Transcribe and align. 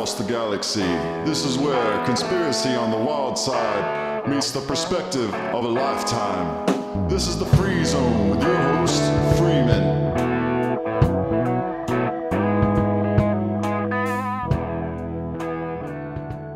across 0.00 0.14
the 0.14 0.24
galaxy. 0.24 0.80
This 1.26 1.44
is 1.44 1.58
where 1.58 2.06
conspiracy 2.06 2.70
on 2.70 2.90
the 2.90 2.96
wild 2.96 3.38
side 3.38 4.26
meets 4.26 4.50
the 4.50 4.62
perspective 4.62 5.34
of 5.34 5.62
a 5.62 5.68
lifetime. 5.68 7.06
This 7.06 7.28
is 7.28 7.38
the 7.38 7.44
Free 7.44 7.84
Zone 7.84 8.30
with 8.30 8.42
your 8.42 8.56
host, 8.56 9.02
Freeman. 9.36 9.82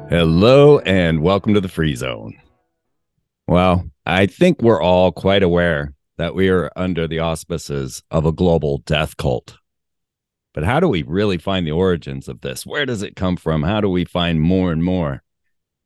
Hello 0.08 0.78
and 0.78 1.20
welcome 1.20 1.52
to 1.52 1.60
the 1.60 1.68
Free 1.68 1.94
Zone. 1.96 2.40
Well, 3.46 3.84
I 4.06 4.24
think 4.24 4.62
we're 4.62 4.80
all 4.80 5.12
quite 5.12 5.42
aware 5.42 5.92
that 6.16 6.34
we 6.34 6.48
are 6.48 6.72
under 6.76 7.06
the 7.06 7.18
auspices 7.18 8.02
of 8.10 8.24
a 8.24 8.32
global 8.32 8.78
death 8.78 9.18
cult. 9.18 9.58
But 10.54 10.62
how 10.62 10.78
do 10.78 10.88
we 10.88 11.02
really 11.02 11.36
find 11.36 11.66
the 11.66 11.72
origins 11.72 12.28
of 12.28 12.40
this? 12.40 12.64
Where 12.64 12.86
does 12.86 13.02
it 13.02 13.16
come 13.16 13.36
from? 13.36 13.64
How 13.64 13.80
do 13.80 13.88
we 13.88 14.04
find 14.04 14.40
more 14.40 14.70
and 14.70 14.82
more 14.82 15.22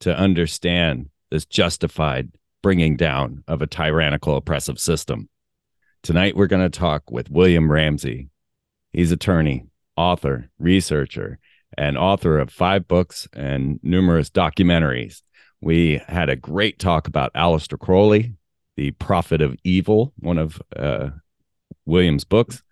to 0.00 0.16
understand 0.16 1.09
this 1.30 1.46
justified 1.46 2.30
bringing 2.62 2.96
down 2.96 3.42
of 3.48 3.62
a 3.62 3.66
tyrannical 3.66 4.36
oppressive 4.36 4.78
system? 4.78 5.30
Tonight, 6.02 6.36
we're 6.36 6.46
going 6.46 6.70
to 6.70 6.78
talk 6.78 7.10
with 7.10 7.30
William 7.30 7.73
Ramsey. 7.73 8.28
He's 8.92 9.10
attorney, 9.10 9.64
author, 9.96 10.50
researcher, 10.59 11.38
and 11.76 11.96
author 11.96 12.38
of 12.38 12.50
five 12.50 12.87
books 12.87 13.26
and 13.32 13.80
numerous 13.82 14.28
documentaries. 14.28 15.23
We 15.62 16.02
had 16.06 16.28
a 16.28 16.37
great 16.37 16.78
talk 16.78 17.09
about 17.09 17.32
Aleister 17.32 17.78
Crowley, 17.78 18.34
the 18.76 18.90
prophet 18.92 19.40
of 19.40 19.56
evil, 19.64 20.12
one 20.18 20.38
of 20.38 20.60
uh, 20.76 21.10
William's 21.87 22.24
books 22.24 22.62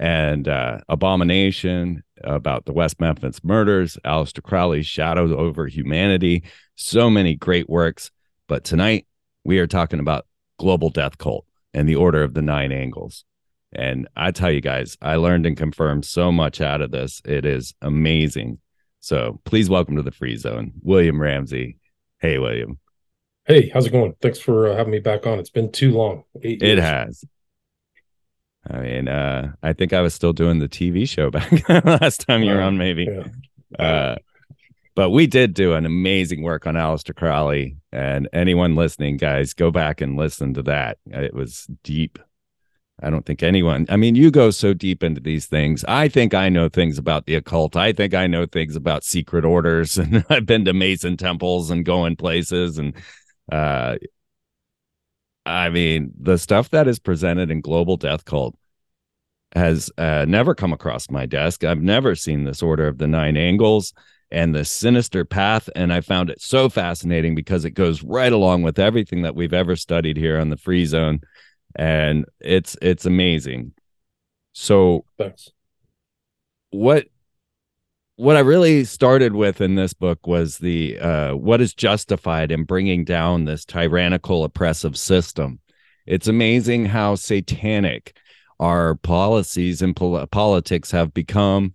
and 0.00 0.48
uh, 0.48 0.78
Abomination 0.88 2.02
about 2.24 2.64
the 2.64 2.72
West 2.72 3.00
Memphis 3.00 3.44
murders, 3.44 3.98
Aleister 4.02 4.42
Crowley's 4.42 4.86
Shadows 4.86 5.30
over 5.30 5.66
Humanity, 5.66 6.42
so 6.74 7.10
many 7.10 7.34
great 7.34 7.68
works. 7.68 8.10
But 8.48 8.64
tonight 8.64 9.06
we 9.44 9.58
are 9.58 9.66
talking 9.66 10.00
about 10.00 10.26
Global 10.58 10.88
Death 10.88 11.18
Cult 11.18 11.44
and 11.74 11.86
the 11.86 11.96
Order 11.96 12.22
of 12.22 12.32
the 12.32 12.40
Nine 12.40 12.72
Angles. 12.72 13.24
And 13.72 14.08
I 14.16 14.30
tell 14.30 14.50
you 14.50 14.62
guys, 14.62 14.96
I 15.02 15.16
learned 15.16 15.44
and 15.44 15.56
confirmed 15.56 16.06
so 16.06 16.32
much 16.32 16.62
out 16.62 16.80
of 16.80 16.90
this. 16.90 17.20
It 17.26 17.44
is 17.44 17.74
amazing. 17.82 18.58
So 19.00 19.38
please 19.44 19.68
welcome 19.68 19.96
to 19.96 20.02
the 20.02 20.10
Free 20.10 20.36
Zone, 20.36 20.72
William 20.82 21.20
Ramsey. 21.20 21.76
Hey, 22.20 22.38
William. 22.38 22.78
Hey, 23.44 23.68
how's 23.68 23.86
it 23.86 23.92
going? 23.92 24.14
Thanks 24.22 24.38
for 24.38 24.68
uh, 24.68 24.76
having 24.76 24.92
me 24.92 25.00
back 25.00 25.26
on. 25.26 25.38
It's 25.38 25.50
been 25.50 25.70
too 25.70 25.92
long. 25.92 26.24
It 26.40 26.78
has. 26.78 27.22
I 28.68 28.78
mean, 28.80 29.08
uh, 29.08 29.52
I 29.62 29.72
think 29.72 29.92
I 29.92 30.00
was 30.00 30.14
still 30.14 30.32
doing 30.32 30.58
the 30.58 30.68
TV 30.68 31.08
show 31.08 31.30
back 31.30 31.68
last 31.84 32.26
time 32.26 32.42
you 32.42 32.52
were 32.52 32.60
on, 32.60 32.76
maybe. 32.76 33.08
Yeah. 33.78 33.84
Uh, 33.84 34.16
but 34.94 35.10
we 35.10 35.26
did 35.26 35.54
do 35.54 35.74
an 35.74 35.86
amazing 35.86 36.42
work 36.42 36.66
on 36.66 36.74
Aleister 36.74 37.14
Crowley. 37.14 37.76
And 37.92 38.28
anyone 38.32 38.76
listening, 38.76 39.16
guys, 39.16 39.54
go 39.54 39.70
back 39.70 40.00
and 40.00 40.16
listen 40.16 40.54
to 40.54 40.62
that. 40.64 40.98
It 41.06 41.32
was 41.32 41.66
deep. 41.82 42.18
I 43.02 43.08
don't 43.08 43.24
think 43.24 43.42
anyone, 43.42 43.86
I 43.88 43.96
mean, 43.96 44.14
you 44.14 44.30
go 44.30 44.50
so 44.50 44.74
deep 44.74 45.02
into 45.02 45.20
these 45.22 45.46
things. 45.46 45.84
I 45.88 46.08
think 46.08 46.34
I 46.34 46.50
know 46.50 46.68
things 46.68 46.98
about 46.98 47.24
the 47.24 47.34
occult. 47.34 47.76
I 47.76 47.92
think 47.92 48.12
I 48.12 48.26
know 48.26 48.44
things 48.44 48.76
about 48.76 49.04
secret 49.04 49.44
orders. 49.44 49.96
And 49.98 50.24
I've 50.28 50.44
been 50.44 50.66
to 50.66 50.74
Mason 50.74 51.16
temples 51.16 51.70
and 51.70 51.84
going 51.84 52.16
places. 52.16 52.76
And 52.76 52.94
uh, 53.50 53.96
I 55.46 55.70
mean, 55.70 56.12
the 56.18 56.38
stuff 56.38 56.70
that 56.70 56.86
is 56.86 56.98
presented 56.98 57.50
in 57.50 57.60
Global 57.60 57.96
Death 57.96 58.24
Cult 58.24 58.56
has 59.52 59.90
uh, 59.98 60.24
never 60.28 60.54
come 60.54 60.72
across 60.72 61.10
my 61.10 61.26
desk. 61.26 61.64
I've 61.64 61.82
never 61.82 62.14
seen 62.14 62.44
this 62.44 62.62
Order 62.62 62.86
of 62.86 62.98
the 62.98 63.08
Nine 63.08 63.36
Angles 63.36 63.92
and 64.30 64.54
the 64.54 64.64
sinister 64.64 65.24
path. 65.24 65.68
And 65.74 65.92
I 65.92 66.00
found 66.02 66.30
it 66.30 66.40
so 66.40 66.68
fascinating 66.68 67.34
because 67.34 67.64
it 67.64 67.72
goes 67.72 68.02
right 68.02 68.32
along 68.32 68.62
with 68.62 68.78
everything 68.78 69.22
that 69.22 69.34
we've 69.34 69.52
ever 69.52 69.76
studied 69.76 70.16
here 70.16 70.38
on 70.38 70.50
the 70.50 70.56
Free 70.56 70.84
Zone. 70.84 71.20
And 71.74 72.26
it's 72.40 72.76
it's 72.82 73.06
amazing. 73.06 73.72
So 74.52 75.04
Thanks. 75.18 75.50
what 76.70 77.06
what 78.20 78.36
I 78.36 78.40
really 78.40 78.84
started 78.84 79.34
with 79.34 79.62
in 79.62 79.76
this 79.76 79.94
book 79.94 80.26
was 80.26 80.58
the 80.58 80.98
uh, 80.98 81.34
what 81.36 81.62
is 81.62 81.72
justified 81.72 82.52
in 82.52 82.64
bringing 82.64 83.02
down 83.02 83.46
this 83.46 83.64
tyrannical 83.64 84.44
oppressive 84.44 84.98
system. 84.98 85.58
It's 86.04 86.28
amazing 86.28 86.84
how 86.84 87.14
satanic 87.14 88.14
our 88.58 88.96
policies 88.96 89.80
and 89.80 89.96
pol- 89.96 90.26
politics 90.26 90.90
have 90.90 91.14
become 91.14 91.74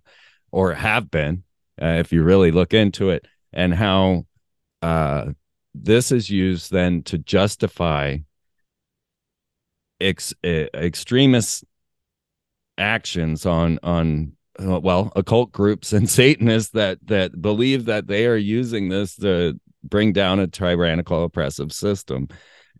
or 0.52 0.72
have 0.74 1.10
been, 1.10 1.42
uh, 1.82 1.96
if 1.98 2.12
you 2.12 2.22
really 2.22 2.52
look 2.52 2.72
into 2.72 3.10
it, 3.10 3.26
and 3.52 3.74
how 3.74 4.26
uh, 4.82 5.32
this 5.74 6.12
is 6.12 6.30
used 6.30 6.70
then 6.70 7.02
to 7.02 7.18
justify 7.18 8.18
ex- 10.00 10.34
extremist 10.44 11.64
actions 12.78 13.44
on 13.44 13.80
on 13.82 14.35
uh, 14.60 14.80
well 14.80 15.12
occult 15.16 15.52
groups 15.52 15.92
and 15.92 16.08
satanists 16.20 16.72
that 16.72 16.98
that 17.06 17.40
believe 17.40 17.86
that 17.86 18.06
they 18.06 18.26
are 18.26 18.36
using 18.36 18.88
this 18.88 19.16
to 19.16 19.58
bring 19.82 20.12
down 20.12 20.40
a 20.40 20.46
tyrannical 20.46 21.24
oppressive 21.24 21.72
system. 21.72 22.28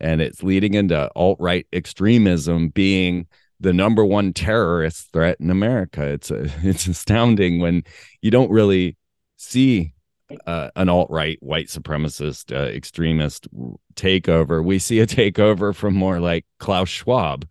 And 0.00 0.20
it's 0.20 0.42
leading 0.42 0.74
into 0.74 1.10
alt-right 1.14 1.66
extremism 1.72 2.68
being 2.68 3.26
the 3.60 3.72
number 3.72 4.04
one 4.04 4.34
terrorist 4.34 5.10
threat 5.12 5.38
in 5.40 5.50
america. 5.50 6.02
It's 6.02 6.30
a, 6.30 6.50
it's 6.62 6.86
astounding 6.86 7.60
when 7.60 7.84
you 8.20 8.30
don't 8.30 8.50
really 8.50 8.96
see 9.36 9.94
uh, 10.46 10.70
an 10.74 10.88
alt-right 10.88 11.38
white 11.40 11.68
supremacist 11.68 12.54
uh, 12.54 12.68
extremist 12.70 13.46
takeover. 13.94 14.62
We 14.62 14.78
see 14.78 15.00
a 15.00 15.06
takeover 15.06 15.74
from 15.74 15.94
more 15.94 16.20
like 16.20 16.44
klaus 16.58 16.88
schwab 16.88 17.46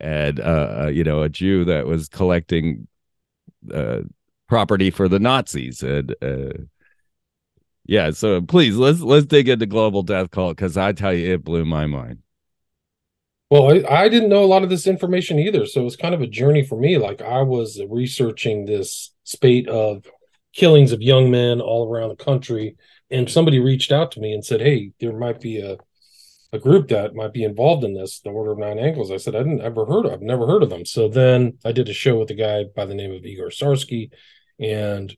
and 0.00 0.40
uh, 0.40 0.82
uh, 0.82 0.86
you 0.88 1.04
know 1.04 1.22
a 1.22 1.28
jew 1.28 1.64
that 1.64 1.86
was 1.86 2.08
collecting 2.08 2.86
uh, 3.72 4.02
property 4.48 4.90
for 4.90 5.08
the 5.08 5.18
Nazis. 5.18 5.82
And 5.82 6.14
uh, 6.22 6.64
yeah, 7.84 8.10
so 8.10 8.40
please 8.42 8.76
let's 8.76 9.00
let's 9.00 9.26
dig 9.26 9.48
into 9.48 9.66
global 9.66 10.02
death 10.02 10.30
cult 10.30 10.56
because 10.56 10.76
I 10.76 10.92
tell 10.92 11.14
you, 11.14 11.34
it 11.34 11.44
blew 11.44 11.64
my 11.64 11.86
mind. 11.86 12.18
Well, 13.48 13.72
I, 13.72 14.04
I, 14.04 14.08
didn't 14.08 14.28
know 14.28 14.42
a 14.42 14.46
lot 14.46 14.64
of 14.64 14.70
this 14.70 14.88
information 14.88 15.38
either, 15.38 15.66
so 15.66 15.80
it 15.80 15.84
was 15.84 15.94
kind 15.94 16.16
of 16.16 16.20
a 16.20 16.26
journey 16.26 16.64
for 16.64 16.76
me. 16.76 16.98
Like 16.98 17.22
I 17.22 17.42
was 17.42 17.80
researching 17.88 18.64
this 18.64 19.12
spate 19.22 19.68
of 19.68 20.04
killings 20.52 20.90
of 20.90 21.00
young 21.00 21.30
men 21.30 21.60
all 21.60 21.88
around 21.88 22.08
the 22.08 22.24
country, 22.24 22.76
and 23.08 23.30
somebody 23.30 23.60
reached 23.60 23.92
out 23.92 24.10
to 24.12 24.20
me 24.20 24.32
and 24.32 24.44
said, 24.44 24.60
"Hey, 24.60 24.92
there 24.98 25.12
might 25.12 25.40
be 25.40 25.60
a 25.60 25.76
a 26.56 26.60
group 26.60 26.88
that 26.88 27.14
might 27.14 27.32
be 27.32 27.44
involved 27.44 27.84
in 27.84 27.94
this, 27.94 28.20
the 28.20 28.30
Order 28.30 28.52
of 28.52 28.58
Nine 28.58 28.78
Angles. 28.78 29.12
I 29.12 29.18
said, 29.18 29.36
I 29.36 29.38
didn't 29.38 29.60
ever 29.60 29.84
heard 29.84 30.06
of, 30.06 30.12
I've 30.12 30.22
never 30.22 30.46
heard 30.46 30.62
of 30.62 30.70
them. 30.70 30.84
So 30.84 31.08
then 31.08 31.58
I 31.64 31.72
did 31.72 31.88
a 31.88 31.92
show 31.92 32.18
with 32.18 32.30
a 32.30 32.34
guy 32.34 32.64
by 32.74 32.86
the 32.86 32.94
name 32.94 33.12
of 33.12 33.24
Igor 33.24 33.50
Sarsky, 33.50 34.10
and 34.58 35.14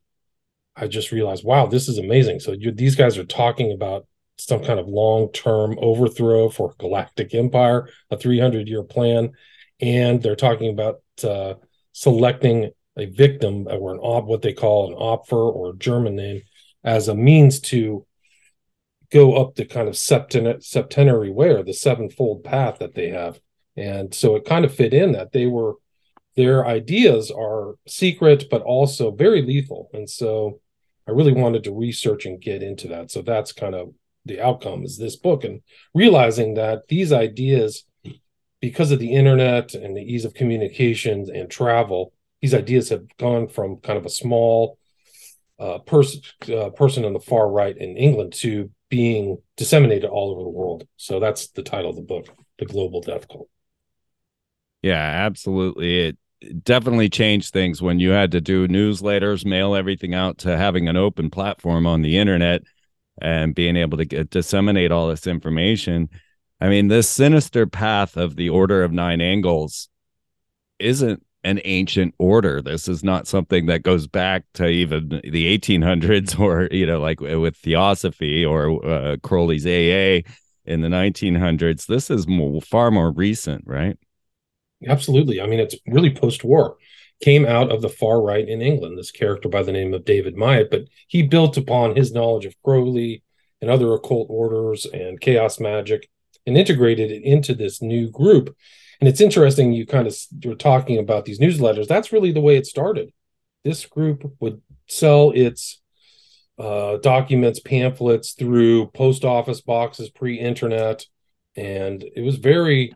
I 0.76 0.86
just 0.88 1.12
realized, 1.12 1.44
wow, 1.44 1.66
this 1.66 1.88
is 1.88 1.98
amazing. 1.98 2.40
So 2.40 2.54
these 2.56 2.96
guys 2.96 3.16
are 3.18 3.24
talking 3.24 3.72
about 3.72 4.06
some 4.36 4.62
kind 4.62 4.78
of 4.78 4.86
long-term 4.86 5.76
overthrow 5.80 6.48
for 6.48 6.74
galactic 6.78 7.34
empire, 7.34 7.88
a 8.10 8.16
300-year 8.16 8.84
plan, 8.84 9.32
and 9.80 10.22
they're 10.22 10.36
talking 10.36 10.70
about 10.70 11.00
uh, 11.24 11.54
selecting 11.92 12.70
a 12.96 13.06
victim 13.06 13.66
or 13.68 13.92
an 13.92 14.00
op, 14.00 14.24
what 14.24 14.42
they 14.42 14.52
call 14.52 14.88
an 14.88 14.94
opfer 14.94 15.52
or 15.52 15.74
German 15.74 16.16
name, 16.16 16.42
as 16.84 17.08
a 17.08 17.14
means 17.14 17.60
to 17.60 18.06
go 19.10 19.36
up 19.36 19.54
the 19.54 19.64
kind 19.64 19.88
of 19.88 19.94
septen- 19.94 20.62
septenary 20.62 21.30
way 21.30 21.50
or 21.50 21.62
the 21.62 21.72
sevenfold 21.72 22.44
path 22.44 22.78
that 22.78 22.94
they 22.94 23.08
have. 23.08 23.40
And 23.76 24.14
so 24.14 24.36
it 24.36 24.44
kind 24.44 24.64
of 24.64 24.74
fit 24.74 24.92
in 24.92 25.12
that 25.12 25.32
they 25.32 25.46
were 25.46 25.74
their 26.36 26.64
ideas 26.66 27.32
are 27.32 27.74
secret 27.88 28.44
but 28.48 28.62
also 28.62 29.10
very 29.10 29.42
lethal. 29.42 29.88
And 29.92 30.08
so 30.08 30.60
I 31.06 31.10
really 31.10 31.32
wanted 31.32 31.64
to 31.64 31.74
research 31.74 32.26
and 32.26 32.40
get 32.40 32.62
into 32.62 32.86
that. 32.88 33.10
So 33.10 33.22
that's 33.22 33.50
kind 33.50 33.74
of 33.74 33.92
the 34.24 34.40
outcome 34.40 34.84
is 34.84 34.98
this 34.98 35.16
book 35.16 35.42
and 35.42 35.62
realizing 35.94 36.54
that 36.54 36.86
these 36.88 37.12
ideas 37.12 37.84
because 38.60 38.92
of 38.92 38.98
the 38.98 39.12
internet 39.12 39.74
and 39.74 39.96
the 39.96 40.02
ease 40.02 40.24
of 40.24 40.34
communication 40.34 41.26
and 41.34 41.50
travel 41.50 42.12
these 42.40 42.54
ideas 42.54 42.90
have 42.90 43.04
gone 43.16 43.48
from 43.48 43.78
kind 43.78 43.98
of 43.98 44.06
a 44.06 44.10
small 44.10 44.78
uh, 45.58 45.78
person 45.78 46.20
uh, 46.54 46.70
person 46.70 47.04
on 47.04 47.12
the 47.12 47.20
far 47.20 47.50
right 47.50 47.76
in 47.76 47.96
England 47.96 48.32
to 48.32 48.70
being 48.88 49.38
disseminated 49.56 50.08
all 50.08 50.30
over 50.30 50.42
the 50.42 50.48
world. 50.48 50.86
So 50.96 51.20
that's 51.20 51.48
the 51.48 51.62
title 51.62 51.90
of 51.90 51.96
the 51.96 52.02
book, 52.02 52.28
The 52.58 52.66
Global 52.66 53.00
Death 53.00 53.28
Cult. 53.28 53.48
Yeah, 54.82 54.94
absolutely. 54.94 56.06
It 56.06 56.18
definitely 56.62 57.08
changed 57.08 57.52
things 57.52 57.82
when 57.82 57.98
you 57.98 58.10
had 58.10 58.32
to 58.32 58.40
do 58.40 58.68
newsletters, 58.68 59.44
mail 59.44 59.74
everything 59.74 60.14
out 60.14 60.38
to 60.38 60.56
having 60.56 60.88
an 60.88 60.96
open 60.96 61.30
platform 61.30 61.86
on 61.86 62.02
the 62.02 62.16
internet 62.16 62.62
and 63.20 63.54
being 63.54 63.76
able 63.76 63.98
to 63.98 64.04
get, 64.04 64.30
disseminate 64.30 64.92
all 64.92 65.08
this 65.08 65.26
information. 65.26 66.08
I 66.60 66.68
mean, 66.68 66.88
this 66.88 67.08
sinister 67.08 67.66
path 67.66 68.16
of 68.16 68.36
the 68.36 68.48
Order 68.48 68.84
of 68.84 68.92
Nine 68.92 69.20
Angles 69.20 69.88
isn't 70.78 71.24
an 71.48 71.60
ancient 71.64 72.14
order. 72.18 72.60
This 72.60 72.88
is 72.88 73.02
not 73.02 73.26
something 73.26 73.66
that 73.66 73.82
goes 73.82 74.06
back 74.06 74.44
to 74.54 74.66
even 74.66 75.08
the 75.08 75.58
1800s 75.58 76.38
or, 76.38 76.68
you 76.70 76.84
know, 76.84 77.00
like 77.00 77.20
with 77.20 77.56
Theosophy 77.56 78.44
or 78.44 78.84
uh, 78.86 79.16
Crowley's 79.22 79.64
AA 79.64 80.28
in 80.66 80.82
the 80.82 80.88
1900s. 80.88 81.86
This 81.86 82.10
is 82.10 82.28
more, 82.28 82.60
far 82.60 82.90
more 82.90 83.10
recent, 83.10 83.64
right? 83.66 83.96
Absolutely. 84.86 85.40
I 85.40 85.46
mean, 85.46 85.58
it's 85.58 85.74
really 85.86 86.14
post 86.14 86.44
war. 86.44 86.76
Came 87.20 87.46
out 87.46 87.72
of 87.72 87.80
the 87.80 87.88
far 87.88 88.20
right 88.20 88.46
in 88.46 88.60
England, 88.60 88.98
this 88.98 89.10
character 89.10 89.48
by 89.48 89.62
the 89.62 89.72
name 89.72 89.94
of 89.94 90.04
David 90.04 90.36
Myatt, 90.36 90.70
but 90.70 90.82
he 91.08 91.22
built 91.22 91.56
upon 91.56 91.96
his 91.96 92.12
knowledge 92.12 92.44
of 92.44 92.54
Crowley 92.62 93.22
and 93.62 93.70
other 93.70 93.92
occult 93.94 94.28
orders 94.30 94.84
and 94.84 95.20
chaos 95.20 95.58
magic 95.58 96.08
and 96.46 96.58
integrated 96.58 97.10
it 97.10 97.24
into 97.24 97.54
this 97.54 97.80
new 97.80 98.10
group. 98.10 98.54
And 99.00 99.08
it's 99.08 99.20
interesting 99.20 99.72
you 99.72 99.86
kind 99.86 100.06
of 100.06 100.16
you're 100.42 100.54
talking 100.54 100.98
about 100.98 101.24
these 101.24 101.38
newsletters. 101.38 101.86
That's 101.86 102.12
really 102.12 102.32
the 102.32 102.40
way 102.40 102.56
it 102.56 102.66
started. 102.66 103.12
This 103.64 103.86
group 103.86 104.32
would 104.40 104.60
sell 104.86 105.30
its 105.30 105.80
uh, 106.58 106.96
documents, 106.96 107.60
pamphlets 107.60 108.32
through 108.32 108.86
post 108.88 109.24
office 109.24 109.60
boxes 109.60 110.10
pre-internet, 110.10 111.06
and 111.54 112.04
it 112.16 112.22
was 112.22 112.36
very 112.36 112.92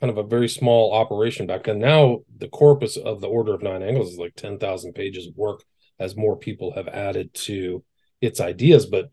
kind 0.00 0.10
of 0.10 0.18
a 0.18 0.22
very 0.22 0.48
small 0.48 0.92
operation 0.94 1.46
back 1.46 1.64
then. 1.64 1.78
Now 1.78 2.20
the 2.38 2.48
corpus 2.48 2.96
of 2.96 3.20
the 3.20 3.28
Order 3.28 3.54
of 3.54 3.62
Nine 3.62 3.82
Angles 3.82 4.12
is 4.12 4.18
like 4.18 4.34
ten 4.34 4.58
thousand 4.58 4.94
pages 4.94 5.26
of 5.26 5.36
work, 5.36 5.62
as 5.98 6.16
more 6.16 6.36
people 6.36 6.72
have 6.72 6.88
added 6.88 7.32
to 7.34 7.84
its 8.20 8.40
ideas. 8.40 8.86
But 8.86 9.10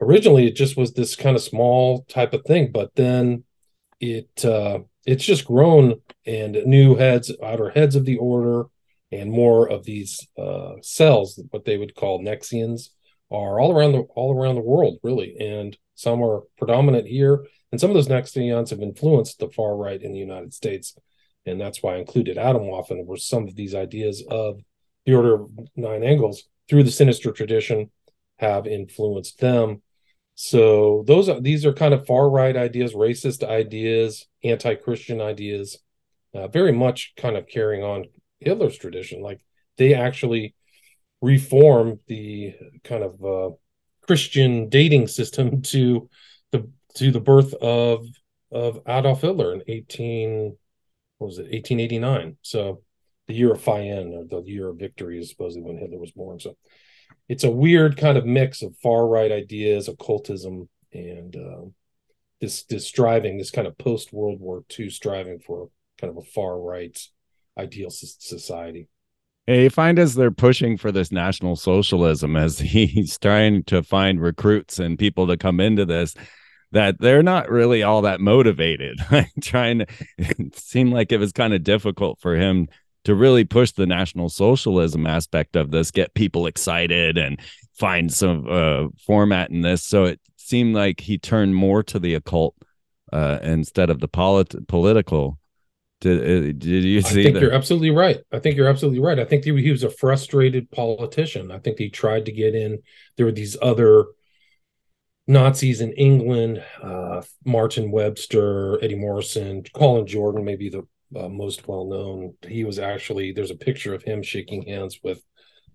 originally, 0.00 0.46
it 0.46 0.56
just 0.56 0.76
was 0.76 0.92
this 0.92 1.14
kind 1.14 1.36
of 1.36 1.42
small 1.42 2.04
type 2.08 2.32
of 2.32 2.44
thing. 2.44 2.72
But 2.72 2.94
then 2.96 3.44
it 4.00 4.44
uh, 4.44 4.80
it's 5.08 5.24
just 5.24 5.46
grown, 5.46 6.02
and 6.26 6.52
new 6.66 6.94
heads, 6.94 7.32
outer 7.42 7.70
heads 7.70 7.96
of 7.96 8.04
the 8.04 8.18
order, 8.18 8.66
and 9.10 9.30
more 9.30 9.66
of 9.66 9.84
these 9.84 10.28
uh, 10.36 10.74
cells, 10.82 11.40
what 11.50 11.64
they 11.64 11.78
would 11.78 11.94
call 11.94 12.20
Nexians, 12.20 12.90
are 13.30 13.58
all 13.58 13.74
around 13.74 13.92
the 13.92 14.00
all 14.14 14.38
around 14.38 14.56
the 14.56 14.60
world, 14.60 14.98
really, 15.02 15.34
and 15.40 15.78
some 15.94 16.22
are 16.22 16.42
predominant 16.58 17.06
here, 17.06 17.46
and 17.72 17.80
some 17.80 17.88
of 17.88 17.94
those 17.94 18.08
Nexians 18.08 18.68
have 18.68 18.82
influenced 18.82 19.38
the 19.38 19.48
far 19.48 19.74
right 19.76 20.00
in 20.02 20.12
the 20.12 20.18
United 20.18 20.52
States, 20.52 20.94
and 21.46 21.58
that's 21.58 21.82
why 21.82 21.94
I 21.94 21.98
included 21.98 22.36
Atomwaffen 22.36 22.98
and 22.98 23.06
were 23.06 23.16
some 23.16 23.48
of 23.48 23.56
these 23.56 23.74
ideas 23.74 24.22
of 24.30 24.60
the 25.06 25.14
Order 25.14 25.34
of 25.36 25.50
Nine 25.74 26.04
Angles 26.04 26.44
through 26.68 26.82
the 26.82 26.90
Sinister 26.90 27.32
tradition 27.32 27.90
have 28.36 28.66
influenced 28.66 29.40
them. 29.40 29.80
So 30.40 31.02
those 31.08 31.28
are 31.28 31.40
these 31.40 31.66
are 31.66 31.72
kind 31.72 31.92
of 31.92 32.06
far 32.06 32.30
right 32.30 32.56
ideas, 32.56 32.94
racist 32.94 33.42
ideas, 33.42 34.28
anti-Christian 34.44 35.20
ideas, 35.20 35.78
uh, 36.32 36.46
very 36.46 36.70
much 36.70 37.14
kind 37.16 37.36
of 37.36 37.48
carrying 37.48 37.82
on 37.82 38.04
Hitler's 38.38 38.78
tradition. 38.78 39.20
Like 39.20 39.40
they 39.78 39.94
actually 39.94 40.54
reform 41.20 41.98
the 42.06 42.54
kind 42.84 43.02
of 43.02 43.24
uh, 43.24 43.56
Christian 44.02 44.68
dating 44.68 45.08
system 45.08 45.60
to 45.72 46.08
the 46.52 46.70
to 46.94 47.10
the 47.10 47.20
birth 47.20 47.52
of 47.54 48.06
of 48.52 48.78
Adolf 48.86 49.22
Hitler 49.22 49.52
in 49.54 49.64
18 49.66 50.56
what 51.18 51.26
was 51.26 51.38
it 51.38 51.50
1889 51.50 52.36
so 52.42 52.80
the 53.26 53.34
year 53.34 53.52
of 53.52 53.60
Fayen 53.60 54.14
or 54.14 54.24
the 54.24 54.48
year 54.48 54.68
of 54.68 54.78
victory 54.78 55.18
is 55.18 55.30
supposedly 55.30 55.66
when 55.66 55.78
Hitler 55.78 55.98
was 55.98 56.12
born 56.12 56.38
so 56.38 56.56
it's 57.28 57.44
a 57.44 57.50
weird 57.50 57.96
kind 57.96 58.16
of 58.16 58.24
mix 58.24 58.62
of 58.62 58.76
far 58.76 59.06
right 59.06 59.30
ideas 59.30 59.88
occultism 59.88 60.68
and 60.92 61.36
uh, 61.36 61.66
this 62.40 62.64
this 62.64 62.86
striving 62.86 63.38
this 63.38 63.50
kind 63.50 63.66
of 63.66 63.76
post 63.78 64.12
World 64.12 64.40
War 64.40 64.64
II 64.78 64.90
striving 64.90 65.38
for 65.38 65.70
kind 66.00 66.10
of 66.10 66.16
a 66.16 66.26
far 66.26 66.58
right 66.58 66.98
ideal 67.58 67.90
society 67.90 68.88
you 69.56 69.70
find 69.70 69.98
as 69.98 70.14
they're 70.14 70.30
pushing 70.30 70.76
for 70.76 70.92
this 70.92 71.10
national 71.10 71.56
socialism, 71.56 72.36
as 72.36 72.58
he's 72.58 73.18
trying 73.18 73.64
to 73.64 73.82
find 73.82 74.20
recruits 74.20 74.78
and 74.78 74.98
people 74.98 75.26
to 75.28 75.36
come 75.36 75.60
into 75.60 75.86
this, 75.86 76.14
that 76.72 77.00
they're 77.00 77.22
not 77.22 77.50
really 77.50 77.82
all 77.82 78.02
that 78.02 78.20
motivated. 78.20 78.98
trying 79.40 79.78
to, 79.80 79.86
it 80.18 80.58
seemed 80.58 80.92
like 80.92 81.12
it 81.12 81.18
was 81.18 81.32
kind 81.32 81.54
of 81.54 81.64
difficult 81.64 82.20
for 82.20 82.36
him 82.36 82.68
to 83.08 83.14
really 83.14 83.42
push 83.42 83.72
the 83.72 83.86
national 83.86 84.28
socialism 84.28 85.06
aspect 85.06 85.56
of 85.56 85.70
this, 85.70 85.90
get 85.90 86.12
people 86.12 86.46
excited 86.46 87.16
and 87.16 87.40
find 87.72 88.12
some 88.12 88.46
uh, 88.46 88.88
format 89.06 89.48
in 89.48 89.62
this. 89.62 89.82
So 89.82 90.04
it 90.04 90.20
seemed 90.36 90.74
like 90.74 91.00
he 91.00 91.16
turned 91.16 91.54
more 91.54 91.82
to 91.84 91.98
the 91.98 92.12
occult 92.12 92.54
uh, 93.10 93.38
instead 93.42 93.88
of 93.88 94.00
the 94.00 94.08
polit- 94.08 94.68
political 94.68 95.38
did, 96.02 96.20
uh, 96.20 96.52
did 96.58 96.84
you 96.84 97.00
see 97.00 97.20
I 97.20 97.22
think 97.22 97.34
that? 97.34 97.42
you're 97.42 97.54
absolutely 97.54 97.92
right. 97.92 98.18
I 98.30 98.40
think 98.40 98.56
you're 98.56 98.68
absolutely 98.68 99.00
right. 99.00 99.18
I 99.18 99.24
think 99.24 99.44
he, 99.44 99.58
he 99.62 99.70
was 99.70 99.84
a 99.84 99.90
frustrated 99.90 100.70
politician. 100.70 101.50
I 101.50 101.60
think 101.60 101.78
he 101.78 101.88
tried 101.88 102.26
to 102.26 102.32
get 102.32 102.54
in. 102.54 102.80
There 103.16 103.24
were 103.24 103.32
these 103.32 103.56
other 103.62 104.04
Nazis 105.26 105.80
in 105.80 105.92
England, 105.94 106.62
uh, 106.82 107.22
Martin 107.46 107.90
Webster, 107.90 108.78
Eddie 108.84 108.96
Morrison, 108.96 109.64
Colin 109.72 110.06
Jordan, 110.06 110.44
maybe 110.44 110.68
the 110.68 110.86
uh, 111.16 111.28
most 111.28 111.68
well 111.68 111.86
known. 111.86 112.34
He 112.46 112.64
was 112.64 112.78
actually 112.78 113.32
there's 113.32 113.50
a 113.50 113.56
picture 113.56 113.94
of 113.94 114.02
him 114.02 114.22
shaking 114.22 114.62
hands 114.66 115.00
with 115.02 115.22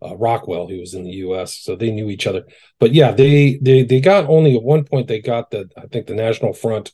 uh, 0.01 0.15
Rockwell, 0.15 0.67
who 0.67 0.79
was 0.79 0.93
in 0.93 1.03
the 1.03 1.11
U.S. 1.11 1.57
So 1.57 1.75
they 1.75 1.91
knew 1.91 2.09
each 2.09 2.27
other. 2.27 2.43
But 2.79 2.93
yeah, 2.93 3.11
they 3.11 3.59
they 3.61 3.83
they 3.83 3.99
got 3.99 4.29
only 4.29 4.55
at 4.55 4.63
one 4.63 4.83
point 4.83 5.07
they 5.07 5.21
got 5.21 5.51
the 5.51 5.69
I 5.77 5.87
think 5.87 6.07
the 6.07 6.15
National 6.15 6.53
Front 6.53 6.91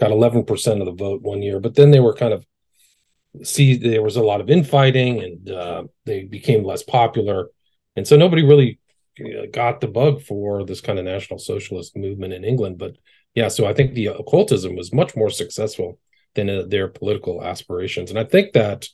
got 0.00 0.10
11 0.10 0.44
percent 0.44 0.80
of 0.80 0.86
the 0.86 0.92
vote 0.92 1.22
one 1.22 1.42
year, 1.42 1.60
but 1.60 1.74
then 1.74 1.90
they 1.90 2.00
were 2.00 2.14
kind 2.14 2.32
of 2.32 2.44
see 3.42 3.76
there 3.76 4.02
was 4.02 4.16
a 4.16 4.22
lot 4.22 4.40
of 4.40 4.50
infighting 4.50 5.22
and 5.22 5.50
uh, 5.50 5.84
they 6.04 6.24
became 6.24 6.64
less 6.64 6.82
popular 6.82 7.48
and 7.96 8.06
so 8.06 8.16
nobody 8.16 8.42
really 8.42 8.78
uh, 9.20 9.46
got 9.52 9.80
the 9.80 9.88
bug 9.88 10.22
for 10.22 10.64
this 10.64 10.80
kind 10.80 10.98
of 10.98 11.04
national 11.04 11.38
socialist 11.38 11.96
movement 11.96 12.32
in 12.32 12.44
england 12.44 12.78
but 12.78 12.96
yeah 13.34 13.48
so 13.48 13.66
i 13.66 13.72
think 13.72 13.94
the 13.94 14.06
occultism 14.06 14.74
was 14.74 14.92
much 14.92 15.14
more 15.14 15.30
successful 15.30 15.98
than 16.34 16.48
uh, 16.50 16.62
their 16.66 16.88
political 16.88 17.42
aspirations 17.42 18.10
and 18.10 18.18
i 18.18 18.24
think 18.24 18.52
that 18.52 18.86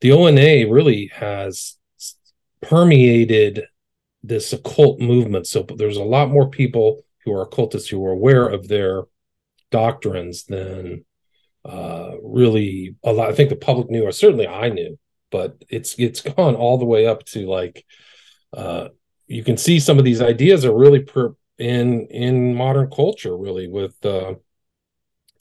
the 0.00 0.12
ona 0.12 0.70
really 0.70 1.10
has 1.14 1.76
permeated 2.60 3.64
this 4.22 4.52
occult 4.52 5.00
movement 5.00 5.46
so 5.46 5.62
there's 5.76 5.96
a 5.96 6.02
lot 6.02 6.30
more 6.30 6.48
people 6.48 7.04
who 7.24 7.32
are 7.32 7.42
occultists 7.42 7.88
who 7.88 8.04
are 8.04 8.12
aware 8.12 8.46
of 8.48 8.68
their 8.68 9.04
doctrines 9.70 10.44
than 10.44 11.04
uh, 11.64 12.12
really 12.22 12.94
a 13.02 13.12
lot. 13.12 13.30
I 13.30 13.34
think 13.34 13.48
the 13.48 13.56
public 13.56 13.90
knew, 13.90 14.04
or 14.04 14.12
certainly 14.12 14.46
I 14.46 14.68
knew, 14.68 14.98
but 15.30 15.64
it's 15.68 15.94
it's 15.98 16.20
gone 16.20 16.54
all 16.54 16.78
the 16.78 16.84
way 16.84 17.06
up 17.06 17.24
to 17.26 17.46
like 17.46 17.84
uh, 18.56 18.88
you 19.26 19.42
can 19.42 19.56
see 19.56 19.80
some 19.80 19.98
of 19.98 20.04
these 20.04 20.20
ideas 20.20 20.64
are 20.64 20.76
really 20.76 21.00
per, 21.00 21.34
in 21.58 22.06
in 22.08 22.54
modern 22.54 22.90
culture, 22.90 23.36
really 23.36 23.66
with 23.66 23.94
uh, 24.04 24.34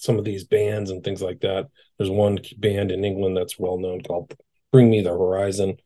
some 0.04 0.18
of 0.18 0.26
these 0.26 0.44
bands 0.44 0.92
and 0.92 1.04
things 1.04 1.22
like 1.22 1.40
that. 1.42 1.68
There's 1.98 2.10
one 2.10 2.40
band 2.58 2.92
in 2.92 3.06
England 3.06 3.38
that's 3.38 3.60
well 3.60 3.78
known 3.78 4.02
called 4.02 4.36
Bring 4.72 4.90
Me 4.90 5.02
the 5.02 5.12
Horizon, 5.12 5.78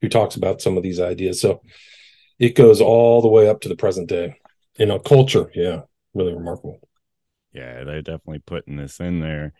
who 0.00 0.08
talks 0.08 0.36
about 0.36 0.62
some 0.62 0.76
of 0.76 0.82
these 0.82 1.00
ideas. 1.00 1.40
So 1.40 1.62
it 2.38 2.54
goes 2.54 2.80
all 2.80 3.22
the 3.22 3.28
way 3.28 3.48
up 3.48 3.60
to 3.62 3.68
the 3.68 3.76
present 3.76 4.08
day 4.08 4.36
in 4.76 4.90
a 4.90 5.00
culture. 5.00 5.50
Yeah, 5.54 5.82
really 6.14 6.34
remarkable. 6.34 6.80
Yeah, 7.52 7.84
they're 7.84 8.02
definitely 8.02 8.40
putting 8.40 8.76
this 8.76 9.00
in 9.00 9.20
there 9.20 9.54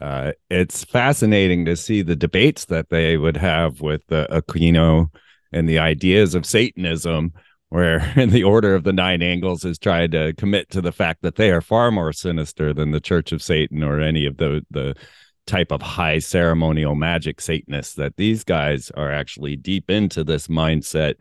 uh, 0.00 0.32
it's 0.50 0.84
fascinating 0.84 1.64
to 1.64 1.76
see 1.76 2.02
the 2.02 2.16
debates 2.16 2.66
that 2.66 2.90
they 2.90 3.16
would 3.16 3.36
have 3.36 3.80
with 3.80 4.02
uh, 4.12 4.26
Aquino 4.30 5.10
and 5.52 5.68
the 5.68 5.78
ideas 5.78 6.34
of 6.34 6.44
Satanism, 6.44 7.32
where 7.68 8.12
in 8.16 8.30
the 8.30 8.44
Order 8.44 8.74
of 8.74 8.84
the 8.84 8.92
Nine 8.92 9.22
Angles 9.22 9.64
is 9.64 9.78
trying 9.78 10.10
to 10.12 10.32
commit 10.34 10.70
to 10.70 10.80
the 10.80 10.92
fact 10.92 11.22
that 11.22 11.36
they 11.36 11.50
are 11.50 11.60
far 11.60 11.90
more 11.90 12.12
sinister 12.12 12.72
than 12.72 12.90
the 12.90 13.00
Church 13.00 13.32
of 13.32 13.42
Satan 13.42 13.82
or 13.82 14.00
any 14.00 14.26
of 14.26 14.36
the 14.36 14.64
the 14.70 14.94
type 15.46 15.70
of 15.70 15.80
high 15.80 16.18
ceremonial 16.18 16.94
magic 16.94 17.40
Satanists. 17.40 17.94
That 17.94 18.16
these 18.16 18.44
guys 18.44 18.90
are 18.92 19.12
actually 19.12 19.56
deep 19.56 19.90
into 19.90 20.24
this 20.24 20.48
mindset 20.48 21.14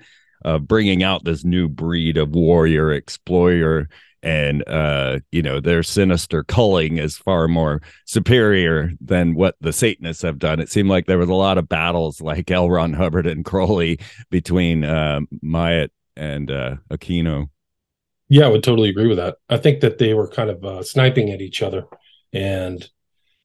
of 0.43 0.67
bringing 0.67 1.03
out 1.03 1.23
this 1.23 1.43
new 1.43 1.67
breed 1.67 2.17
of 2.17 2.35
warrior 2.35 2.91
explorer 2.91 3.87
and 4.25 4.67
uh, 4.67 5.19
you 5.31 5.43
know 5.43 5.59
their 5.59 5.83
sinister 5.83 6.43
culling 6.43 6.97
is 6.97 7.15
far 7.15 7.47
more 7.47 7.81
superior 8.05 8.91
than 8.99 9.35
what 9.35 9.55
the 9.61 9.71
Satanists 9.71 10.23
have 10.23 10.39
done. 10.39 10.59
It 10.59 10.69
seemed 10.69 10.89
like 10.89 11.05
there 11.05 11.19
was 11.19 11.29
a 11.29 11.33
lot 11.33 11.59
of 11.59 11.69
battles 11.69 12.21
like 12.21 12.49
L. 12.49 12.69
Ron 12.69 12.93
Hubbard 12.93 13.27
and 13.27 13.45
Crowley 13.45 13.99
between 14.31 14.83
uh, 14.83 15.21
Myatt 15.43 15.91
and 16.15 16.51
uh, 16.51 16.75
Aquino. 16.91 17.49
Yeah, 18.27 18.45
I 18.45 18.49
would 18.49 18.63
totally 18.63 18.89
agree 18.89 19.07
with 19.07 19.17
that. 19.17 19.37
I 19.49 19.57
think 19.57 19.81
that 19.81 19.97
they 19.97 20.13
were 20.13 20.27
kind 20.27 20.49
of 20.49 20.65
uh, 20.65 20.83
sniping 20.83 21.31
at 21.31 21.41
each 21.41 21.61
other, 21.61 21.85
and 22.33 22.87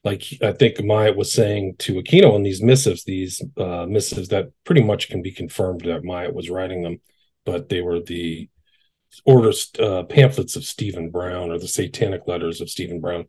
like 0.05 0.25
I 0.43 0.53
think 0.53 0.83
Myatt 0.83 1.17
was 1.17 1.33
saying 1.33 1.77
to 1.81 1.95
Aquino 1.95 2.35
in 2.35 2.43
these 2.43 2.63
missives, 2.63 3.05
these 3.05 3.43
uh, 3.59 3.87
missives 3.87 4.29
that 4.29 4.51
pretty 4.65 4.83
much 4.83 5.11
can 5.11 5.21
be 5.21 5.33
confirmed 5.33 5.83
that 5.83 6.05
Myatt 6.05 6.35
was 6.35 6.49
writing 6.49 6.83
them, 6.83 7.01
but 7.45 7.69
they 7.69 7.83
were 7.83 8.01
the 8.01 8.49
orders 9.27 9.71
uh, 9.79 10.05
pamphlets 10.05 10.57
of 10.57 10.65
Stephen 10.65 11.11
Brown 11.11 11.51
or 11.51 11.59
the 11.59 11.69
Satanic 11.69 12.23
Letters 12.27 12.61
of 12.63 12.71
Stephen 12.71 13.01
Brown, 13.01 13.27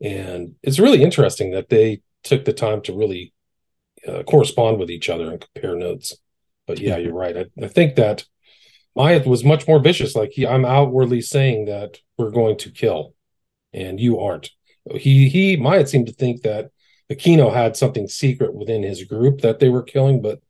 and 0.00 0.56
it's 0.62 0.80
really 0.80 1.02
interesting 1.02 1.52
that 1.52 1.68
they 1.68 2.00
took 2.24 2.44
the 2.44 2.52
time 2.52 2.82
to 2.82 2.96
really 2.96 3.32
uh, 4.06 4.24
correspond 4.24 4.78
with 4.78 4.90
each 4.90 5.08
other 5.08 5.30
and 5.30 5.40
compare 5.40 5.76
notes. 5.76 6.16
But 6.66 6.80
yeah, 6.80 6.96
you're 6.98 7.14
right. 7.14 7.36
I, 7.36 7.64
I 7.64 7.68
think 7.68 7.94
that 7.96 8.24
Myatt 8.96 9.26
was 9.26 9.44
much 9.44 9.66
more 9.68 9.78
vicious. 9.78 10.14
Like 10.14 10.30
he, 10.32 10.46
I'm 10.46 10.64
outwardly 10.64 11.20
saying 11.20 11.66
that 11.66 11.98
we're 12.16 12.30
going 12.30 12.58
to 12.58 12.70
kill, 12.70 13.14
and 13.72 14.00
you 14.00 14.18
aren't. 14.18 14.50
He 14.94 15.28
he 15.28 15.56
Myatt 15.56 15.88
seemed 15.88 16.06
to 16.06 16.12
think 16.12 16.42
that 16.42 16.70
Aquino 17.10 17.52
had 17.52 17.76
something 17.76 18.08
secret 18.08 18.54
within 18.54 18.82
his 18.82 19.04
group 19.04 19.40
that 19.40 19.58
they 19.58 19.68
were 19.68 19.82
killing, 19.82 20.20
but 20.20 20.40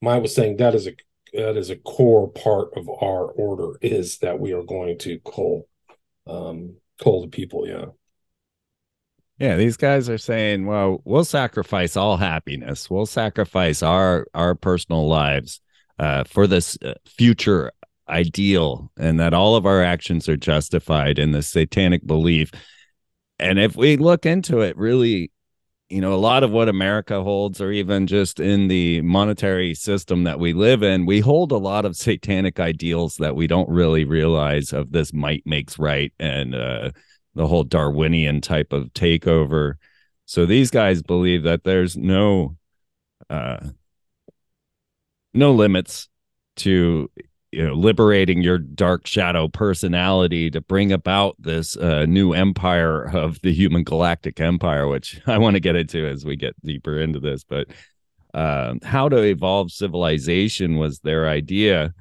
Myatt 0.00 0.22
was 0.22 0.34
saying 0.34 0.56
that 0.56 0.74
is 0.74 0.86
a 0.86 0.94
that 1.32 1.56
is 1.56 1.70
a 1.70 1.76
core 1.76 2.30
part 2.30 2.70
of 2.76 2.88
our 2.88 3.26
order 3.26 3.78
is 3.82 4.18
that 4.18 4.40
we 4.40 4.52
are 4.52 4.62
going 4.62 4.98
to 4.98 5.20
cull 5.20 5.68
um 6.26 6.76
cull 7.02 7.22
the 7.22 7.28
people. 7.28 7.66
Yeah. 7.66 7.86
Yeah, 9.38 9.56
these 9.56 9.76
guys 9.76 10.08
are 10.10 10.18
saying, 10.18 10.66
well, 10.66 11.00
we'll 11.04 11.24
sacrifice 11.24 11.96
all 11.96 12.16
happiness. 12.16 12.90
We'll 12.90 13.06
sacrifice 13.06 13.82
our 13.82 14.26
our 14.34 14.54
personal 14.54 15.06
lives 15.06 15.60
uh, 15.98 16.24
for 16.24 16.46
this 16.46 16.78
uh, 16.84 16.94
future 17.06 17.72
ideal, 18.08 18.90
and 18.98 19.20
that 19.20 19.34
all 19.34 19.56
of 19.56 19.66
our 19.66 19.82
actions 19.82 20.28
are 20.28 20.36
justified 20.36 21.18
in 21.18 21.32
the 21.32 21.42
satanic 21.42 22.06
belief. 22.06 22.50
And 23.38 23.58
if 23.58 23.76
we 23.76 23.96
look 23.96 24.26
into 24.26 24.60
it, 24.60 24.76
really, 24.76 25.30
you 25.90 26.00
know, 26.00 26.14
a 26.14 26.16
lot 26.16 26.42
of 26.42 26.50
what 26.50 26.68
America 26.68 27.22
holds, 27.22 27.60
or 27.60 27.70
even 27.70 28.06
just 28.06 28.40
in 28.40 28.68
the 28.68 29.00
monetary 29.02 29.74
system 29.74 30.24
that 30.24 30.38
we 30.38 30.52
live 30.52 30.82
in, 30.82 31.06
we 31.06 31.20
hold 31.20 31.52
a 31.52 31.58
lot 31.58 31.84
of 31.84 31.96
satanic 31.96 32.58
ideals 32.58 33.16
that 33.16 33.36
we 33.36 33.46
don't 33.46 33.68
really 33.68 34.04
realize 34.04 34.72
of 34.72 34.92
this 34.92 35.12
might 35.12 35.42
makes 35.46 35.78
right 35.78 36.12
and 36.18 36.54
uh, 36.54 36.90
the 37.34 37.46
whole 37.46 37.64
Darwinian 37.64 38.40
type 38.40 38.72
of 38.72 38.92
takeover. 38.94 39.74
So 40.24 40.46
these 40.46 40.70
guys 40.70 41.02
believe 41.02 41.44
that 41.44 41.64
there's 41.64 41.96
no 41.96 42.56
uh 43.30 43.58
no 45.34 45.52
limits 45.52 46.08
to 46.56 47.10
you 47.52 47.66
know 47.66 47.74
liberating 47.74 48.42
your 48.42 48.58
dark 48.58 49.06
shadow 49.06 49.48
personality 49.48 50.50
to 50.50 50.60
bring 50.60 50.92
about 50.92 51.36
this 51.38 51.76
uh, 51.76 52.04
new 52.06 52.32
empire 52.32 53.04
of 53.04 53.40
the 53.42 53.52
human 53.52 53.84
galactic 53.84 54.40
empire 54.40 54.86
which 54.88 55.20
i 55.26 55.38
want 55.38 55.54
to 55.54 55.60
get 55.60 55.76
into 55.76 56.06
as 56.06 56.24
we 56.24 56.36
get 56.36 56.54
deeper 56.64 56.98
into 57.00 57.20
this 57.20 57.44
but 57.44 57.68
uh, 58.34 58.74
how 58.82 59.08
to 59.08 59.22
evolve 59.22 59.72
civilization 59.72 60.76
was 60.76 61.00
their 61.00 61.28
idea 61.28 61.94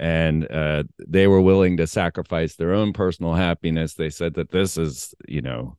and 0.00 0.50
uh, 0.50 0.82
they 1.06 1.28
were 1.28 1.40
willing 1.40 1.76
to 1.76 1.86
sacrifice 1.86 2.56
their 2.56 2.72
own 2.72 2.92
personal 2.92 3.34
happiness. 3.34 3.94
They 3.94 4.10
said 4.10 4.34
that 4.34 4.50
this 4.50 4.76
is, 4.76 5.14
you 5.28 5.42
know, 5.42 5.76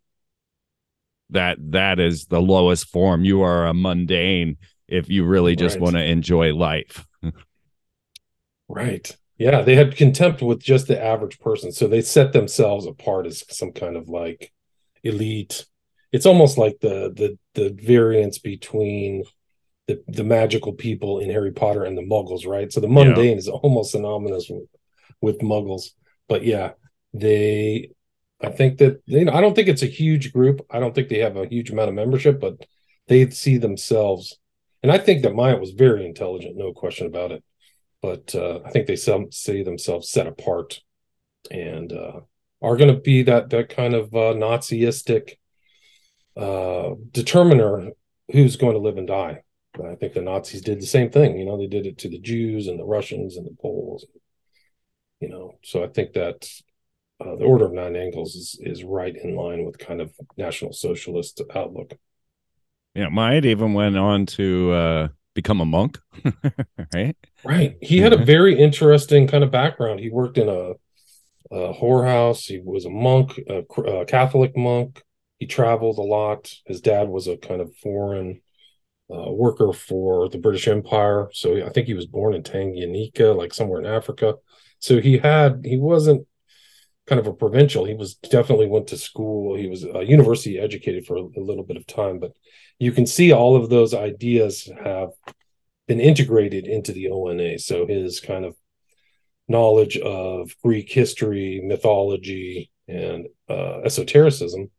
that 1.32 1.58
that 1.72 2.00
is 2.00 2.28
the 2.28 2.42
lowest 2.42 2.88
form. 2.88 3.26
You 3.26 3.42
are 3.42 3.68
a 3.68 3.74
mundane 3.74 4.58
if 4.88 5.10
you 5.10 5.26
really 5.26 5.56
just 5.56 5.76
right. 5.76 5.82
want 5.82 5.96
to 5.96 6.04
enjoy 6.04 6.54
life. 6.54 7.06
right. 8.70 9.16
Yeah, 9.38 9.62
they 9.62 9.76
had 9.76 9.96
contempt 9.96 10.42
with 10.42 10.62
just 10.62 10.88
the 10.88 11.04
average 11.04 11.40
person, 11.40 11.72
so 11.72 11.88
they 11.88 12.02
set 12.02 12.34
themselves 12.34 12.86
apart 12.86 13.26
as 13.26 13.44
some 13.50 13.72
kind 13.72 13.98
of 13.98 14.08
like 14.08 14.54
elite. 15.04 15.66
It's 16.12 16.26
almost 16.26 16.58
like 16.58 16.80
the 16.80 17.12
the 17.14 17.38
the 17.56 17.70
variance 17.72 18.38
between 18.38 19.24
the, 19.88 20.02
the 20.08 20.24
magical 20.24 20.74
people 20.74 21.20
in 21.20 21.30
Harry 21.30 21.52
Potter 21.52 21.84
and 21.84 21.98
the 21.98 22.04
Muggles, 22.04 22.48
right? 22.48 22.72
So 22.72 22.80
the 22.80 22.88
mundane 22.88 23.32
yeah. 23.32 23.36
is 23.36 23.50
almost 23.50 23.92
synonymous 23.92 24.48
with, 24.50 24.70
with 25.20 25.40
Muggles. 25.40 25.90
But 26.30 26.44
yeah, 26.44 26.74
they 27.14 27.92
I 28.42 28.50
think 28.50 28.78
that 28.80 29.02
they 29.08 29.24
know 29.24 29.34
I 29.34 29.42
don't 29.42 29.56
think 29.56 29.68
it's 29.68 29.84
a 29.84 29.88
huge 29.88 30.32
group. 30.32 30.66
I 30.70 30.80
don't 30.80 30.94
think 30.94 31.10
they 31.10 31.20
have 31.20 31.38
a 31.38 31.48
huge 31.48 31.70
amount 31.70 31.90
of 31.90 31.96
membership, 31.96 32.40
but 32.40 32.66
they 33.08 33.30
see 33.30 33.58
themselves 33.58 34.38
and 34.84 34.92
I 34.92 34.98
think 34.98 35.24
that 35.24 35.34
Myatt 35.34 35.62
was 35.62 35.72
very 35.72 36.06
intelligent, 36.06 36.58
no 36.58 36.74
question 36.74 37.08
about 37.08 37.32
it. 37.32 37.44
But 38.02 38.36
uh, 38.36 38.60
I 38.66 38.70
think 38.70 38.86
they 38.86 38.98
some 38.98 39.32
see 39.32 39.64
themselves 39.64 40.10
set 40.10 40.28
apart 40.28 40.82
and 41.50 41.92
uh, 41.92 42.20
are 42.62 42.76
going 42.76 42.94
to 42.94 43.00
be 43.00 43.24
that 43.24 43.50
that 43.52 43.70
kind 43.70 43.94
of 43.94 44.14
uh, 44.14 44.34
Naziistic 44.34 45.36
uh, 46.36 46.96
determiner 47.12 47.92
who's 48.32 48.58
going 48.58 48.74
to 48.74 48.80
live 48.80 48.98
and 48.98 49.08
die. 49.08 49.44
I 49.82 49.96
think 49.96 50.14
the 50.14 50.22
Nazis 50.22 50.62
did 50.62 50.82
the 50.82 50.86
same 50.86 51.10
thing. 51.10 51.38
You 51.38 51.46
know, 51.46 51.58
they 51.58 51.68
did 51.68 51.88
it 51.88 51.98
to 52.00 52.10
the 52.10 52.20
Jews 52.20 52.68
and 52.68 52.80
the 52.80 52.86
Russians 52.86 53.38
and 53.38 53.46
the 53.46 53.56
Poles. 53.60 54.06
You 55.20 55.30
know, 55.30 55.58
so 55.64 55.84
I 55.84 55.88
think 55.88 56.14
that 56.14 56.48
uh, 57.20 57.36
the 57.38 57.46
Order 57.46 57.66
of 57.66 57.74
Nine 57.74 57.96
Angles 57.96 58.36
is 58.36 58.60
is 58.62 58.84
right 58.84 59.16
in 59.16 59.36
line 59.36 59.66
with 59.66 59.78
kind 59.78 60.02
of 60.02 60.14
National 60.38 60.74
Socialist 60.74 61.42
outlook. 61.56 61.98
Yeah, 62.96 63.10
Myatt 63.10 63.46
even 63.46 63.74
went 63.74 63.98
on 63.98 64.26
to 64.28 64.72
uh, 64.72 65.08
become 65.34 65.62
a 65.62 65.66
monk, 65.66 66.00
right? 66.94 67.16
Right. 67.44 67.76
He 67.82 67.98
had 67.98 68.14
a 68.14 68.24
very 68.24 68.58
interesting 68.58 69.28
kind 69.28 69.44
of 69.44 69.52
background. 69.52 70.00
He 70.00 70.10
worked 70.10 70.38
in 70.38 70.48
a, 70.48 70.74
a 71.52 71.74
whorehouse. 71.74 72.48
He 72.48 72.62
was 72.64 72.86
a 72.86 72.90
monk, 72.90 73.40
a, 73.50 73.64
a 73.82 74.06
Catholic 74.06 74.56
monk. 74.56 75.02
He 75.40 75.48
traveled 75.48 75.98
a 75.98 76.04
lot. 76.04 76.54
His 76.66 76.82
dad 76.82 77.10
was 77.10 77.28
a 77.28 77.38
kind 77.38 77.62
of 77.62 77.76
foreign 77.78 78.42
uh, 79.14 79.32
worker 79.32 79.74
for 79.74 80.30
the 80.30 80.38
British 80.38 80.68
Empire. 80.68 81.30
So 81.34 81.66
I 81.66 81.70
think 81.70 81.88
he 81.88 81.94
was 81.94 82.06
born 82.06 82.34
in 82.34 82.44
Tanganyika, 82.44 83.36
like 83.36 83.54
somewhere 83.54 83.80
in 83.80 83.88
Africa. 83.88 84.36
So 84.80 85.02
he 85.02 85.18
had 85.18 85.62
he 85.66 85.78
wasn't 85.78 86.28
kind 87.08 87.20
of 87.20 87.28
a 87.28 87.34
provincial. 87.34 87.86
He 87.86 87.96
was 87.96 88.16
definitely 88.16 88.68
went 88.68 88.88
to 88.88 88.98
school. 88.98 89.56
He 89.56 89.68
was 89.68 89.84
a 89.84 90.04
university 90.04 90.60
educated 90.60 91.06
for 91.06 91.18
a, 91.18 91.22
a 91.22 91.42
little 91.42 91.64
bit 91.64 91.78
of 91.78 91.86
time, 91.86 92.20
but 92.20 92.32
you 92.80 92.92
can 92.92 93.06
see 93.06 93.32
all 93.32 93.56
of 93.56 93.70
those 93.70 93.94
ideas 93.94 94.70
have 94.84 95.10
been 95.88 96.00
integrated 96.00 96.66
into 96.66 96.92
the 96.92 97.10
ONA. 97.10 97.60
So 97.60 97.86
his 97.86 98.20
kind 98.20 98.46
of 98.46 98.56
knowledge 99.48 99.98
of 99.98 100.56
Greek 100.64 100.90
history, 100.92 101.62
mythology, 101.64 102.72
and 102.88 103.28
uh, 103.50 103.82
esotericism, 103.82 104.72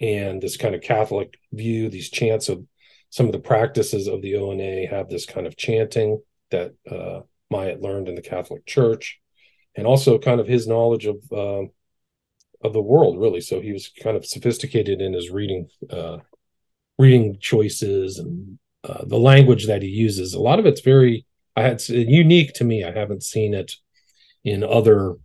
and 0.00 0.40
this 0.40 0.56
kind 0.56 0.74
of 0.74 0.80
Catholic 0.82 1.38
view, 1.52 1.88
these 1.88 2.10
chants 2.10 2.48
of 2.48 2.64
some 3.10 3.26
of 3.26 3.32
the 3.32 3.38
practices 3.38 4.06
of 4.06 4.22
the 4.22 4.36
ONA 4.36 4.86
have 4.88 5.08
this 5.08 5.26
kind 5.26 5.46
of 5.46 5.56
chanting 5.56 6.20
that 6.50 6.72
uh, 6.90 7.20
Myatt 7.50 7.82
learned 7.82 8.08
in 8.08 8.14
the 8.14 8.22
Catholic 8.22 8.64
Church, 8.66 9.19
and 9.76 9.86
also 9.86 10.18
kind 10.18 10.40
of 10.40 10.46
his 10.46 10.66
knowledge 10.66 11.06
of 11.06 11.16
uh, 11.32 11.62
of 12.62 12.72
the 12.72 12.82
world, 12.82 13.18
really. 13.18 13.40
So 13.40 13.60
he 13.60 13.72
was 13.72 13.90
kind 14.02 14.16
of 14.16 14.26
sophisticated 14.26 15.00
in 15.00 15.12
his 15.12 15.30
reading 15.30 15.68
uh, 15.88 16.18
reading 16.98 17.38
choices 17.40 18.18
and 18.18 18.58
uh, 18.84 19.04
the 19.04 19.18
language 19.18 19.66
that 19.66 19.82
he 19.82 19.88
uses. 19.88 20.34
A 20.34 20.40
lot 20.40 20.58
of 20.58 20.66
it's 20.66 20.80
very 20.80 21.26
I 21.56 21.62
had 21.62 21.88
unique 21.88 22.52
to 22.54 22.64
me. 22.64 22.84
I 22.84 22.92
haven't 22.92 23.22
seen 23.22 23.54
it 23.54 23.72
in 24.44 24.64
other 24.64 25.16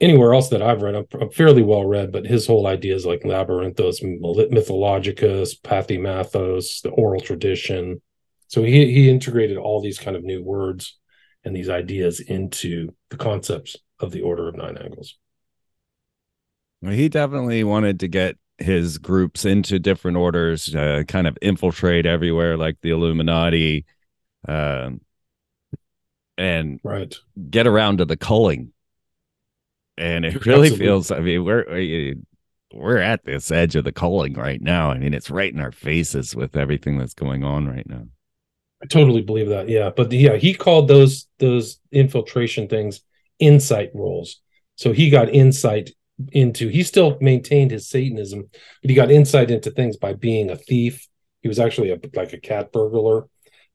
anywhere 0.00 0.32
else 0.32 0.48
that 0.50 0.62
I've 0.62 0.82
read, 0.82 0.94
I'm, 0.94 1.06
I'm, 1.20 1.30
fairly 1.30 1.62
well 1.62 1.84
read, 1.84 2.12
but 2.12 2.26
his 2.26 2.46
whole 2.46 2.68
ideas 2.68 3.04
like 3.04 3.22
Labyrinthos, 3.22 4.00
Mythologicus, 4.02 5.60
pathei-mathos, 5.60 6.82
the 6.82 6.90
oral 6.90 7.20
tradition. 7.20 8.00
So 8.46 8.62
he 8.62 8.92
he 8.92 9.10
integrated 9.10 9.58
all 9.58 9.82
these 9.82 9.98
kind 9.98 10.16
of 10.16 10.24
new 10.24 10.42
words 10.42 10.98
and 11.48 11.56
these 11.56 11.68
ideas 11.68 12.20
into 12.20 12.94
the 13.10 13.16
concepts 13.16 13.76
of 13.98 14.12
the 14.12 14.22
Order 14.22 14.48
of 14.48 14.56
Nine 14.56 14.78
Angles. 14.78 15.16
Well, 16.80 16.92
he 16.92 17.08
definitely 17.08 17.64
wanted 17.64 17.98
to 18.00 18.08
get 18.08 18.36
his 18.58 18.98
groups 18.98 19.44
into 19.44 19.80
different 19.80 20.16
orders, 20.16 20.72
uh, 20.74 21.02
kind 21.08 21.26
of 21.26 21.36
infiltrate 21.42 22.06
everywhere, 22.06 22.56
like 22.56 22.76
the 22.82 22.90
Illuminati, 22.90 23.84
uh, 24.46 24.90
and 26.36 26.78
right 26.84 27.16
get 27.50 27.66
around 27.66 27.98
to 27.98 28.04
the 28.04 28.16
culling 28.16 28.72
and 29.98 30.24
it 30.24 30.46
really 30.46 30.68
Absolutely. 30.68 30.86
feels. 30.86 31.10
I 31.10 31.20
mean, 31.20 31.44
we're 31.44 32.14
we're 32.72 32.98
at 32.98 33.24
this 33.24 33.50
edge 33.50 33.76
of 33.76 33.84
the 33.84 33.92
culling 33.92 34.34
right 34.34 34.60
now. 34.60 34.90
I 34.90 34.98
mean, 34.98 35.12
it's 35.12 35.30
right 35.30 35.52
in 35.52 35.60
our 35.60 35.72
faces 35.72 36.36
with 36.36 36.56
everything 36.56 36.98
that's 36.98 37.14
going 37.14 37.44
on 37.44 37.66
right 37.66 37.88
now. 37.88 38.06
I 38.82 38.86
totally 38.86 39.22
believe 39.22 39.48
that. 39.48 39.68
Yeah, 39.68 39.90
but 39.94 40.12
yeah, 40.12 40.36
he 40.36 40.54
called 40.54 40.88
those 40.88 41.26
those 41.38 41.80
infiltration 41.90 42.68
things 42.68 43.00
insight 43.38 43.90
roles. 43.94 44.40
So 44.76 44.92
he 44.92 45.10
got 45.10 45.34
insight 45.34 45.90
into. 46.32 46.68
He 46.68 46.82
still 46.82 47.18
maintained 47.20 47.70
his 47.70 47.88
Satanism, 47.88 48.48
but 48.82 48.90
he 48.90 48.94
got 48.94 49.10
insight 49.10 49.50
into 49.50 49.70
things 49.70 49.96
by 49.96 50.12
being 50.14 50.50
a 50.50 50.56
thief. 50.56 51.06
He 51.42 51.48
was 51.48 51.58
actually 51.58 51.90
a, 51.90 51.98
like 52.14 52.32
a 52.32 52.40
cat 52.40 52.72
burglar. 52.72 53.26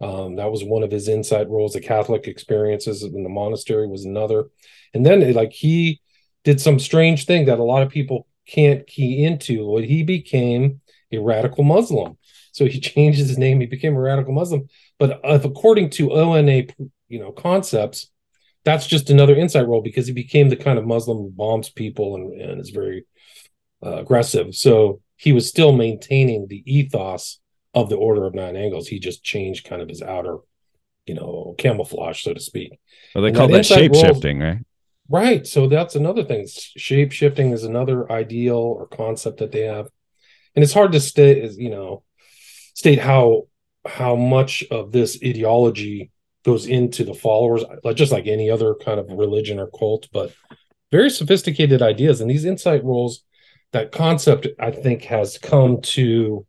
Um, 0.01 0.35
that 0.35 0.51
was 0.51 0.63
one 0.63 0.83
of 0.83 0.91
his 0.91 1.07
insight 1.07 1.49
roles. 1.49 1.73
The 1.73 1.81
Catholic 1.81 2.27
experiences 2.27 3.03
in 3.03 3.23
the 3.23 3.29
monastery 3.29 3.87
was 3.87 4.05
another, 4.05 4.45
and 4.93 5.05
then 5.05 5.33
like 5.33 5.51
he 5.51 6.01
did 6.43 6.61
some 6.61 6.79
strange 6.79 7.25
thing 7.25 7.45
that 7.45 7.59
a 7.59 7.63
lot 7.63 7.83
of 7.83 7.89
people 7.89 8.27
can't 8.47 8.85
key 8.87 9.23
into. 9.23 9.65
What 9.65 9.83
he 9.83 10.03
became 10.03 10.81
a 11.11 11.17
radical 11.19 11.63
Muslim. 11.63 12.17
So 12.51 12.65
he 12.65 12.79
changed 12.93 13.19
his 13.19 13.37
name. 13.37 13.59
He 13.59 13.67
became 13.67 13.95
a 13.95 13.99
radical 13.99 14.33
Muslim. 14.33 14.67
But 15.03 15.19
if 15.25 15.43
according 15.43 15.89
to 15.89 16.13
ONA, 16.13 16.67
you 17.09 17.19
know, 17.19 17.33
concepts, 17.33 18.09
that's 18.63 18.87
just 18.87 19.09
another 19.09 19.35
insight 19.35 19.67
role 19.67 19.81
because 19.81 20.07
he 20.07 20.13
became 20.13 20.47
the 20.47 20.55
kind 20.55 20.79
of 20.79 20.85
Muslim 20.85 21.17
who 21.17 21.29
bombs 21.29 21.69
people 21.69 22.15
and, 22.15 22.41
and 22.41 22.61
is 22.61 22.69
very 22.69 23.05
uh, 23.85 23.97
aggressive. 23.97 24.55
So 24.55 25.01
he 25.17 25.33
was 25.33 25.45
still 25.45 25.73
maintaining 25.73 26.47
the 26.47 26.63
ethos 26.65 27.41
of 27.73 27.89
the 27.89 27.97
Order 27.97 28.23
of 28.23 28.33
Nine 28.33 28.55
Angles. 28.55 28.87
He 28.87 28.97
just 28.97 29.25
changed 29.25 29.67
kind 29.67 29.81
of 29.81 29.89
his 29.89 30.01
outer, 30.01 30.37
you 31.05 31.15
know, 31.15 31.53
camouflage, 31.57 32.23
so 32.23 32.33
to 32.33 32.39
speak. 32.39 32.79
Well, 33.13 33.23
they 33.23 33.27
And 33.27 33.35
call 33.35 33.49
that 33.49 33.55
that 33.55 33.65
shape 33.65 33.93
shifting, 33.93 34.39
right? 34.39 34.59
Right. 35.09 35.45
So 35.45 35.67
that's 35.67 35.95
another 35.95 36.23
thing. 36.23 36.47
Shape 36.47 37.11
shifting 37.11 37.51
is 37.51 37.65
another 37.65 38.09
ideal 38.09 38.55
or 38.55 38.87
concept 38.87 39.39
that 39.39 39.51
they 39.51 39.63
have. 39.63 39.89
And 40.55 40.63
it's 40.63 40.71
hard 40.71 40.93
to 40.93 41.01
state 41.01 41.43
you 41.57 41.71
know, 41.71 42.03
state 42.73 42.99
how 42.99 43.47
how 43.85 44.15
much 44.15 44.63
of 44.71 44.91
this 44.91 45.19
ideology 45.23 46.11
goes 46.43 46.65
into 46.67 47.03
the 47.03 47.13
followers, 47.13 47.63
just 47.95 48.11
like 48.11 48.27
any 48.27 48.49
other 48.49 48.75
kind 48.75 48.99
of 48.99 49.09
religion 49.09 49.59
or 49.59 49.67
cult, 49.67 50.07
but 50.11 50.33
very 50.91 51.09
sophisticated 51.09 51.81
ideas. 51.81 52.21
And 52.21 52.29
these 52.29 52.45
insight 52.45 52.83
roles, 52.83 53.23
that 53.71 53.91
concept, 53.91 54.47
I 54.59 54.71
think, 54.71 55.03
has 55.03 55.37
come 55.37 55.81
to 55.81 56.45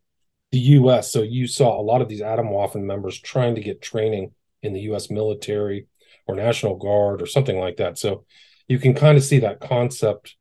the 0.52 0.58
US. 0.58 1.10
So 1.10 1.22
you 1.22 1.46
saw 1.46 1.80
a 1.80 1.82
lot 1.82 2.02
of 2.02 2.08
these 2.08 2.20
Atomwaffen 2.20 2.82
members 2.82 3.20
trying 3.20 3.54
to 3.54 3.60
get 3.60 3.82
training 3.82 4.32
in 4.62 4.72
the 4.72 4.82
US 4.92 5.10
military 5.10 5.86
or 6.26 6.34
National 6.34 6.76
Guard 6.76 7.22
or 7.22 7.26
something 7.26 7.58
like 7.58 7.76
that. 7.76 7.98
So 7.98 8.24
you 8.68 8.78
can 8.78 8.94
kind 8.94 9.16
of 9.16 9.24
see 9.24 9.40
that 9.40 9.60
concept 9.60 10.36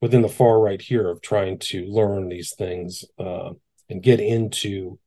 within 0.00 0.22
the 0.22 0.28
far 0.28 0.60
right 0.60 0.80
here 0.80 1.08
of 1.08 1.22
trying 1.22 1.58
to 1.58 1.86
learn 1.86 2.28
these 2.28 2.54
things 2.54 3.04
uh, 3.18 3.50
and 3.88 4.02
get 4.02 4.20
into 4.20 4.98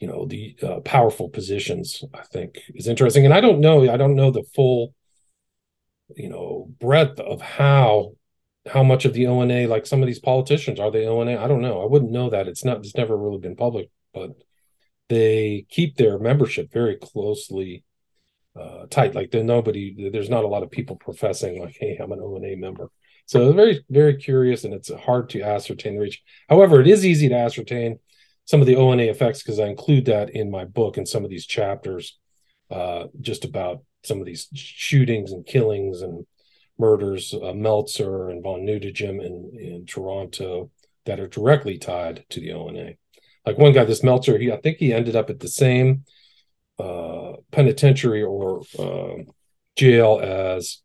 you 0.00 0.08
know 0.08 0.26
the 0.26 0.56
uh, 0.62 0.80
powerful 0.80 1.28
positions 1.28 2.04
i 2.14 2.22
think 2.22 2.58
is 2.74 2.88
interesting 2.88 3.24
and 3.24 3.34
i 3.34 3.40
don't 3.40 3.60
know 3.60 3.90
i 3.90 3.96
don't 3.96 4.16
know 4.16 4.30
the 4.30 4.44
full 4.54 4.94
you 6.16 6.28
know 6.28 6.68
breadth 6.80 7.20
of 7.20 7.40
how 7.40 8.12
how 8.66 8.82
much 8.82 9.04
of 9.04 9.12
the 9.12 9.26
ona 9.26 9.66
like 9.66 9.86
some 9.86 10.02
of 10.02 10.06
these 10.06 10.18
politicians 10.18 10.80
are 10.80 10.90
they 10.90 11.06
ona 11.06 11.42
i 11.42 11.46
don't 11.46 11.62
know 11.62 11.82
i 11.82 11.86
wouldn't 11.86 12.10
know 12.10 12.30
that 12.30 12.48
it's 12.48 12.64
not 12.64 12.78
it's 12.78 12.96
never 12.96 13.16
really 13.16 13.38
been 13.38 13.56
public 13.56 13.88
but 14.12 14.30
they 15.08 15.66
keep 15.68 15.96
their 15.96 16.18
membership 16.18 16.72
very 16.72 16.96
closely 16.96 17.84
uh, 18.58 18.86
tight. 18.88 19.14
Like 19.14 19.30
there, 19.30 19.44
nobody, 19.44 20.10
there's 20.10 20.30
not 20.30 20.44
a 20.44 20.48
lot 20.48 20.62
of 20.62 20.70
people 20.70 20.96
professing 20.96 21.60
like, 21.60 21.76
"Hey, 21.78 21.98
I'm 22.00 22.12
an 22.12 22.20
ONA 22.20 22.56
member." 22.56 22.90
So 23.26 23.46
it's 23.46 23.56
very, 23.56 23.84
very 23.90 24.16
curious, 24.16 24.64
and 24.64 24.74
it's 24.74 24.92
hard 24.92 25.30
to 25.30 25.42
ascertain 25.42 25.94
the 25.94 26.00
reach. 26.00 26.22
However, 26.48 26.80
it 26.80 26.86
is 26.86 27.04
easy 27.06 27.28
to 27.28 27.34
ascertain 27.34 27.98
some 28.46 28.60
of 28.60 28.66
the 28.66 28.76
ONA 28.76 29.04
effects 29.04 29.42
because 29.42 29.58
I 29.58 29.66
include 29.66 30.06
that 30.06 30.30
in 30.30 30.50
my 30.50 30.64
book 30.64 30.98
in 30.98 31.06
some 31.06 31.24
of 31.24 31.30
these 31.30 31.46
chapters, 31.46 32.18
uh, 32.70 33.04
just 33.20 33.44
about 33.44 33.82
some 34.04 34.20
of 34.20 34.26
these 34.26 34.48
shootings 34.54 35.32
and 35.32 35.46
killings 35.46 36.02
and 36.02 36.26
murders, 36.78 37.32
uh, 37.32 37.52
Melzer 37.52 38.30
and 38.30 38.42
von 38.42 38.66
Nudegem 38.66 39.24
in 39.24 39.58
in 39.58 39.86
Toronto 39.86 40.70
that 41.06 41.20
are 41.20 41.28
directly 41.28 41.78
tied 41.78 42.24
to 42.30 42.40
the 42.40 42.52
ONA. 42.52 42.94
Like 43.46 43.58
one 43.58 43.72
guy, 43.72 43.84
this 43.84 44.02
Melzer, 44.02 44.40
he 44.40 44.52
I 44.52 44.56
think 44.56 44.78
he 44.78 44.92
ended 44.92 45.16
up 45.16 45.30
at 45.30 45.40
the 45.40 45.48
same 45.48 46.04
uh, 46.78 47.34
penitentiary 47.50 48.22
or 48.22 48.62
uh, 48.78 49.22
jail 49.76 50.20
as 50.22 50.82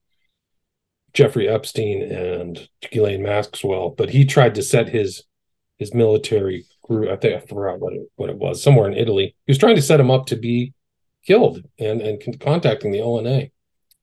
Jeffrey 1.14 1.48
Epstein 1.48 2.04
and 2.04 2.70
Ghislaine 2.82 3.24
Maxwell, 3.24 3.90
but 3.90 4.12
he 4.12 4.26
tried 4.26 4.56
to 4.56 4.64
set 4.64 4.90
his 4.90 5.24
his 5.78 5.94
military 5.94 6.66
group. 6.90 7.10
I 7.10 7.16
think 7.16 7.36
I 7.42 7.46
forgot 7.46 7.80
what 7.80 7.94
it, 7.94 8.02
what 8.16 8.30
it 8.30 8.38
was 8.38 8.62
somewhere 8.62 8.90
in 8.90 8.98
Italy. 8.98 9.36
He 9.46 9.52
was 9.52 9.58
trying 9.58 9.76
to 9.76 9.82
set 9.82 10.00
him 10.00 10.12
up 10.12 10.26
to 10.28 10.36
be 10.36 10.74
killed 11.26 11.64
and 11.78 12.02
and 12.02 12.22
con- 12.22 12.34
contacting 12.36 12.92
the 12.92 13.02
ONA. 13.02 13.50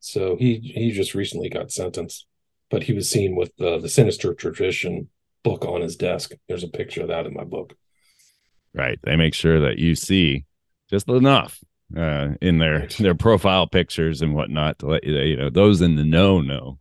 So 0.00 0.36
he 0.36 0.58
he 0.58 0.92
just 0.92 1.14
recently 1.14 1.48
got 1.50 1.72
sentenced, 1.72 2.26
but 2.70 2.84
he 2.84 2.92
was 2.92 3.10
seen 3.10 3.36
with 3.36 3.50
the 3.58 3.78
the 3.78 3.88
Sinister 3.88 4.32
Tradition 4.34 5.08
book 5.42 5.64
on 5.64 5.80
his 5.82 5.96
desk. 5.96 6.32
There's 6.48 6.64
a 6.64 6.68
picture 6.68 7.02
of 7.02 7.08
that 7.08 7.26
in 7.26 7.34
my 7.34 7.44
book. 7.44 7.74
Right. 8.74 8.98
They 9.04 9.16
make 9.16 9.34
sure 9.34 9.60
that 9.60 9.78
you 9.78 9.94
see 9.94 10.44
just 10.90 11.08
enough 11.08 11.58
uh, 11.96 12.30
in 12.40 12.58
their 12.58 12.80
Right. 12.80 12.96
their 12.98 13.14
profile 13.14 13.66
pictures 13.66 14.22
and 14.22 14.34
whatnot 14.34 14.78
to 14.80 14.86
let 14.86 15.04
you 15.04 15.18
you 15.18 15.36
know 15.36 15.50
those 15.50 15.82
in 15.82 15.96
the 15.96 16.04
know 16.04 16.40
know. 16.40 16.78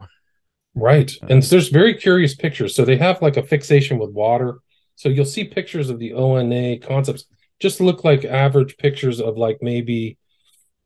Right. 0.78 1.12
And 1.30 1.42
there's 1.42 1.70
very 1.70 1.94
curious 1.94 2.36
pictures. 2.36 2.76
So 2.76 2.84
they 2.84 2.98
have 2.98 3.22
like 3.22 3.38
a 3.38 3.44
fixation 3.44 3.98
with 3.98 4.10
water. 4.12 4.60
So 4.96 5.10
you'll 5.10 5.26
see 5.26 5.44
pictures 5.44 5.90
of 5.90 6.00
the 6.00 6.14
ONA 6.14 6.80
concepts 6.80 7.26
just 7.60 7.82
look 7.82 8.04
like 8.04 8.26
average 8.26 8.78
pictures 8.78 9.22
of 9.22 9.38
like 9.38 9.60
maybe, 9.62 10.18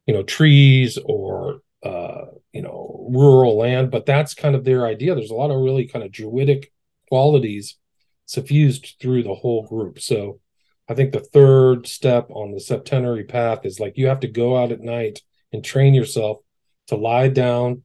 you 0.06 0.13
know, 0.13 0.24
trees 0.24 0.98
or, 1.04 1.62
uh, 1.84 2.26
you 2.52 2.62
know, 2.62 3.08
rural 3.12 3.58
land. 3.58 3.91
But 3.91 4.06
that's 4.06 4.34
kind 4.34 4.56
of 4.56 4.63
their 4.63 4.86
idea. 4.86 5.15
There's 5.15 5.32
a 5.32 5.36
lot 5.36 5.52
of 5.52 5.62
really 5.62 5.88
kind 5.88 6.04
of 6.04 6.12
druidic 6.12 6.72
qualities 7.08 7.78
suffused 8.26 8.95
through 9.00 9.24
the 9.24 9.34
whole 9.34 9.65
group. 9.67 10.00
So 10.00 10.39
I 10.88 10.95
think 10.95 11.12
the 11.12 11.19
third 11.19 11.88
step 11.88 12.30
on 12.32 12.52
the 12.52 12.60
septenary 12.60 13.24
path 13.24 13.65
is 13.65 13.80
like 13.80 13.98
you 13.98 14.08
have 14.08 14.22
to 14.22 14.28
go 14.28 14.58
out 14.58 14.72
at 14.72 14.82
night 14.82 15.22
and 15.52 15.63
train 15.63 15.93
yourself 15.93 16.39
to 16.88 16.95
lie 16.95 17.28
down 17.28 17.84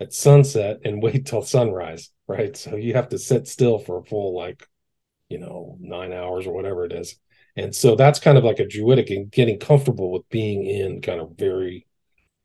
at 0.00 0.12
sunset 0.12 0.80
and 0.84 1.02
wait 1.02 1.26
till 1.26 1.42
sunrise, 1.42 2.10
right? 2.26 2.56
So 2.56 2.76
you 2.76 2.94
have 2.94 3.10
to 3.10 3.18
sit 3.18 3.46
still 3.48 3.78
for 3.78 3.98
a 3.98 4.04
full 4.04 4.34
like, 4.34 4.66
you 5.28 5.38
know, 5.38 5.76
nine 5.80 6.12
hours 6.12 6.46
or 6.46 6.54
whatever 6.54 6.84
it 6.84 6.92
is. 6.92 7.16
And 7.56 7.74
so 7.74 7.96
that's 7.96 8.18
kind 8.18 8.36
of 8.36 8.44
like 8.44 8.58
a 8.58 8.68
druidic 8.68 9.10
and 9.10 9.30
getting 9.30 9.58
comfortable 9.58 10.12
with 10.12 10.28
being 10.28 10.64
in 10.66 11.00
kind 11.00 11.20
of 11.20 11.36
very 11.36 11.86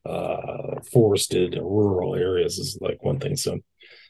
uh 0.04 0.80
forested 0.91 1.56
rural 1.62 2.15
areas 2.15 2.58
is 2.58 2.78
like 2.82 3.04
one 3.04 3.20
thing. 3.20 3.36
So 3.36 3.60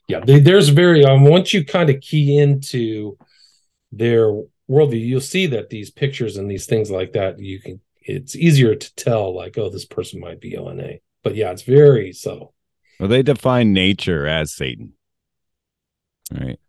yeah, 0.07 0.21
they, 0.21 0.39
there's 0.39 0.69
very 0.69 1.03
um 1.03 1.25
once 1.25 1.53
you 1.53 1.65
kind 1.65 1.89
of 1.89 1.99
key 1.99 2.37
into 2.37 3.17
their 3.91 4.31
worldview, 4.69 5.05
you'll 5.05 5.21
see 5.21 5.47
that 5.47 5.69
these 5.69 5.91
pictures 5.91 6.37
and 6.37 6.49
these 6.49 6.65
things 6.65 6.89
like 6.89 7.13
that, 7.13 7.39
you 7.39 7.59
can 7.59 7.81
it's 8.03 8.35
easier 8.35 8.75
to 8.75 8.95
tell 8.95 9.35
like, 9.35 9.57
oh, 9.57 9.69
this 9.69 9.85
person 9.85 10.19
might 10.19 10.39
be 10.41 10.57
ONA. 10.57 10.95
But 11.23 11.35
yeah, 11.35 11.51
it's 11.51 11.61
very 11.61 12.13
subtle. 12.13 12.53
Well, 12.99 13.09
they 13.09 13.23
define 13.23 13.73
nature 13.73 14.27
as 14.27 14.53
Satan. 14.53 14.93
Right. 16.31 16.59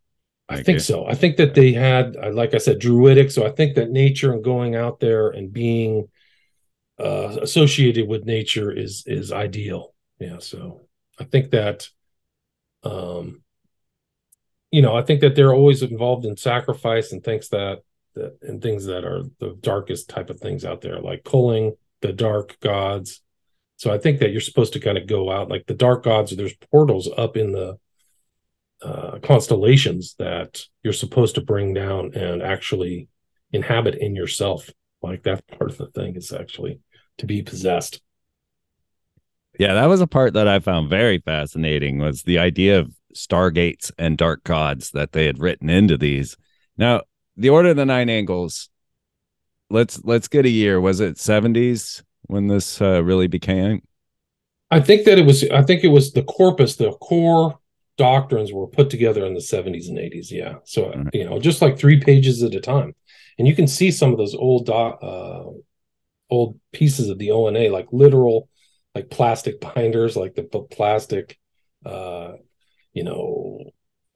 I 0.48 0.56
Like 0.56 0.66
think 0.66 0.80
so. 0.80 1.06
I 1.06 1.14
think 1.14 1.36
that 1.36 1.54
they 1.54 1.72
had, 1.72 2.16
uh, 2.16 2.32
like 2.32 2.54
I 2.54 2.58
said, 2.58 2.78
druidic. 2.78 3.30
So 3.30 3.46
I 3.46 3.50
think 3.50 3.74
that 3.76 3.90
nature 3.90 4.32
and 4.32 4.44
going 4.44 4.74
out 4.74 5.00
there 5.00 5.28
and 5.30 5.52
being 5.52 6.08
uh, 6.98 7.38
associated 7.40 8.08
with 8.08 8.24
nature 8.24 8.70
is 8.70 9.04
is 9.06 9.32
ideal. 9.32 9.94
Yeah. 10.18 10.38
So 10.38 10.88
I 11.18 11.24
think 11.24 11.50
that, 11.50 11.88
um, 12.82 13.42
you 14.70 14.82
know, 14.82 14.94
I 14.94 15.02
think 15.02 15.20
that 15.20 15.34
they're 15.34 15.54
always 15.54 15.82
involved 15.82 16.26
in 16.26 16.36
sacrifice 16.36 17.12
and 17.12 17.24
things 17.24 17.48
that 17.48 17.80
that 18.14 18.38
and 18.42 18.60
things 18.60 18.84
that 18.86 19.04
are 19.04 19.22
the 19.38 19.56
darkest 19.60 20.10
type 20.10 20.28
of 20.28 20.38
things 20.40 20.64
out 20.64 20.80
there, 20.80 21.00
like 21.00 21.24
culling 21.24 21.76
the 22.02 22.12
dark 22.12 22.58
gods. 22.60 23.22
So 23.76 23.92
I 23.92 23.98
think 23.98 24.20
that 24.20 24.30
you're 24.32 24.40
supposed 24.40 24.74
to 24.74 24.80
kind 24.80 24.98
of 24.98 25.06
go 25.06 25.30
out 25.30 25.48
like 25.48 25.66
the 25.66 25.74
dark 25.74 26.04
gods. 26.04 26.36
There's 26.36 26.54
portals 26.70 27.08
up 27.16 27.36
in 27.36 27.52
the 27.52 27.78
uh, 28.84 29.18
constellations 29.22 30.14
that 30.18 30.64
you're 30.82 30.92
supposed 30.92 31.34
to 31.36 31.40
bring 31.40 31.74
down 31.74 32.14
and 32.14 32.42
actually 32.42 33.08
inhabit 33.52 33.94
in 33.96 34.14
yourself. 34.16 34.70
Like 35.02 35.22
that 35.24 35.46
part 35.46 35.70
of 35.70 35.78
the 35.78 35.88
thing 35.88 36.16
is 36.16 36.32
actually 36.32 36.80
to 37.18 37.26
be 37.26 37.42
possessed. 37.42 38.00
Yeah, 39.58 39.74
that 39.74 39.86
was 39.86 40.00
a 40.00 40.06
part 40.06 40.32
that 40.34 40.48
I 40.48 40.58
found 40.60 40.88
very 40.88 41.18
fascinating 41.18 41.98
was 41.98 42.22
the 42.22 42.38
idea 42.38 42.78
of 42.78 42.94
stargates 43.14 43.90
and 43.98 44.16
dark 44.16 44.44
gods 44.44 44.90
that 44.92 45.12
they 45.12 45.26
had 45.26 45.38
written 45.38 45.68
into 45.68 45.98
these. 45.98 46.36
Now, 46.78 47.02
the 47.36 47.50
Order 47.50 47.70
of 47.70 47.76
the 47.76 47.86
Nine 47.86 48.08
Angles. 48.08 48.68
Let's 49.70 50.02
let's 50.04 50.28
get 50.28 50.44
a 50.44 50.50
year. 50.50 50.80
Was 50.80 51.00
it 51.00 51.18
seventies 51.18 52.02
when 52.26 52.48
this 52.48 52.80
uh, 52.80 53.02
really 53.02 53.26
became? 53.26 53.82
I 54.70 54.80
think 54.80 55.04
that 55.04 55.18
it 55.18 55.26
was. 55.26 55.48
I 55.50 55.62
think 55.62 55.82
it 55.82 55.88
was 55.88 56.12
the 56.12 56.22
corpus, 56.22 56.76
the 56.76 56.92
core 56.92 57.58
doctrines 58.02 58.52
were 58.52 58.66
put 58.66 58.90
together 58.90 59.24
in 59.26 59.34
the 59.34 59.40
70s 59.40 59.88
and 59.88 59.98
80s. 59.98 60.30
Yeah, 60.30 60.54
so 60.64 60.90
Right. 60.90 61.14
you 61.14 61.24
know, 61.24 61.38
just 61.38 61.62
like 61.62 61.78
three 61.78 62.00
pages 62.00 62.42
at 62.42 62.54
a 62.54 62.60
time, 62.60 62.94
and 63.38 63.46
you 63.46 63.54
can 63.54 63.66
see 63.66 63.90
some 63.90 64.10
of 64.12 64.18
those 64.18 64.34
old 64.34 64.68
uh, 64.68 65.44
old 66.30 66.58
pieces 66.72 67.08
of 67.08 67.18
the 67.18 67.30
ONA, 67.30 67.68
like 67.70 67.88
literal, 67.92 68.48
like 68.94 69.08
plastic 69.10 69.60
binders, 69.60 70.16
like 70.16 70.34
the 70.34 70.42
plastic, 70.76 71.38
uh, 71.86 72.32
you 72.92 73.04
know, 73.04 73.60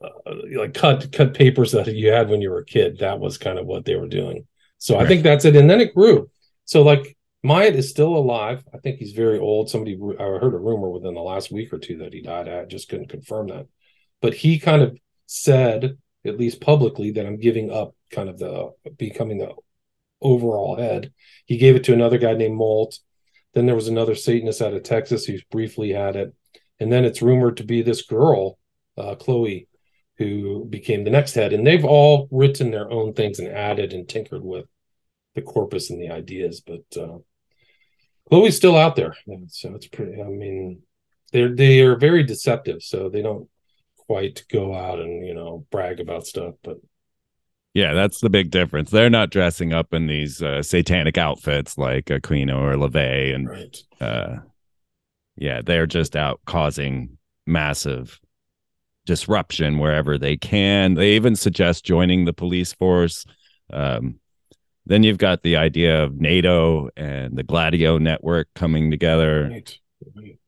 uh, 0.03 0.35
like 0.57 0.75
cut 0.75 1.13
cut 1.13 1.35
papers 1.35 1.73
that 1.73 1.87
you 1.95 2.11
had 2.11 2.29
when 2.29 2.41
you 2.43 2.51
were 2.51 2.61
a 2.61 2.65
kid. 2.77 2.99
That 2.99 3.21
was 3.21 3.39
kind 3.39 3.59
of 3.59 3.67
what 3.67 3.85
they 3.85 3.97
were 3.97 4.09
doing. 4.09 4.47
So 4.79 4.99
I 4.99 5.07
think 5.07 5.23
that's 5.23 5.45
it, 5.45 5.57
and 5.57 5.71
then 5.71 5.81
it 5.81 5.95
grew. 5.95 6.31
So 6.65 6.83
like 6.83 7.16
Myatt 7.47 7.77
is 7.77 7.89
still 7.89 8.17
alive. 8.17 8.65
I 8.75 8.79
think 8.79 8.99
he's 8.99 9.13
very 9.13 9.39
old. 9.39 9.71
Somebody 9.71 9.97
I 10.19 10.23
heard 10.23 10.55
a 10.55 10.59
rumor 10.59 10.91
within 10.91 11.15
the 11.15 11.21
last 11.21 11.53
week 11.53 11.73
or 11.73 11.79
two 11.79 11.99
that 11.99 12.13
he 12.13 12.21
died. 12.21 12.49
I 12.49 12.65
just 12.65 12.89
couldn't 12.89 13.09
confirm 13.09 13.49
that. 13.49 13.67
But 14.21 14.35
he 14.35 14.59
kind 14.59 14.83
of 14.83 14.99
said, 15.27 15.99
at 16.25 16.39
least 16.39 16.61
publicly, 16.61 17.13
that 17.13 17.25
I'm 17.25 17.39
giving 17.39 17.71
up 17.71 17.95
kind 18.11 18.29
of 18.29 18.39
the 18.39 18.73
becoming 18.99 19.39
the 19.39 19.55
overall 20.21 20.77
head. 20.77 21.13
He 21.45 21.57
gave 21.57 21.77
it 21.77 21.85
to 21.85 21.93
another 21.93 22.19
guy 22.19 22.35
named 22.35 22.57
Moult. 22.57 22.99
Then 23.55 23.67
there 23.67 23.77
was 23.77 23.89
another 23.89 24.17
Satanist 24.17 24.61
out 24.61 24.75
of 24.75 24.83
Texas 24.83 25.25
who 25.25 25.39
briefly 25.51 25.93
had 25.93 26.17
it. 26.17 26.35
And 26.81 26.93
then 26.93 27.05
it's 27.05 27.23
rumored 27.23 27.59
to 27.59 27.65
be 27.65 27.81
this 27.83 28.03
girl, 28.03 28.59
uh, 28.99 29.15
Chloe, 29.15 29.69
who 30.19 30.65
became 30.65 31.05
the 31.05 31.11
next 31.11 31.35
head. 31.35 31.53
And 31.53 31.67
they've 31.67 31.85
all 31.85 32.29
written 32.33 32.73
their 32.73 32.91
own 32.91 33.13
things 33.15 33.39
and 33.39 33.49
added 33.49 33.93
and 33.93 34.09
tinkered 34.09 34.43
with 34.43 34.67
the 35.35 35.43
corpus 35.43 35.91
and 35.91 36.01
the 36.01 36.11
ideas. 36.11 36.61
But 36.61 37.01
uh, 37.01 37.19
Chloe's 38.29 38.57
still 38.57 38.77
out 38.77 38.97
there, 38.97 39.17
so 39.49 39.75
it's 39.75 39.87
pretty. 39.87 40.21
I 40.21 40.25
mean, 40.25 40.83
they're 41.33 41.55
they 41.55 41.81
are 41.81 41.97
very 41.97 42.25
deceptive, 42.25 42.83
so 42.83 43.09
they 43.09 43.23
don't 43.23 43.49
quite 43.97 44.45
go 44.51 44.75
out 44.75 45.01
and 45.01 45.27
you 45.27 45.35
know 45.35 45.67
brag 45.71 46.01
about 46.01 46.27
stuff, 46.27 46.55
but. 46.63 46.79
Yeah, 47.75 47.93
that's 47.93 48.21
the 48.21 48.31
big 48.31 48.51
difference. 48.51 48.91
They're 48.91 49.11
not 49.11 49.29
dressing 49.29 49.75
up 49.75 49.93
in 49.93 50.07
these 50.07 50.41
uh, 50.41 50.63
satanic 50.63 51.19
outfits 51.19 51.77
like 51.77 52.07
Aquino 52.07 52.57
or 52.59 52.75
LaVey, 52.75 53.35
and 53.35 53.49
right. 53.51 53.77
uh, 54.01 54.37
yeah, 55.37 55.61
they're 55.63 55.87
just 55.87 56.17
out 56.17 56.41
causing 56.47 57.19
massive 57.47 58.19
disruption 59.05 59.79
wherever 59.79 60.17
they 60.17 60.39
can. 60.39 60.95
They 60.95 61.13
even 61.13 61.37
suggest 61.37 61.85
joining 61.85 62.25
the 62.25 62.33
police 62.33 62.73
force. 62.73 63.27
Um, 63.71 64.21
then 64.87 65.03
you've 65.03 65.19
got 65.19 65.43
the 65.43 65.57
idea 65.57 66.03
of 66.03 66.21
NATO 66.21 66.89
and 66.97 67.37
the 67.37 67.43
Gladio 67.43 67.99
network 67.99 68.49
coming 68.55 68.91
together. 68.91 69.49
Right. 69.51 69.79
right. 70.15 70.39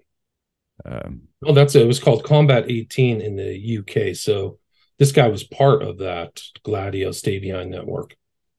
Um, 0.85 1.23
well, 1.41 1.55
that's 1.55 1.75
it. 1.75 1.83
It 1.83 1.87
was 1.87 2.01
called 2.01 2.25
Combat 2.25 2.65
18 2.69 3.21
in 3.21 3.37
the 3.37 3.79
UK. 3.79 4.15
So 4.17 4.59
this 4.99 5.13
guy 5.13 5.29
was 5.29 5.45
part 5.45 5.83
of 5.83 5.99
that 5.99 6.41
Gladio 6.63 7.13
stay-behind 7.13 7.71
network. 7.71 8.17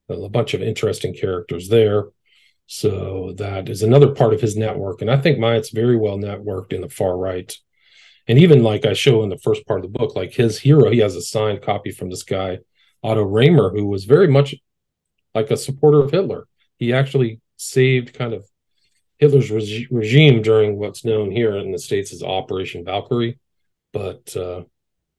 A 0.10 0.30
bunch 0.30 0.54
of 0.54 0.62
interesting 0.62 1.14
characters 1.14 1.70
there. 1.70 2.06
So 2.66 3.34
that 3.38 3.70
is 3.70 3.84
another 3.84 4.10
part 4.10 4.34
of 4.34 4.42
his 4.42 4.58
network. 4.58 5.02
And 5.02 5.10
I 5.10 5.18
think 5.18 5.40
Myatt's 5.40 5.70
very 5.70 5.98
well 5.98 6.18
networked 6.18 6.74
in 6.74 6.82
the 6.82 6.90
far 6.90 7.18
right 7.18 7.56
and 8.30 8.38
even 8.38 8.62
like 8.62 8.86
I 8.86 8.94
show 8.94 9.24
in 9.24 9.30
the 9.30 9.40
first 9.40 9.66
part 9.66 9.84
of 9.84 9.92
the 9.92 9.98
book, 9.98 10.16
like 10.16 10.34
his 10.34 10.60
hero, 10.60 10.92
he 10.92 11.00
has 11.00 11.16
a 11.16 11.22
signed 11.22 11.64
copy 11.64 11.90
from 11.90 12.12
this 12.12 12.22
guy, 12.22 12.60
Otto 13.04 13.26
Remer, 13.26 13.72
who 13.72 13.88
was 13.88 14.06
very 14.06 14.28
much 14.28 14.54
like 15.34 15.52
a 15.52 15.58
supporter 15.58 16.02
of 16.02 16.12
Hitler. 16.12 16.48
He 16.78 16.94
actually 16.94 17.42
saved 17.58 18.14
kind 18.14 18.34
of 18.34 18.46
Hitler's 19.18 19.52
reg- 19.52 19.88
regime 19.92 20.42
during 20.42 20.78
what's 20.78 21.06
known 21.06 21.32
here 21.32 21.58
in 21.58 21.72
the 21.72 21.80
States 21.80 22.14
as 22.14 22.24
Operation 22.24 22.86
Valkyrie. 22.86 23.40
But 23.92 24.36
uh, 24.36 24.64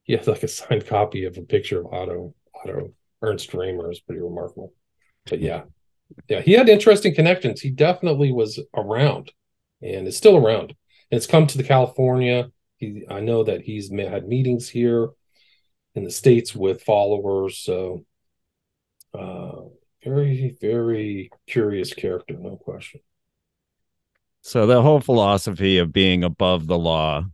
he 0.04 0.14
had 0.14 0.26
like 0.26 0.42
a 0.42 0.48
signed 0.48 0.86
copy 0.86 1.24
of 1.24 1.36
a 1.36 1.42
picture 1.42 1.80
of 1.80 1.92
Otto, 1.92 2.34
Otto 2.54 2.92
Ernst 3.22 3.50
Remer 3.52 3.92
is 3.92 4.00
pretty 4.00 4.22
remarkable. 4.22 4.72
But 5.26 5.40
yeah, 5.40 5.62
yeah, 6.28 6.40
he 6.40 6.52
had 6.52 6.68
interesting 6.68 7.14
connections. 7.14 7.60
He 7.60 7.70
definitely 7.70 8.32
was 8.32 8.58
around 8.74 9.32
and 9.82 10.08
is 10.08 10.16
still 10.16 10.36
around. 10.36 10.74
And 11.10 11.18
it's 11.18 11.26
come 11.26 11.46
to 11.46 11.58
the 11.58 11.64
California 11.64 12.50
he, 12.80 13.04
I 13.08 13.20
know 13.20 13.44
that 13.44 13.60
he's 13.60 13.90
had 13.90 14.26
meetings 14.26 14.68
here 14.68 15.10
in 15.94 16.02
the 16.02 16.10
states 16.10 16.56
with 16.56 16.82
followers. 16.82 17.58
So, 17.58 18.04
uh, 19.12 19.62
very, 20.04 20.56
very 20.60 21.30
curious 21.46 21.92
character, 21.92 22.34
no 22.38 22.56
question. 22.56 23.00
So 24.42 24.66
the 24.66 24.82
whole 24.82 25.00
philosophy 25.00 25.78
of 25.78 25.92
being 25.92 26.24
above 26.24 26.66
the 26.66 26.78
law, 26.78 27.24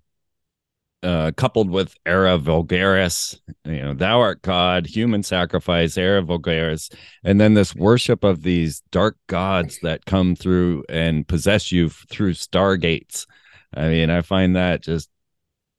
uh, 1.02 1.30
coupled 1.36 1.70
with 1.70 1.94
era 2.04 2.36
vulgaris, 2.36 3.38
you 3.64 3.80
know, 3.80 3.94
thou 3.94 4.18
art 4.18 4.42
God, 4.42 4.86
human 4.86 5.22
sacrifice, 5.22 5.96
era 5.96 6.22
vulgaris, 6.22 6.92
and 7.22 7.40
then 7.40 7.54
this 7.54 7.76
worship 7.76 8.24
of 8.24 8.42
these 8.42 8.82
dark 8.90 9.16
gods 9.28 9.78
that 9.82 10.04
come 10.04 10.34
through 10.34 10.84
and 10.88 11.28
possess 11.28 11.70
you 11.70 11.90
through 11.90 12.32
stargates. 12.32 13.26
I 13.72 13.88
mean, 13.88 14.10
I 14.10 14.22
find 14.22 14.56
that 14.56 14.82
just 14.82 15.08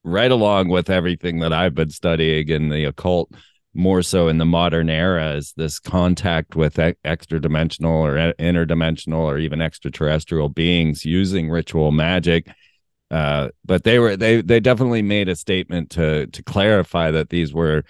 right 0.03 0.31
along 0.31 0.69
with 0.69 0.89
everything 0.89 1.39
that 1.39 1.51
I've 1.51 1.75
been 1.75 1.89
studying 1.89 2.47
in 2.47 2.69
the 2.69 2.85
occult, 2.85 3.29
more 3.73 4.01
so 4.01 4.27
in 4.27 4.37
the 4.37 4.45
modern 4.45 4.89
era, 4.89 5.35
is 5.35 5.53
this 5.55 5.79
contact 5.79 6.55
with 6.55 6.79
extra 7.03 7.39
dimensional 7.39 8.05
or 8.05 8.33
interdimensional 8.33 9.19
or 9.19 9.37
even 9.37 9.61
extraterrestrial 9.61 10.49
beings 10.49 11.05
using 11.05 11.49
ritual 11.49 11.91
magic. 11.91 12.47
Uh, 13.09 13.49
but 13.63 13.83
they 13.83 13.99
were 13.99 14.17
they 14.17 14.41
they 14.41 14.59
definitely 14.59 15.01
made 15.01 15.29
a 15.29 15.35
statement 15.35 15.91
to 15.91 16.27
to 16.27 16.43
clarify 16.43 17.11
that 17.11 17.29
these 17.29 17.53
were 17.53 17.83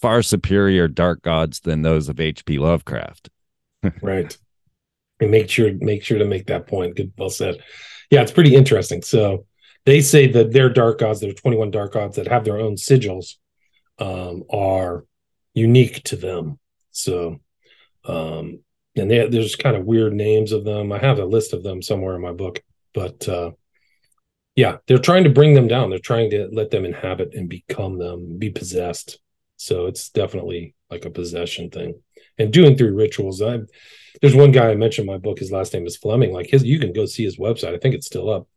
far 0.00 0.22
superior 0.22 0.88
dark 0.88 1.22
gods 1.22 1.60
than 1.60 1.82
those 1.82 2.08
of 2.08 2.20
H.P. 2.20 2.58
Lovecraft. 2.58 3.30
right. 4.02 4.36
And 5.20 5.30
make 5.30 5.50
sure 5.50 5.72
make 5.80 6.04
sure 6.04 6.18
to 6.18 6.24
make 6.24 6.46
that 6.46 6.66
point. 6.66 6.96
Good, 6.96 7.12
well 7.16 7.30
said. 7.30 7.62
Yeah, 8.10 8.22
it's 8.22 8.32
pretty 8.32 8.54
interesting. 8.54 9.02
So 9.02 9.46
they 9.84 10.00
say 10.00 10.26
that 10.32 10.52
their 10.52 10.68
dark 10.68 10.98
gods, 10.98 11.20
their 11.20 11.32
21 11.32 11.70
dark 11.70 11.92
gods 11.94 12.16
that 12.16 12.28
have 12.28 12.44
their 12.44 12.58
own 12.58 12.76
sigils, 12.76 13.34
um, 13.98 14.44
are 14.50 15.04
unique 15.58 16.02
to 16.04 16.16
them. 16.16 16.58
So, 16.90 17.40
um, 18.04 18.60
and 18.96 19.10
they, 19.10 19.28
there's 19.28 19.56
kind 19.56 19.76
of 19.76 19.84
weird 19.84 20.12
names 20.12 20.52
of 20.52 20.64
them. 20.64 20.92
I 20.92 20.98
have 20.98 21.18
a 21.18 21.24
list 21.24 21.52
of 21.52 21.62
them 21.62 21.82
somewhere 21.82 22.16
in 22.16 22.22
my 22.22 22.32
book, 22.32 22.62
but 22.94 23.28
uh, 23.28 23.52
yeah, 24.56 24.78
they're 24.86 24.98
trying 24.98 25.24
to 25.24 25.30
bring 25.30 25.54
them 25.54 25.68
down. 25.68 25.90
They're 25.90 25.98
trying 25.98 26.30
to 26.30 26.48
let 26.52 26.70
them 26.70 26.84
inhabit 26.84 27.34
and 27.34 27.48
become 27.48 27.98
them, 27.98 28.38
be 28.38 28.50
possessed. 28.50 29.18
So 29.56 29.86
it's 29.86 30.08
definitely 30.10 30.74
like 30.90 31.04
a 31.04 31.10
possession 31.10 31.70
thing. 31.70 32.00
And 32.38 32.52
doing 32.52 32.76
through 32.76 32.94
rituals, 32.94 33.42
I 33.42 33.60
there's 34.20 34.34
one 34.34 34.52
guy 34.52 34.70
I 34.70 34.74
mentioned 34.74 35.08
in 35.08 35.14
my 35.14 35.18
book. 35.18 35.38
His 35.38 35.52
last 35.52 35.72
name 35.74 35.86
is 35.86 35.96
Fleming. 35.96 36.32
Like 36.32 36.46
his, 36.46 36.64
you 36.64 36.80
can 36.80 36.92
go 36.92 37.06
see 37.06 37.24
his 37.24 37.38
website. 37.38 37.74
I 37.74 37.78
think 37.78 37.94
it's 37.94 38.06
still 38.06 38.30
up 38.30 38.48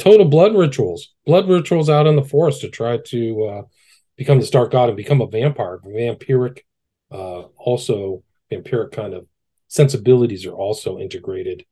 total 0.00 0.24
blood 0.24 0.56
rituals, 0.56 1.12
blood 1.26 1.48
rituals 1.48 1.90
out 1.90 2.06
in 2.06 2.16
the 2.16 2.24
forest 2.24 2.62
to 2.62 2.68
try 2.68 2.98
to 3.06 3.44
uh, 3.44 3.62
become 4.20 4.38
the 4.38 4.44
Stark 4.44 4.70
God 4.70 4.90
and 4.90 4.98
become 4.98 5.22
a 5.22 5.26
vampire. 5.26 5.78
Vampiric, 5.78 6.58
uh, 7.10 7.44
also 7.56 8.22
vampiric 8.52 8.92
kind 8.92 9.14
of 9.14 9.26
sensibilities 9.68 10.44
are 10.44 10.52
also 10.52 10.98
integrated 10.98 11.64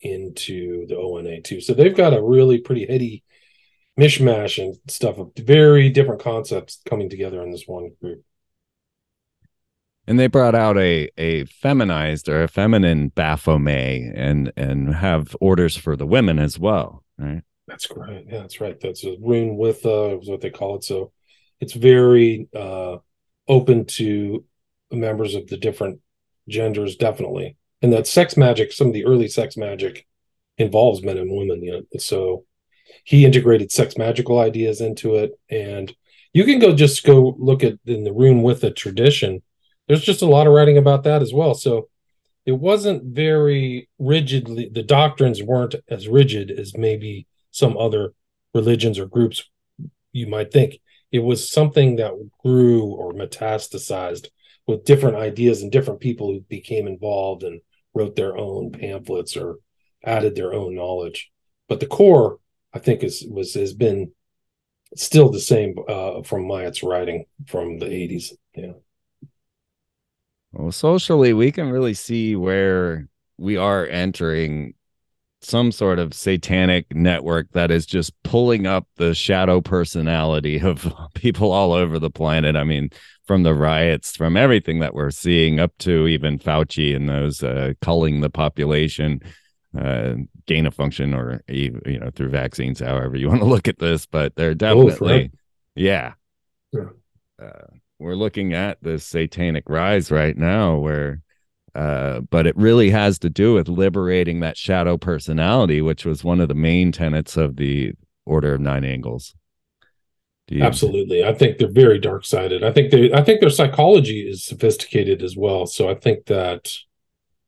into 0.00 0.86
the 0.86 0.96
ONA 0.96 1.42
too. 1.42 1.60
So 1.60 1.74
they've 1.74 1.94
got 1.94 2.14
a 2.14 2.22
really 2.22 2.56
pretty 2.56 2.86
heady 2.86 3.22
mishmash 3.98 4.56
and 4.56 4.78
stuff 4.88 5.18
of 5.18 5.32
very 5.36 5.90
different 5.90 6.22
concepts 6.22 6.80
coming 6.88 7.10
together 7.10 7.42
in 7.42 7.50
this 7.50 7.64
one 7.66 7.90
group. 8.00 8.24
And 10.06 10.18
they 10.18 10.26
brought 10.26 10.54
out 10.54 10.78
a 10.78 11.10
a 11.18 11.44
feminized 11.44 12.30
or 12.30 12.42
a 12.42 12.48
feminine 12.48 13.08
Baphomet 13.08 14.14
and 14.16 14.50
and 14.56 14.94
have 14.94 15.36
orders 15.38 15.76
for 15.76 15.96
the 15.96 16.06
women 16.06 16.38
as 16.38 16.58
well, 16.58 17.04
right? 17.18 17.42
That's 17.68 17.86
great. 17.86 18.24
Yeah, 18.26 18.38
that's 18.38 18.58
right. 18.58 18.80
That's 18.80 19.04
a 19.04 19.16
Rounwytha 19.16 20.14
uh 20.14 20.16
what 20.30 20.40
they 20.40 20.48
call 20.48 20.76
it. 20.76 20.84
So 20.84 21.12
it's 21.60 21.74
very 21.74 22.48
uh 22.56 22.96
open 23.48 23.84
to 23.84 24.44
members 24.90 25.34
of 25.34 25.46
the 25.48 25.56
different 25.56 26.00
genders, 26.48 26.96
definitely. 26.96 27.56
And 27.82 27.92
that 27.92 28.06
sex 28.06 28.36
magic, 28.36 28.72
some 28.72 28.88
of 28.88 28.92
the 28.92 29.06
early 29.06 29.28
sex 29.28 29.56
magic 29.56 30.06
involves 30.58 31.02
men 31.02 31.18
and 31.18 31.30
women. 31.30 31.62
You 31.62 31.72
know? 31.72 31.82
So 31.98 32.44
he 33.04 33.24
integrated 33.24 33.72
sex 33.72 33.96
magical 33.96 34.38
ideas 34.38 34.80
into 34.80 35.16
it. 35.16 35.32
And 35.50 35.94
you 36.32 36.44
can 36.44 36.58
go 36.58 36.74
just 36.74 37.04
go 37.04 37.34
look 37.38 37.64
at 37.64 37.78
in 37.86 38.04
the 38.04 38.10
Rounwytha 38.10 38.76
tradition. 38.76 39.42
There's 39.88 40.04
just 40.04 40.22
a 40.22 40.26
lot 40.26 40.46
of 40.46 40.52
writing 40.52 40.78
about 40.78 41.04
that 41.04 41.22
as 41.22 41.32
well. 41.32 41.54
So 41.54 41.88
it 42.46 42.52
wasn't 42.52 43.14
very 43.14 43.88
rigidly 43.98 44.70
the 44.72 44.82
doctrines 44.82 45.42
weren't 45.42 45.74
as 45.88 46.08
rigid 46.08 46.50
as 46.50 46.76
maybe 46.76 47.26
some 47.50 47.76
other 47.76 48.12
religions 48.54 48.98
or 48.98 49.06
groups 49.06 49.48
you 50.12 50.26
might 50.26 50.52
think. 50.52 50.80
It 51.12 51.20
was 51.20 51.50
something 51.50 51.96
that 51.96 52.12
grew 52.42 52.84
or 52.84 53.12
metastasized 53.12 54.28
with 54.66 54.84
different 54.84 55.16
ideas 55.16 55.62
and 55.62 55.72
different 55.72 56.00
people 56.00 56.32
who 56.32 56.40
became 56.42 56.86
involved 56.86 57.42
and 57.42 57.60
wrote 57.94 58.16
their 58.16 58.36
own 58.36 58.70
pamphlets 58.70 59.36
or 59.36 59.56
added 60.04 60.34
their 60.34 60.54
own 60.54 60.74
knowledge. 60.74 61.30
But 61.68 61.80
the 61.80 61.86
core, 61.86 62.38
I 62.72 62.78
think, 62.78 63.02
is 63.02 63.24
was 63.28 63.54
has 63.54 63.74
been 63.74 64.12
still 64.96 65.30
the 65.30 65.40
same 65.40 65.74
uh, 65.88 66.22
from 66.22 66.46
Myatt's 66.46 66.82
writing 66.82 67.26
from 67.46 67.78
the 67.78 67.86
80s. 67.86 68.32
Yeah. 68.54 68.72
Well, 70.52 70.72
socially, 70.72 71.32
we 71.32 71.52
can 71.52 71.70
really 71.70 71.94
see 71.94 72.34
where 72.34 73.08
we 73.38 73.56
are 73.56 73.86
entering 73.86 74.74
some 75.42 75.72
sort 75.72 75.98
of 75.98 76.12
satanic 76.12 76.94
network 76.94 77.50
that 77.52 77.70
is 77.70 77.86
just 77.86 78.12
pulling 78.22 78.66
up 78.66 78.86
the 78.96 79.14
shadow 79.14 79.60
personality 79.60 80.60
of 80.62 80.92
people 81.14 81.52
all 81.52 81.72
over 81.72 81.98
the 81.98 82.10
planet. 82.10 82.56
I 82.56 82.64
mean, 82.64 82.90
from 83.24 83.42
the 83.42 83.54
riots, 83.54 84.16
from 84.16 84.36
everything 84.36 84.80
that 84.80 84.94
we're 84.94 85.10
seeing, 85.10 85.60
up 85.60 85.72
to 85.78 86.06
even 86.06 86.38
Fauci 86.38 86.94
and 86.94 87.08
those 87.08 87.42
uh, 87.42 87.74
culling 87.80 88.20
the 88.20 88.30
population, 88.30 89.20
uh, 89.78 90.14
gain 90.46 90.66
of 90.66 90.74
function, 90.74 91.14
or 91.14 91.40
you 91.48 91.80
know 91.84 92.10
through 92.14 92.30
vaccines, 92.30 92.80
however 92.80 93.16
you 93.16 93.28
want 93.28 93.40
to 93.40 93.46
look 93.46 93.68
at 93.68 93.78
this. 93.78 94.04
But 94.04 94.34
they're 94.34 94.54
definitely, 94.54 95.30
yeah, 95.74 96.14
yeah. 96.72 96.86
Uh, 97.40 97.66
we're 97.98 98.16
looking 98.16 98.52
at 98.52 98.82
this 98.82 99.06
satanic 99.06 99.68
rise 99.68 100.10
right 100.10 100.36
now, 100.36 100.76
where 100.78 101.22
uh, 101.74 102.20
but 102.20 102.46
it 102.46 102.56
really 102.56 102.90
has 102.90 103.18
to 103.20 103.30
do 103.30 103.54
with 103.54 103.68
liberating 103.68 104.40
that 104.40 104.56
shadow 104.56 104.96
personality, 104.96 105.80
which 105.80 106.04
was 106.04 106.24
one 106.24 106.40
of 106.40 106.48
the 106.48 106.54
main 106.54 106.92
tenets 106.92 107.36
of 107.36 107.56
the 107.56 107.92
Order 108.26 108.54
of 108.54 108.60
Nine 108.60 108.84
Angles. 108.84 109.34
Absolutely, 110.52 111.24
I 111.24 111.32
think 111.32 111.58
they're 111.58 111.70
very 111.70 112.00
dark 112.00 112.24
sided. 112.24 112.64
I 112.64 112.72
think 112.72 112.90
they, 112.90 113.12
I 113.12 113.22
think 113.22 113.40
their 113.40 113.50
psychology 113.50 114.28
is 114.28 114.42
sophisticated 114.42 115.22
as 115.22 115.36
well. 115.36 115.64
So 115.66 115.88
I 115.88 115.94
think 115.94 116.26
that 116.26 116.72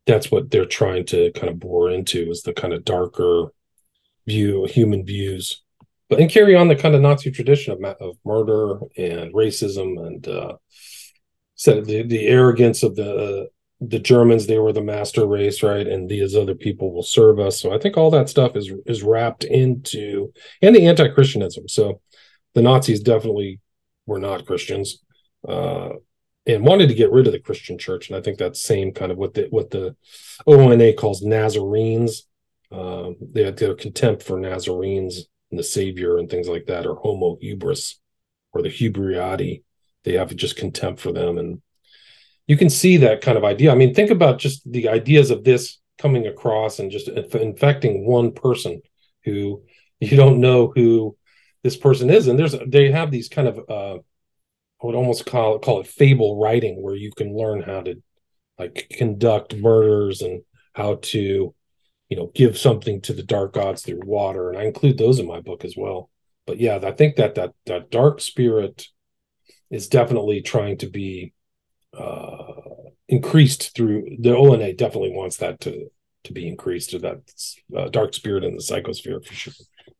that's 0.06 0.30
what 0.30 0.50
they're 0.50 0.66
trying 0.66 1.06
to 1.06 1.32
kind 1.32 1.48
of 1.48 1.58
bore 1.58 1.90
into 1.90 2.30
is 2.30 2.42
the 2.42 2.52
kind 2.52 2.72
of 2.72 2.84
darker 2.84 3.52
view, 4.26 4.66
human 4.66 5.04
views, 5.04 5.62
but 6.08 6.20
and 6.20 6.30
carry 6.30 6.54
on 6.54 6.68
the 6.68 6.76
kind 6.76 6.94
of 6.94 7.00
Nazi 7.00 7.30
tradition 7.30 7.72
of, 7.72 7.96
of 8.00 8.16
murder 8.24 8.80
and 8.96 9.32
racism 9.32 10.06
and 10.06 10.28
uh, 10.28 10.56
said 11.54 11.86
the, 11.86 12.02
the 12.02 12.26
arrogance 12.26 12.82
of 12.82 12.96
the 12.96 13.48
the 13.88 13.98
Germans 13.98 14.46
they 14.46 14.58
were 14.58 14.72
the 14.72 14.82
master 14.82 15.26
race, 15.26 15.62
right? 15.62 15.86
And 15.86 16.08
these 16.08 16.36
other 16.36 16.54
people 16.54 16.92
will 16.92 17.02
serve 17.02 17.40
us. 17.40 17.60
So 17.60 17.72
I 17.72 17.78
think 17.78 17.96
all 17.96 18.10
that 18.10 18.28
stuff 18.28 18.56
is 18.56 18.72
is 18.86 19.02
wrapped 19.02 19.44
into 19.44 20.32
and 20.60 20.74
the 20.74 20.86
anti-Christianism. 20.86 21.68
So 21.68 22.00
the 22.54 22.62
Nazis 22.62 23.00
definitely 23.00 23.60
were 24.06 24.18
not 24.18 24.46
Christians. 24.46 25.02
Uh, 25.46 25.90
and 26.46 26.64
wanted 26.64 26.88
to 26.88 26.94
get 26.94 27.12
rid 27.12 27.26
of 27.26 27.32
the 27.32 27.38
Christian 27.38 27.78
church. 27.78 28.08
And 28.08 28.16
I 28.16 28.20
think 28.20 28.38
that's 28.38 28.60
same 28.60 28.92
kind 28.92 29.12
of 29.12 29.18
what 29.18 29.34
the 29.34 29.46
what 29.50 29.70
the 29.70 29.96
ONA 30.46 30.94
calls 30.94 31.22
Nazarenes. 31.22 32.22
Um, 32.70 33.16
they 33.20 33.44
had 33.44 33.56
their 33.58 33.74
contempt 33.74 34.22
for 34.22 34.38
Nazarenes 34.38 35.28
and 35.50 35.58
the 35.58 35.64
Savior 35.64 36.18
and 36.18 36.28
things 36.28 36.48
like 36.48 36.66
that, 36.66 36.86
or 36.86 36.96
Homo 36.96 37.36
hubris, 37.40 38.00
or 38.52 38.62
the 38.62 38.70
Hubriati. 38.70 39.62
They 40.04 40.14
have 40.14 40.34
just 40.34 40.56
contempt 40.56 41.00
for 41.00 41.12
them, 41.12 41.38
and 41.38 41.62
you 42.46 42.56
can 42.56 42.70
see 42.70 42.98
that 42.98 43.20
kind 43.20 43.38
of 43.38 43.44
idea. 43.44 43.72
I 43.72 43.74
mean, 43.74 43.94
think 43.94 44.10
about 44.10 44.38
just 44.38 44.70
the 44.70 44.88
ideas 44.88 45.30
of 45.30 45.44
this 45.44 45.78
coming 45.98 46.26
across 46.26 46.78
and 46.78 46.90
just 46.90 47.08
infecting 47.08 48.06
one 48.06 48.32
person 48.32 48.82
who 49.24 49.62
you 50.00 50.16
don't 50.16 50.40
know 50.40 50.72
who 50.74 51.16
this 51.62 51.76
person 51.76 52.10
is, 52.10 52.26
and 52.26 52.38
there's 52.38 52.56
they 52.66 52.90
have 52.90 53.10
these 53.10 53.28
kind 53.28 53.46
of 53.46 53.58
uh, 53.70 53.98
I 54.82 54.86
would 54.86 54.96
almost 54.96 55.26
call 55.26 55.56
it, 55.56 55.62
call 55.62 55.80
it 55.80 55.86
fable 55.86 56.40
writing, 56.40 56.82
where 56.82 56.96
you 56.96 57.12
can 57.16 57.36
learn 57.36 57.62
how 57.62 57.82
to 57.82 58.02
like 58.58 58.88
conduct 58.96 59.54
murders 59.56 60.22
and 60.22 60.42
how 60.74 60.96
to, 61.02 61.54
you 62.08 62.16
know, 62.16 62.30
give 62.34 62.58
something 62.58 63.00
to 63.02 63.12
the 63.12 63.22
dark 63.22 63.52
gods 63.52 63.82
through 63.82 64.00
water. 64.04 64.50
And 64.50 64.58
I 64.58 64.64
include 64.64 64.98
those 64.98 65.18
in 65.20 65.26
my 65.26 65.40
book 65.40 65.64
as 65.64 65.74
well. 65.76 66.10
But 66.46 66.58
yeah, 66.58 66.80
I 66.82 66.90
think 66.92 67.16
that 67.16 67.36
that 67.36 67.52
that 67.66 67.90
dark 67.90 68.20
spirit 68.20 68.88
is 69.70 69.88
definitely 69.88 70.42
trying 70.42 70.78
to 70.78 70.88
be 70.88 71.32
uh, 71.96 72.52
increased 73.08 73.74
through 73.74 74.16
the 74.20 74.36
ONA. 74.36 74.74
Definitely 74.74 75.12
wants 75.12 75.36
that 75.38 75.60
to 75.60 75.90
to 76.24 76.32
be 76.32 76.46
increased 76.46 76.90
to 76.90 76.98
that 77.00 77.18
uh, 77.76 77.88
dark 77.88 78.14
spirit 78.14 78.44
in 78.44 78.54
the 78.54 78.62
psychosphere 78.62 79.24
for 79.24 79.34
sure. 79.34 79.52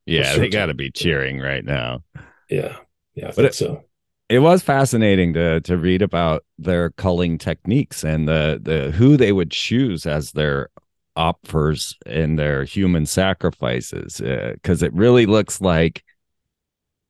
Yeah, 0.07 0.25
for 0.25 0.29
sure. 0.31 0.41
they 0.41 0.49
got 0.49 0.67
to 0.67 0.75
be 0.75 0.91
cheering 0.91 1.41
right 1.41 1.65
now. 1.65 2.05
Yeah, 2.49 2.77
yeah, 3.15 3.33
but 3.35 3.47
it, 3.47 3.55
so 3.55 3.85
it 4.29 4.39
was 4.39 4.63
fascinating 4.63 5.35
to 5.35 5.61
to 5.63 5.77
read 5.77 6.03
about 6.03 6.45
their 6.59 6.91
culling 6.91 7.39
techniques 7.39 8.05
and 8.05 8.27
the 8.27 8.59
the 8.63 8.91
who 8.93 9.17
they 9.17 9.33
would 9.33 9.51
choose 9.51 10.07
as 10.07 10.33
their 10.33 10.71
opfers 11.17 11.95
in 12.07 12.37
their 12.37 12.65
human 12.65 13.05
sacrifices 13.05 14.21
because 14.55 14.83
uh, 14.83 14.87
it 14.87 14.95
really 14.95 15.27
looks 15.27 15.61
like 15.61 16.03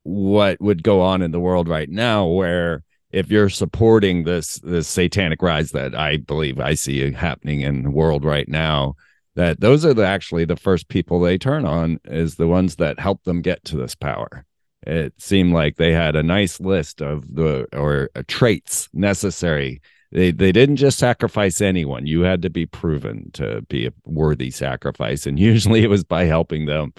what 0.03 0.61
would 0.61 0.83
go 0.83 1.01
on 1.01 1.23
in 1.23 1.31
the 1.31 1.39
world 1.39 1.69
right 1.69 1.89
now 1.89 2.27
where 2.27 2.83
if 3.13 3.31
you're 3.31 3.51
supporting 3.51 4.25
this 4.25 4.59
this 4.61 4.89
satanic 4.89 5.43
rise 5.43 5.71
that 5.73 5.95
I 5.95 6.17
believe 6.17 6.59
I 6.59 6.75
see 6.75 7.13
happening 7.13 7.61
in 7.61 7.83
the 7.83 7.91
world 7.91 8.25
right 8.25 8.49
now 8.49 8.95
that 9.35 9.61
those 9.61 9.85
are 9.85 9.95
the, 9.95 10.07
actually 10.07 10.45
the 10.45 10.57
first 10.57 10.89
people 10.89 11.21
they 11.21 11.39
turn 11.39 11.65
on 11.65 11.99
is 12.05 12.35
the 12.35 12.47
ones 12.47 12.77
that 12.77 13.01
help 13.01 13.23
them 13.25 13.41
get 13.41 13.65
to 13.65 13.77
this 13.77 13.95
power. 13.95 14.45
It 14.87 15.15
seemed 15.19 15.55
like 15.55 15.77
they 15.77 15.93
had 15.93 16.17
a 16.17 16.23
nice 16.23 16.61
list 16.61 17.01
of 17.01 17.23
the 17.35 17.67
or 17.73 18.11
uh, 18.17 18.23
traits 18.27 18.89
necessary. 18.93 19.81
They 20.11 20.33
they 20.33 20.51
didn't 20.51 20.77
just 20.77 20.99
sacrifice 20.99 21.61
anyone. 21.61 22.07
You 22.07 22.23
had 22.23 22.43
to 22.43 22.51
be 22.51 22.67
proven 22.67 23.31
to 23.35 23.63
be 23.63 23.87
a 23.87 23.93
worthy 24.05 24.51
sacrifice 24.51 25.27
and 25.27 25.39
usually 25.53 25.83
it 25.83 25.91
was 25.91 26.05
by 26.05 26.25
helping 26.25 26.67
them. 26.67 26.95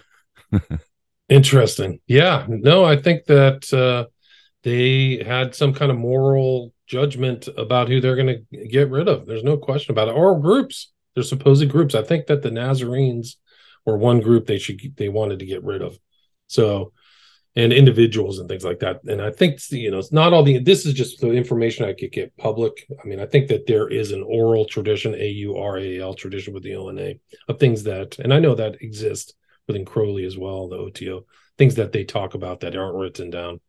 Interesting. 1.30 2.00
Yeah. 2.08 2.46
No 2.48 2.86
i 2.86 2.96
think 2.96 3.26
that 3.26 3.74
uh 3.74 4.10
they 4.64 5.24
had 5.26 5.56
some 5.56 5.74
kind 5.74 5.92
of 5.92 5.98
moral 5.98 6.74
judgment 6.88 7.48
about 7.58 7.88
who 7.88 8.00
they're 8.00 8.16
going 8.16 8.46
to 8.52 8.68
get 8.68 8.90
rid 8.90 9.08
of 9.08 9.26
there's 9.26 9.44
no 9.44 9.58
question 9.58 9.92
about 9.92 10.08
it 10.08 10.16
or 10.16 10.40
groups 10.40 10.92
they're 11.14 11.24
supposed 11.24 11.68
groups 11.70 11.96
i 11.96 12.04
think 12.04 12.28
that 12.28 12.42
the 12.42 12.52
nazarenes 12.52 13.38
were 13.86 13.98
one 13.98 14.20
group 14.20 14.46
they 14.46 14.58
should 14.58 14.80
they 14.98 15.10
wanted 15.10 15.40
to 15.40 15.46
get 15.46 15.64
rid 15.64 15.82
of 15.82 15.98
so 16.48 16.92
and 17.56 17.72
individuals 17.72 18.40
and 18.40 18.50
things 18.50 18.64
like 18.64 18.80
that. 18.80 19.04
And 19.04 19.22
I 19.22 19.30
think 19.30 19.60
you 19.72 19.92
know 19.92 20.00
it's 20.00 20.12
not 20.12 20.34
all 20.34 20.44
the 20.44 20.58
this 20.60 20.86
is 20.86 20.94
just 20.94 21.20
the 21.20 21.32
information 21.32 21.86
I 21.86 21.94
could 21.94 22.12
get 22.12 22.36
public. 22.38 22.88
I 23.04 23.08
mean, 23.08 23.20
I 23.20 23.26
think 23.26 23.48
that 23.50 23.68
there 23.68 23.88
is 23.88 24.12
an 24.12 24.24
oral 24.24 24.66
tradition, 24.66 25.14
A 25.14 25.28
U 25.28 25.58
R 25.58 25.78
A 25.78 26.00
L 26.00 26.14
tradition 26.14 26.54
with 26.54 26.64
the 26.64 26.76
ONA 26.76 27.14
of 27.48 27.60
things 27.60 27.84
that, 27.84 28.18
and 28.20 28.34
I 28.34 28.40
know 28.40 28.56
that 28.56 28.82
exist 28.82 29.36
within 29.68 29.86
Crowley 29.86 30.26
as 30.26 30.38
well, 30.38 30.68
the 30.68 30.78
OTO 30.78 31.26
things 31.56 31.76
that 31.76 31.92
they 31.92 32.04
talk 32.04 32.34
about 32.34 32.62
that 32.62 32.76
aren't 32.76 32.96
written 32.96 33.30
down. 33.30 33.60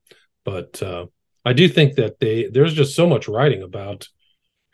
But 0.44 0.82
uh, 0.82 1.06
I 1.44 1.52
do 1.52 1.68
think 1.68 1.94
that 1.94 2.18
they 2.20 2.48
there's 2.48 2.74
just 2.74 2.94
so 2.94 3.06
much 3.06 3.28
writing 3.28 3.62
about 3.62 4.08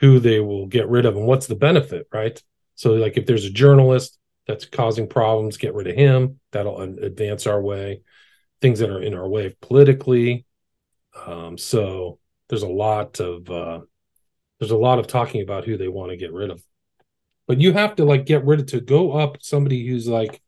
who 0.00 0.18
they 0.18 0.40
will 0.40 0.66
get 0.66 0.88
rid 0.88 1.06
of 1.06 1.16
and 1.16 1.26
what's 1.26 1.46
the 1.46 1.54
benefit, 1.54 2.06
right? 2.12 2.42
So 2.74 2.92
like 2.92 3.16
if 3.16 3.26
there's 3.26 3.44
a 3.44 3.50
journalist 3.50 4.18
that's 4.46 4.64
causing 4.64 5.09
problems, 5.09 5.59
get 5.59 5.74
rid 5.74 5.87
of 5.87 5.96
him. 5.96 6.40
That'll 6.52 6.80
advance 6.80 7.46
our 7.46 7.61
way 7.61 8.02
things 8.61 8.80
that 8.80 8.90
are 8.90 9.02
in 9.02 9.14
our 9.14 9.28
way 9.28 9.56
politically. 9.61 10.44
Um, 11.26 11.59
so 11.59 12.18
there's 12.48 12.62
a 12.62 12.68
lot 12.68 13.20
of 13.20 13.50
uh, 13.50 13.80
there's 14.59 14.70
a 14.70 14.76
lot 14.76 14.98
of 14.98 15.06
talking 15.06 15.42
about 15.42 15.64
who 15.64 15.76
they 15.76 15.88
want 15.88 16.11
to 16.11 16.16
get 16.16 16.33
rid 16.33 16.50
of. 16.50 16.62
But 17.46 17.61
you 17.61 17.72
have 17.72 17.96
to 17.96 18.04
like 18.04 18.26
get 18.26 18.44
rid 18.44 18.61
of 18.61 18.66
to 18.66 18.80
go 18.80 19.12
up 19.12 19.38
somebody 19.40 19.87
who's 19.87 20.06
like 20.06 20.40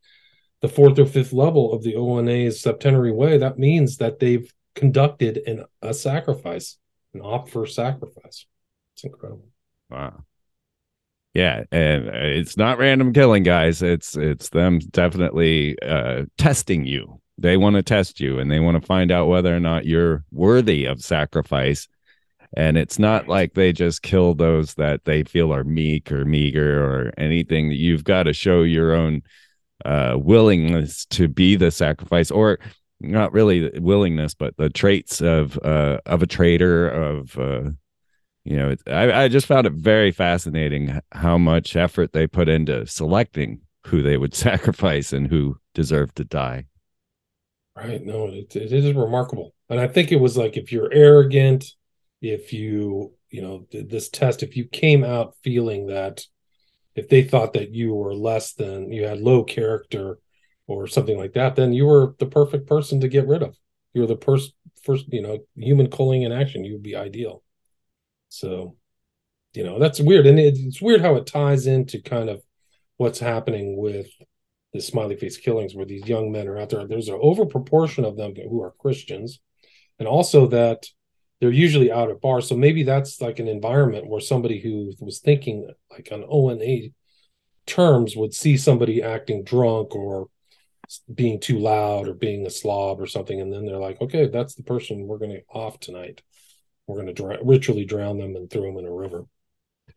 the 0.60 0.68
fourth 0.68 0.98
or 0.98 1.06
fifth 1.06 1.32
level 1.32 1.72
of 1.72 1.82
the 1.82 1.96
ONA's 1.96 2.60
septenary 2.60 3.12
way. 3.12 3.38
That 3.38 3.58
means 3.58 3.96
that 3.96 4.20
they've 4.20 4.52
conducted 4.74 5.36
in 5.36 5.64
a 5.80 5.94
sacrifice, 5.94 6.78
an 7.14 7.20
opfer 7.20 7.68
sacrifice. 7.68 8.46
It's 8.94 9.04
incredible. 9.04 9.48
Wow. 9.90 10.24
Yeah, 11.34 11.64
and 11.72 12.08
uh, 12.08 12.12
it's 12.14 12.58
not 12.58 12.78
random 12.78 13.12
killing, 13.14 13.42
guys. 13.42 13.82
It's 13.82 14.16
it's 14.16 14.50
them 14.50 14.80
definitely 14.80 15.80
uh, 15.80 16.24
testing 16.36 16.84
you 16.84 17.22
they 17.38 17.56
want 17.56 17.76
to 17.76 17.82
test 17.82 18.20
you 18.20 18.38
and 18.38 18.50
they 18.50 18.60
want 18.60 18.80
to 18.80 18.86
find 18.86 19.10
out 19.10 19.26
whether 19.28 19.54
or 19.54 19.60
not 19.60 19.84
you're 19.84 20.24
worthy 20.30 20.84
of 20.84 21.02
sacrifice 21.02 21.88
and 22.54 22.76
it's 22.76 22.98
not 22.98 23.28
like 23.28 23.54
they 23.54 23.72
just 23.72 24.02
kill 24.02 24.34
those 24.34 24.74
that 24.74 25.04
they 25.04 25.24
feel 25.24 25.52
are 25.52 25.64
meek 25.64 26.12
or 26.12 26.24
meager 26.24 26.84
or 26.84 27.12
anything 27.16 27.70
you've 27.70 28.04
got 28.04 28.24
to 28.24 28.32
show 28.32 28.62
your 28.62 28.94
own 28.94 29.22
uh, 29.84 30.16
willingness 30.16 31.06
to 31.06 31.26
be 31.26 31.56
the 31.56 31.70
sacrifice 31.70 32.30
or 32.30 32.58
not 33.02 33.32
really 33.32 33.70
willingness 33.78 34.34
but 34.34 34.56
the 34.56 34.70
traits 34.70 35.20
of 35.20 35.58
uh, 35.64 35.98
of 36.06 36.22
a 36.22 36.26
traitor 36.26 36.88
of 36.88 37.38
uh, 37.38 37.70
you 38.44 38.56
know 38.56 38.74
I, 38.86 39.24
I 39.24 39.28
just 39.28 39.46
found 39.46 39.66
it 39.66 39.74
very 39.74 40.12
fascinating 40.12 41.00
how 41.12 41.38
much 41.38 41.76
effort 41.76 42.12
they 42.12 42.26
put 42.26 42.48
into 42.48 42.86
selecting 42.86 43.60
who 43.86 44.02
they 44.02 44.16
would 44.16 44.34
sacrifice 44.48 45.12
and 45.12 45.28
who 45.28 45.58
deserved 45.74 46.16
to 46.16 46.24
die 46.24 46.66
Right. 47.76 48.04
No, 48.04 48.26
it, 48.28 48.54
it 48.54 48.72
is 48.72 48.92
remarkable. 48.94 49.54
And 49.70 49.80
I 49.80 49.88
think 49.88 50.12
it 50.12 50.20
was 50.20 50.36
like 50.36 50.56
if 50.56 50.72
you're 50.72 50.92
arrogant, 50.92 51.64
if 52.20 52.52
you, 52.52 53.14
you 53.30 53.40
know, 53.40 53.66
this 53.70 54.10
test, 54.10 54.42
if 54.42 54.56
you 54.56 54.66
came 54.66 55.04
out 55.04 55.34
feeling 55.42 55.86
that 55.86 56.26
if 56.94 57.08
they 57.08 57.22
thought 57.22 57.54
that 57.54 57.70
you 57.70 57.94
were 57.94 58.14
less 58.14 58.52
than 58.52 58.92
you 58.92 59.04
had 59.04 59.20
low 59.20 59.42
character 59.42 60.18
or 60.72 60.86
something 60.86 61.18
like 61.18 61.34
that, 61.34 61.56
then 61.56 61.72
you 61.72 61.86
were 61.86 62.14
the 62.18 62.26
perfect 62.26 62.66
person 62.66 63.00
to 63.00 63.08
get 63.08 63.26
rid 63.26 63.42
of. 63.42 63.56
You're 63.94 64.06
the 64.06 64.16
first, 64.16 64.54
first, 64.82 65.06
you 65.12 65.22
know, 65.22 65.38
human 65.54 65.90
culling 65.90 66.22
in 66.22 66.32
action. 66.32 66.64
You 66.64 66.74
would 66.74 66.82
be 66.82 66.96
ideal. 66.96 67.42
So, 68.28 68.76
you 69.54 69.64
know, 69.64 69.78
that's 69.78 70.00
weird. 70.00 70.26
And 70.26 70.38
it's 70.38 70.80
weird 70.80 71.02
how 71.02 71.16
it 71.16 71.26
ties 71.26 71.66
into 71.66 72.00
kind 72.00 72.30
of 72.30 72.42
what's 72.96 73.18
happening 73.18 73.76
with 73.76 74.08
the 74.72 74.80
smiley 74.80 75.16
face 75.16 75.36
killings 75.36 75.74
where 75.74 75.84
these 75.84 76.06
young 76.08 76.32
men 76.32 76.48
are 76.48 76.58
out 76.58 76.70
there. 76.70 76.86
There's 76.86 77.08
an 77.08 77.18
over 77.20 77.44
proportion 77.44 78.04
of 78.04 78.16
them 78.16 78.34
who 78.34 78.62
are 78.62 78.74
Christians, 78.78 79.40
and 79.98 80.08
also 80.08 80.46
that 80.48 80.86
they're 81.40 81.50
usually 81.50 81.92
out 81.92 82.10
at 82.10 82.20
bars. 82.20 82.48
So 82.48 82.56
maybe 82.56 82.82
that's 82.82 83.20
like 83.20 83.38
an 83.38 83.48
environment 83.48 84.06
where 84.06 84.20
somebody 84.20 84.60
who 84.60 84.92
was 85.00 85.18
thinking 85.18 85.68
like 85.90 86.08
on 86.12 86.24
ONA 86.26 86.90
terms 87.66 88.16
would 88.16 88.32
see 88.32 88.56
somebody 88.56 89.02
acting 89.02 89.44
drunk 89.44 89.94
or 89.94 90.28
being 91.12 91.40
too 91.40 91.58
loud 91.58 92.08
or 92.08 92.14
being 92.14 92.46
a 92.46 92.50
slob 92.50 93.00
or 93.00 93.06
something, 93.06 93.40
and 93.40 93.52
then 93.52 93.64
they're 93.64 93.78
like, 93.78 94.00
okay, 94.00 94.28
that's 94.28 94.54
the 94.54 94.62
person 94.62 95.06
we're 95.06 95.18
going 95.18 95.30
to 95.30 95.42
off 95.48 95.80
tonight. 95.80 96.22
We're 96.86 97.02
going 97.02 97.14
to 97.14 97.22
dr- 97.22 97.40
ritually 97.42 97.84
drown 97.84 98.18
them 98.18 98.36
and 98.36 98.50
throw 98.50 98.62
them 98.62 98.78
in 98.78 98.86
a 98.86 98.92
river 98.92 99.24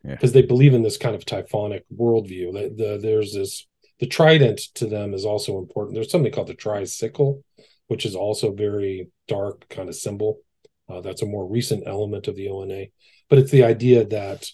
because 0.03 0.35
yeah. 0.35 0.41
they 0.41 0.47
believe 0.47 0.73
in 0.73 0.83
this 0.83 0.97
kind 0.97 1.15
of 1.15 1.25
typhonic 1.25 1.81
worldview. 1.95 2.53
The, 2.53 2.73
the, 2.75 2.99
there's 3.01 3.33
this 3.33 3.67
the 3.99 4.07
trident 4.07 4.59
to 4.75 4.87
them 4.87 5.13
is 5.13 5.25
also 5.25 5.57
important. 5.57 5.95
There's 5.95 6.11
something 6.11 6.31
called 6.31 6.47
the 6.47 6.53
tricycle, 6.53 7.43
which 7.87 8.05
is 8.05 8.15
also 8.15 8.53
very 8.53 9.09
dark 9.27 9.67
kind 9.69 9.89
of 9.89 9.95
symbol. 9.95 10.41
Uh, 10.89 11.01
that's 11.01 11.21
a 11.21 11.27
more 11.27 11.47
recent 11.47 11.83
element 11.87 12.27
of 12.27 12.35
the 12.35 12.49
ONA, 12.49 12.85
but 13.29 13.39
it's 13.39 13.51
the 13.51 13.63
idea 13.63 14.05
that 14.05 14.49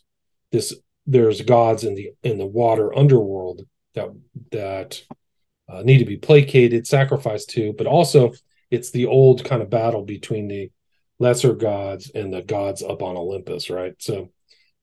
this 0.52 0.74
there's 1.08 1.42
gods 1.42 1.84
in 1.84 1.96
the 1.96 2.12
in 2.24 2.38
the 2.38 2.46
water 2.46 2.96
underworld 2.98 3.64
that 3.96 4.10
that 4.52 5.02
uh, 5.72 5.84
need 5.84 6.00
to 6.00 6.06
be 6.06 6.18
placated, 6.18 6.86
sacrificed 6.86 7.50
to, 7.52 7.74
but 7.78 7.88
also 7.88 8.34
it's 8.70 8.92
the 8.92 9.06
old 9.06 9.44
kind 9.46 9.62
of 9.62 9.70
battle 9.70 10.04
between 10.04 10.48
the 10.48 10.72
lesser 11.20 11.54
gods 11.54 12.12
and 12.14 12.34
the 12.34 12.42
gods 12.42 12.82
up 12.82 13.02
on 13.02 13.16
Olympus, 13.16 13.70
right? 13.70 13.94
So 14.00 14.32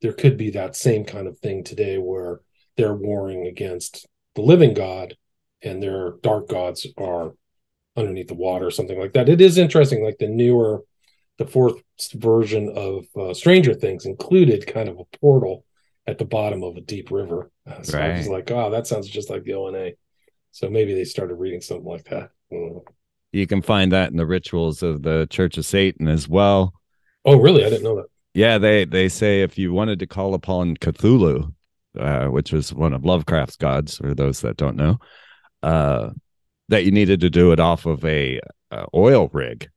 there 0.00 0.12
could 0.12 0.36
be 0.36 0.50
that 0.50 0.76
same 0.76 1.04
kind 1.04 1.26
of 1.26 1.38
thing 1.38 1.64
today 1.64 1.98
where 1.98 2.40
they're 2.76 2.94
warring 2.94 3.46
against 3.46 4.06
the 4.34 4.42
living 4.42 4.72
god 4.72 5.16
and 5.62 5.82
their 5.82 6.12
dark 6.22 6.48
gods 6.48 6.86
are 6.96 7.32
underneath 7.96 8.28
the 8.28 8.34
water 8.34 8.66
or 8.66 8.70
something 8.70 8.98
like 8.98 9.12
that. 9.14 9.28
It 9.28 9.40
is 9.40 9.58
interesting, 9.58 10.04
like 10.04 10.18
the 10.18 10.28
newer, 10.28 10.84
the 11.38 11.46
fourth 11.46 11.82
version 12.14 12.72
of 12.74 13.06
uh, 13.16 13.34
Stranger 13.34 13.74
Things 13.74 14.06
included 14.06 14.66
kind 14.66 14.88
of 14.88 15.00
a 15.00 15.18
portal 15.18 15.64
at 16.06 16.18
the 16.18 16.24
bottom 16.24 16.62
of 16.62 16.76
a 16.76 16.80
deep 16.80 17.10
river. 17.10 17.50
Uh, 17.66 17.82
so 17.82 17.98
right. 17.98 18.12
I 18.12 18.18
was 18.18 18.28
like, 18.28 18.50
oh, 18.50 18.70
that 18.70 18.86
sounds 18.86 19.08
just 19.08 19.30
like 19.30 19.42
the 19.42 19.54
ONA. 19.54 19.90
So 20.50 20.68
maybe 20.68 20.94
they 20.94 21.04
started 21.04 21.34
reading 21.34 21.60
something 21.60 21.86
like 21.86 22.04
that. 22.04 22.30
You 23.32 23.46
can 23.46 23.62
find 23.62 23.92
that 23.92 24.10
in 24.10 24.16
the 24.16 24.26
rituals 24.26 24.82
of 24.82 25.02
the 25.02 25.26
Church 25.30 25.58
of 25.58 25.66
Satan 25.66 26.08
as 26.08 26.28
well. 26.28 26.74
Oh, 27.24 27.36
really? 27.36 27.64
I 27.64 27.70
didn't 27.70 27.84
know 27.84 27.96
that. 27.96 28.06
Yeah, 28.34 28.58
they 28.58 28.84
they 28.84 29.08
say 29.08 29.42
if 29.42 29.58
you 29.58 29.72
wanted 29.72 29.98
to 29.98 30.06
call 30.06 30.34
upon 30.34 30.76
Cthulhu, 30.76 31.52
uh, 31.98 32.26
which 32.26 32.52
was 32.52 32.72
one 32.72 32.92
of 32.92 33.04
Lovecraft's 33.04 33.56
gods, 33.56 33.96
for 33.96 34.14
those 34.14 34.40
that 34.42 34.56
don't 34.56 34.76
know, 34.76 34.98
uh, 35.62 36.10
that 36.68 36.84
you 36.84 36.90
needed 36.90 37.20
to 37.20 37.30
do 37.30 37.52
it 37.52 37.60
off 37.60 37.86
of 37.86 38.04
a 38.04 38.40
uh, 38.70 38.86
oil 38.94 39.28
rig. 39.32 39.68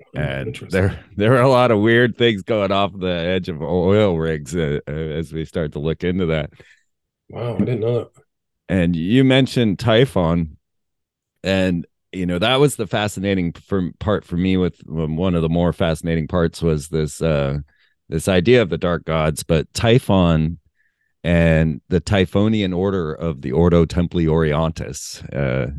Oh, 0.00 0.20
and 0.20 0.56
there 0.70 1.04
there 1.16 1.34
are 1.34 1.42
a 1.42 1.48
lot 1.48 1.70
of 1.70 1.80
weird 1.80 2.16
things 2.16 2.42
going 2.42 2.72
off 2.72 2.92
the 2.98 3.06
edge 3.06 3.48
of 3.48 3.60
oil 3.62 4.16
rigs 4.16 4.56
uh, 4.56 4.78
uh, 4.88 4.92
as 4.92 5.32
we 5.32 5.44
start 5.44 5.72
to 5.72 5.78
look 5.78 6.04
into 6.04 6.26
that. 6.26 6.50
Wow, 7.28 7.56
I 7.56 7.58
didn't 7.58 7.80
know 7.80 7.98
that. 7.98 8.08
And 8.68 8.96
you 8.96 9.24
mentioned 9.24 9.78
Typhon, 9.78 10.56
and 11.44 11.86
you 12.12 12.26
know 12.26 12.38
that 12.38 12.56
was 12.56 12.76
the 12.76 12.86
fascinating 12.86 13.52
for, 13.52 13.90
part 14.00 14.24
for 14.24 14.36
me. 14.36 14.56
With 14.56 14.80
um, 14.88 15.16
one 15.16 15.34
of 15.34 15.42
the 15.42 15.48
more 15.48 15.72
fascinating 15.72 16.26
parts 16.26 16.62
was 16.62 16.88
this 16.88 17.22
uh, 17.22 17.58
this 18.08 18.28
idea 18.28 18.62
of 18.62 18.70
the 18.70 18.78
dark 18.78 19.04
gods, 19.04 19.42
but 19.42 19.72
Typhon 19.72 20.58
and 21.22 21.80
the 21.88 22.00
Typhonian 22.00 22.76
order 22.76 23.12
of 23.12 23.42
the 23.42 23.52
Ordo 23.52 23.84
Templi 23.84 24.26
Orientis. 24.26 25.22
Uh, 25.34 25.72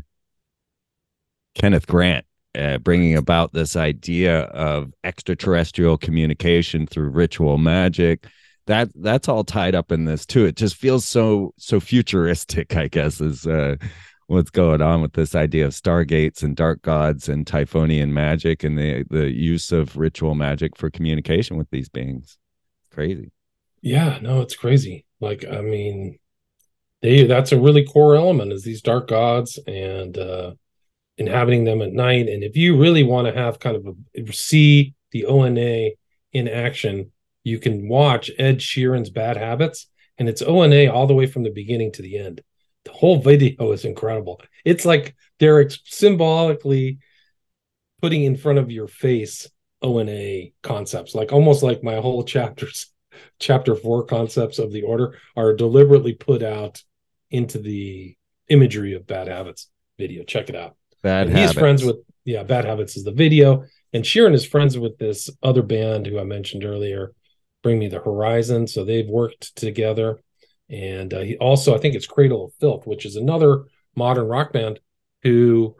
Kenneth 1.54 1.86
Grant 1.86 2.24
uh, 2.54 2.78
bringing 2.78 3.16
about 3.16 3.52
this 3.52 3.76
idea 3.76 4.42
of 4.42 4.92
extraterrestrial 5.04 5.98
communication 5.98 6.86
through 6.86 7.08
ritual 7.08 7.58
magic 7.58 8.26
that 8.68 8.90
that's 8.94 9.28
all 9.28 9.44
tied 9.44 9.74
up 9.74 9.90
in 9.90 10.04
this 10.04 10.24
too. 10.24 10.44
It 10.46 10.56
just 10.56 10.76
feels 10.76 11.04
so 11.04 11.52
so 11.58 11.80
futuristic 11.80 12.76
i 12.76 12.86
guess 12.86 13.20
is 13.20 13.46
uh, 13.46 13.76
what's 14.28 14.50
going 14.50 14.80
on 14.82 15.02
with 15.02 15.14
this 15.14 15.34
idea 15.34 15.66
of 15.66 15.72
stargates 15.72 16.42
and 16.42 16.54
dark 16.54 16.82
gods 16.82 17.28
and 17.28 17.46
typhonian 17.46 18.10
magic 18.10 18.62
and 18.62 18.78
the 18.78 19.04
the 19.10 19.30
use 19.30 19.72
of 19.72 19.96
ritual 19.96 20.34
magic 20.34 20.76
for 20.76 20.90
communication 20.90 21.56
with 21.56 21.68
these 21.70 21.88
beings. 21.88 22.38
Crazy. 22.92 23.32
Yeah 23.82 24.18
no 24.22 24.40
it's 24.42 24.56
crazy. 24.56 25.04
Like 25.20 25.44
i 25.50 25.60
mean 25.60 26.18
they 27.02 27.26
that's 27.26 27.52
a 27.52 27.60
really 27.60 27.84
core 27.84 28.16
element 28.16 28.52
is 28.52 28.62
these 28.62 28.82
dark 28.82 29.08
gods 29.08 29.58
and 29.66 30.16
uh 30.16 30.52
inhabiting 31.16 31.64
them 31.64 31.82
at 31.82 31.92
night. 31.92 32.28
And 32.28 32.44
if 32.44 32.56
you 32.56 32.78
really 32.78 33.02
want 33.02 33.26
to 33.26 33.34
have 33.34 33.58
kind 33.58 33.76
of 33.76 33.86
a 33.86 34.32
see 34.32 34.94
the 35.10 35.24
ONA 35.24 35.90
in 36.32 36.48
action, 36.48 37.10
you 37.48 37.58
can 37.58 37.88
watch 37.88 38.30
Ed 38.38 38.58
Sheeran's 38.58 39.10
Bad 39.10 39.36
Habits, 39.36 39.86
and 40.18 40.28
it's 40.28 40.42
ONA 40.42 40.86
all 40.92 41.06
the 41.06 41.14
way 41.14 41.26
from 41.26 41.42
the 41.42 41.50
beginning 41.50 41.92
to 41.92 42.02
the 42.02 42.18
end. 42.18 42.42
The 42.84 42.92
whole 42.92 43.20
video 43.20 43.72
is 43.72 43.84
incredible. 43.84 44.40
It's 44.64 44.84
like 44.84 45.14
they're 45.38 45.68
symbolically 45.84 46.98
putting 48.00 48.24
in 48.24 48.36
front 48.36 48.58
of 48.58 48.70
your 48.70 48.88
face 48.88 49.48
ONA 49.82 50.50
concepts, 50.62 51.14
like 51.14 51.32
almost 51.32 51.62
like 51.62 51.82
my 51.82 51.96
whole 51.96 52.24
chapters, 52.24 52.92
chapter 53.38 53.74
four 53.74 54.04
concepts 54.04 54.58
of 54.58 54.72
the 54.72 54.82
order 54.82 55.18
are 55.36 55.54
deliberately 55.54 56.12
put 56.12 56.42
out 56.42 56.82
into 57.30 57.58
the 57.58 58.16
imagery 58.48 58.94
of 58.94 59.06
bad 59.06 59.28
habits 59.28 59.68
video. 59.98 60.24
Check 60.24 60.48
it 60.48 60.56
out. 60.56 60.76
Bad 61.02 61.30
He's 61.30 61.52
friends 61.52 61.84
with 61.84 61.96
yeah, 62.24 62.42
Bad 62.42 62.66
Habits 62.66 62.96
is 62.96 63.04
the 63.04 63.12
video, 63.12 63.64
and 63.94 64.04
Sheeran 64.04 64.34
is 64.34 64.44
friends 64.44 64.78
with 64.78 64.98
this 64.98 65.30
other 65.42 65.62
band 65.62 66.06
who 66.06 66.18
I 66.18 66.24
mentioned 66.24 66.62
earlier, 66.62 67.12
Bring 67.62 67.78
Me 67.78 67.88
the 67.88 68.00
Horizon. 68.00 68.66
So 68.66 68.84
they've 68.84 69.08
worked 69.08 69.56
together, 69.56 70.20
and 70.68 71.12
uh, 71.12 71.20
he 71.20 71.36
also 71.36 71.74
I 71.74 71.78
think 71.78 71.94
it's 71.94 72.06
Cradle 72.06 72.46
of 72.46 72.54
Filth, 72.60 72.86
which 72.86 73.04
is 73.04 73.16
another 73.16 73.64
modern 73.94 74.26
rock 74.26 74.52
band 74.52 74.80
who 75.22 75.76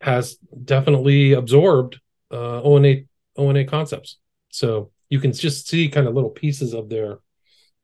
has 0.00 0.36
definitely 0.64 1.32
absorbed 1.32 2.00
uh, 2.30 2.62
ONA 2.62 3.02
ONA 3.36 3.64
concepts. 3.64 4.18
So 4.50 4.90
you 5.08 5.20
can 5.20 5.32
just 5.32 5.68
see 5.68 5.88
kind 5.88 6.06
of 6.06 6.14
little 6.14 6.30
pieces 6.30 6.74
of 6.74 6.88
their 6.88 7.18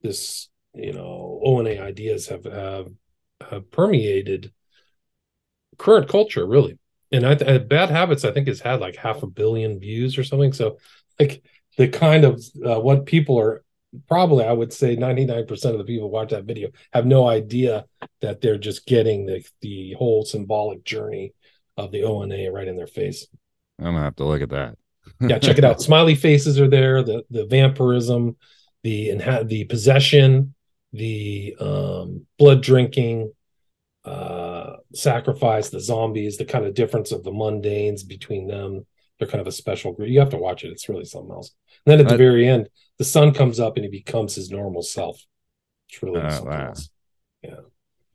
this 0.03 0.49
you 0.75 0.93
know 0.93 1.41
ONA 1.45 1.79
ideas 1.81 2.29
have 2.29 2.45
have, 2.45 2.89
permeated 3.71 4.53
current 5.79 6.09
culture, 6.09 6.47
really. 6.47 6.79
And 7.11 7.27
I, 7.27 7.35
th- 7.35 7.69
Bad 7.69 7.91
Habits, 7.91 8.25
I 8.25 8.33
think, 8.33 8.49
has 8.49 8.61
had 8.61 8.81
like 8.81 8.97
half 8.97 9.23
a 9.23 9.27
billion 9.27 9.79
views 9.79 10.17
or 10.17 10.25
something. 10.25 10.53
So, 10.53 10.79
like 11.21 11.43
the 11.77 11.89
kind 11.89 12.25
of 12.25 12.43
uh, 12.65 12.81
what 12.81 13.07
people 13.07 13.39
are 13.39 13.65
probably, 14.09 14.45
I 14.45 14.53
would 14.53 14.73
say, 14.73 14.97
ninety 14.97 15.25
nine 15.25 15.47
percent 15.47 15.75
of 15.75 15.79
the 15.79 15.85
people 15.85 16.11
watch 16.11 16.31
that 16.31 16.45
video 16.45 16.71
have 16.93 17.07
no 17.07 17.29
idea 17.29 17.87
that 18.21 18.41
they're 18.41 18.59
just 18.59 18.87
getting 18.87 19.27
the 19.27 19.45
the 19.61 19.95
whole 19.99 20.25
symbolic 20.25 20.85
journey 20.85 21.35
of 21.77 21.93
the 21.93 22.05
ONA 22.05 22.51
right 22.53 22.69
in 22.69 22.77
their 22.77 22.87
face. 22.87 23.27
I'm 23.79 23.87
gonna 23.87 24.01
have 24.01 24.17
to 24.17 24.25
look 24.25 24.43
at 24.43 24.51
that. 24.51 24.77
yeah, 25.21 25.39
check 25.39 25.59
it 25.59 25.65
out. 25.65 25.83
Smiley 25.83 26.15
faces 26.15 26.61
are 26.61 26.69
there. 26.69 27.03
The 27.03 27.25
the 27.31 27.47
vampirism, 27.47 28.37
the 28.83 29.11
and 29.11 29.49
the 29.49 29.65
possession, 29.65 30.55
the 30.93 31.57
um, 31.59 32.27
blood 32.39 32.63
drinking, 32.63 33.33
uh, 34.05 34.77
sacrifice, 34.95 35.71
the 35.71 35.81
zombies, 35.81 36.37
the 36.37 36.45
kind 36.45 36.65
of 36.65 36.75
difference 36.75 37.13
of 37.13 37.25
the 37.25 37.31
mundanes 37.31 38.07
between 38.07 38.47
them. 38.47 38.87
They're 39.19 39.29
kind 39.29 39.41
of 39.41 39.47
a 39.47 39.53
special 39.53 39.93
group. 39.93 40.09
You 40.09 40.21
have 40.21 40.31
to 40.31 40.39
watch 40.39 40.65
it. 40.65 40.69
It's 40.69 40.89
really 40.89 41.05
something 41.05 41.31
else. 41.31 41.55
And 41.87 41.93
then 41.93 42.01
at 42.01 42.11
the 42.11 42.17
very 42.17 42.49
end, 42.49 42.69
the 42.99 43.05
sun 43.05 43.33
comes 43.33 43.61
up 43.61 43.77
and 43.77 43.85
he 43.85 43.91
becomes 43.91 44.35
his 44.35 44.51
normal 44.51 44.83
self. 44.83 45.23
It's 45.89 46.03
really 46.03 46.21
uh, 46.21 46.31
something 46.31 46.51
wow. 46.51 46.67
else. 46.69 46.91
Yeah. 47.43 47.57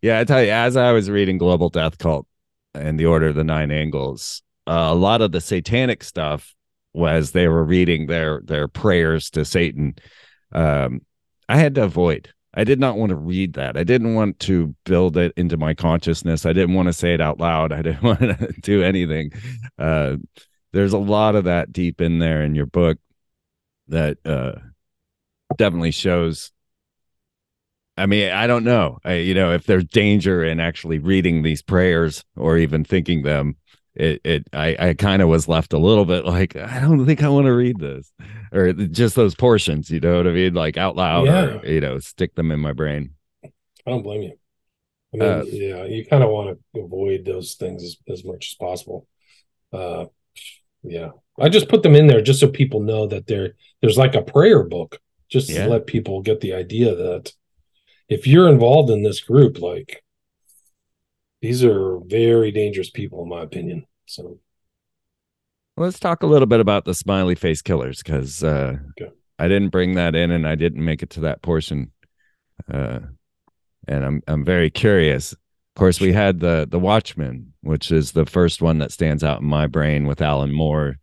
Yeah, 0.01 0.19
I 0.19 0.23
tell 0.25 0.43
you, 0.43 0.51
as 0.51 0.77
I 0.77 0.91
was 0.91 1.09
reading 1.09 1.37
Global 1.37 1.69
Death 1.69 1.97
Cult 1.97 2.27
and 2.73 2.99
the 2.99 3.07
Order 3.07 3.27
of 3.27 3.35
the 3.35 3.43
Nine 3.43 3.71
Angles, 3.71 4.43
uh, 4.67 4.89
a 4.91 4.95
lot 4.95 5.21
of 5.21 5.31
the 5.31 5.41
satanic 5.41 6.03
stuff 6.03 6.53
was 6.93 7.31
they 7.31 7.47
were 7.47 7.63
reading 7.63 8.07
their 8.07 8.41
their 8.43 8.67
prayers 8.67 9.29
to 9.31 9.43
Satan. 9.43 9.95
Um, 10.51 11.01
I 11.49 11.57
had 11.57 11.75
to 11.75 11.83
avoid 11.83 12.33
I 12.57 12.63
did 12.63 12.79
not 12.79 12.97
want 12.97 13.11
to 13.11 13.15
read 13.15 13.53
that. 13.53 13.77
I 13.77 13.83
didn't 13.83 14.15
want 14.15 14.39
to 14.39 14.75
build 14.83 15.15
it 15.15 15.31
into 15.37 15.57
my 15.57 15.75
consciousness. 15.75 16.43
I 16.43 16.53
didn't 16.53 16.73
want 16.73 16.87
to 16.87 16.93
say 16.93 17.13
it 17.13 17.21
out 17.21 17.39
loud. 17.39 17.71
I 17.71 17.83
didn't 17.83 18.01
want 18.03 18.19
to 18.19 18.53
do 18.61 18.81
anything. 18.81 19.31
Uh, 19.77 20.17
there's 20.73 20.93
a 20.93 20.97
lot 20.97 21.35
of 21.35 21.45
that 21.45 21.71
deep 21.71 22.01
in 22.01 22.19
there 22.19 22.43
in 22.43 22.55
your 22.55 22.65
book 22.65 22.97
that 23.87 24.17
uh, 24.25 24.53
definitely 25.57 25.91
shows. 25.91 26.51
I 27.95 28.05
mean, 28.05 28.31
I 28.31 28.47
don't 28.47 28.63
know. 28.63 28.99
I, 29.03 29.13
you 29.13 29.33
know, 29.33 29.53
if 29.53 29.65
there's 29.65 29.85
danger 29.85 30.43
in 30.43 30.59
actually 30.59 30.99
reading 30.99 31.41
these 31.41 31.61
prayers 31.61 32.23
or 32.35 32.57
even 32.57 32.83
thinking 32.83 33.23
them, 33.23 33.55
it 33.95 34.21
it 34.23 34.47
I 34.53 34.75
I 34.79 34.93
kind 34.93 35.23
of 35.23 35.29
was 35.29 35.47
left 35.47 35.73
a 35.73 35.79
little 35.79 36.05
bit 36.05 36.25
like 36.25 36.55
I 36.55 36.79
don't 36.79 37.05
think 37.05 37.23
I 37.23 37.29
want 37.29 37.45
to 37.47 37.53
read 37.53 37.79
this 37.79 38.11
or 38.51 38.71
just 38.71 39.15
those 39.15 39.35
portions, 39.35 39.89
you 39.89 39.99
know 39.99 40.17
what 40.17 40.27
I 40.27 40.31
mean, 40.31 40.53
like 40.53 40.77
out 40.77 40.95
loud, 40.95 41.25
yeah. 41.25 41.45
or 41.45 41.65
you 41.65 41.81
know, 41.81 41.97
stick 41.99 42.35
them 42.35 42.51
in 42.51 42.59
my 42.59 42.73
brain. 42.73 43.11
I 43.43 43.49
don't 43.85 44.03
blame 44.03 44.21
you. 44.21 44.33
I 45.13 45.17
mean, 45.17 45.29
uh, 45.29 45.43
yeah, 45.45 45.85
you 45.85 46.05
kind 46.05 46.23
of 46.23 46.29
want 46.29 46.59
to 46.75 46.79
avoid 46.79 47.25
those 47.25 47.55
things 47.55 47.83
as, 47.83 47.97
as 48.07 48.23
much 48.23 48.49
as 48.51 48.55
possible. 48.55 49.07
Uh, 49.71 50.05
yeah, 50.87 51.09
I 51.39 51.49
just 51.49 51.69
put 51.69 51.83
them 51.83 51.95
in 51.95 52.07
there 52.07 52.21
just 52.21 52.39
so 52.39 52.47
people 52.47 52.81
know 52.81 53.07
that 53.07 53.27
there 53.27 53.53
there's 53.81 53.97
like 53.97 54.15
a 54.15 54.21
prayer 54.21 54.63
book, 54.63 54.99
just 55.29 55.49
yeah. 55.49 55.65
to 55.65 55.69
let 55.69 55.87
people 55.87 56.21
get 56.21 56.41
the 56.41 56.53
idea 56.53 56.95
that 56.95 57.33
if 58.09 58.25
you're 58.25 58.49
involved 58.49 58.89
in 58.89 59.03
this 59.03 59.19
group, 59.19 59.59
like 59.59 60.03
these 61.41 61.63
are 61.63 61.99
very 62.05 62.51
dangerous 62.51 62.89
people, 62.89 63.23
in 63.23 63.29
my 63.29 63.43
opinion. 63.43 63.85
So 64.05 64.39
let's 65.75 65.99
talk 65.99 66.23
a 66.23 66.27
little 66.27 66.47
bit 66.47 66.59
about 66.59 66.85
the 66.85 66.93
smiley 66.93 67.35
face 67.35 67.61
killers 67.61 68.01
because 68.01 68.43
uh, 68.43 68.77
okay. 68.99 69.11
I 69.37 69.47
didn't 69.47 69.69
bring 69.69 69.95
that 69.95 70.15
in 70.15 70.31
and 70.31 70.47
I 70.47 70.55
didn't 70.55 70.83
make 70.83 71.03
it 71.03 71.11
to 71.11 71.21
that 71.21 71.41
portion. 71.41 71.91
Uh, 72.71 72.99
and 73.87 74.03
I'm 74.03 74.23
I'm 74.27 74.43
very 74.43 74.69
curious. 74.69 75.35
Of 75.77 75.79
course, 75.79 75.99
we 75.99 76.11
had 76.11 76.39
the 76.39 76.67
the 76.67 76.79
Watchmen, 76.79 77.53
which 77.61 77.91
is 77.91 78.13
the 78.13 78.25
first 78.25 78.63
one 78.63 78.79
that 78.79 78.91
stands 78.91 79.23
out 79.23 79.41
in 79.41 79.45
my 79.45 79.67
brain 79.67 80.07
with 80.07 80.23
Alan 80.23 80.51
Moore 80.51 80.97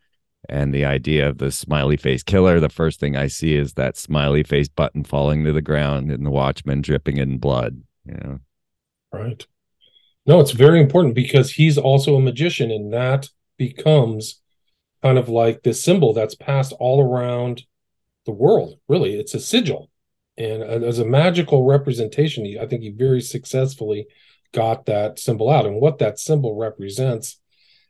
and 0.48 0.74
the 0.74 0.84
idea 0.84 1.28
of 1.28 1.38
the 1.38 1.52
smiley 1.52 1.96
face 1.96 2.24
killer. 2.24 2.58
The 2.58 2.68
first 2.68 2.98
thing 2.98 3.16
I 3.16 3.28
see 3.28 3.54
is 3.54 3.74
that 3.74 3.96
smiley 3.96 4.42
face 4.42 4.66
button 4.66 5.04
falling 5.04 5.44
to 5.44 5.52
the 5.52 5.62
ground 5.62 6.10
and 6.10 6.26
the 6.26 6.30
Watchman 6.30 6.82
dripping 6.82 7.18
in 7.18 7.38
blood. 7.38 7.84
Know, 8.04 8.40
right? 9.12 9.46
No, 10.26 10.40
it's 10.40 10.50
very 10.50 10.80
important 10.80 11.14
because 11.14 11.52
he's 11.52 11.78
also 11.78 12.16
a 12.16 12.20
magician, 12.20 12.72
and 12.72 12.92
that 12.92 13.28
becomes 13.56 14.40
kind 15.04 15.18
of 15.18 15.28
like 15.28 15.62
this 15.62 15.84
symbol 15.84 16.12
that's 16.12 16.34
passed 16.34 16.72
all 16.80 17.00
around 17.00 17.62
the 18.26 18.32
world. 18.32 18.80
Really, 18.88 19.20
it's 19.20 19.34
a 19.34 19.38
sigil, 19.38 19.88
and 20.36 20.64
uh, 20.64 20.84
as 20.84 20.98
a 20.98 21.04
magical 21.04 21.62
representation, 21.62 22.44
I 22.60 22.66
think 22.66 22.82
he 22.82 22.90
very 22.90 23.20
successfully 23.20 24.08
got 24.54 24.86
that 24.86 25.18
symbol 25.18 25.50
out. 25.50 25.66
And 25.66 25.80
what 25.80 25.98
that 25.98 26.18
symbol 26.18 26.56
represents 26.56 27.40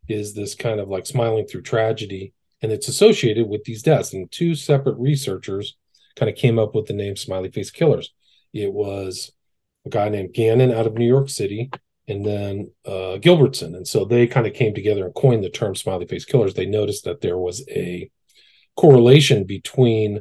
is 0.09 0.35
this 0.35 0.55
kind 0.55 0.81
of 0.81 0.89
like 0.89 1.07
smiling 1.07 1.47
through 1.47 1.63
tragedy, 1.63 2.33
and 2.61 2.73
it's 2.73 2.89
associated 2.89 3.49
with 3.49 3.65
these 3.65 3.83
deaths. 3.83 4.13
And 4.13 4.31
two 4.31 4.55
separate 4.55 4.99
researchers 4.99 5.77
kind 6.17 6.31
of 6.31 6.37
came 6.37 6.59
up 6.59 6.75
with 6.75 6.87
the 6.87 6.95
name 6.95 7.17
Smiley 7.17 7.51
Face 7.51 7.71
Killers. 7.71 8.13
It 8.53 8.73
was 8.73 9.33
a 9.87 9.91
guy 9.91 10.09
named 10.09 10.35
Gannon 10.35 10.73
out 10.73 10.87
of 10.87 10.95
New 10.95 11.07
York 11.07 11.29
City, 11.29 11.71
and 12.09 12.25
then 12.25 12.71
uh, 12.87 13.19
Gilbertson. 13.19 13.77
And 13.77 13.87
so 13.87 14.05
they 14.05 14.27
kind 14.27 14.47
of 14.47 14.55
came 14.55 14.75
together 14.75 15.05
and 15.05 15.15
coined 15.15 15.45
the 15.45 15.51
term 15.51 15.75
smiley 15.75 16.07
face 16.07 16.25
killers. 16.25 16.55
They 16.55 16.67
noticed 16.67 17.05
that 17.05 17.21
there 17.21 17.39
was 17.39 17.67
a 17.69 18.11
correlation 18.77 19.45
between 19.45 20.21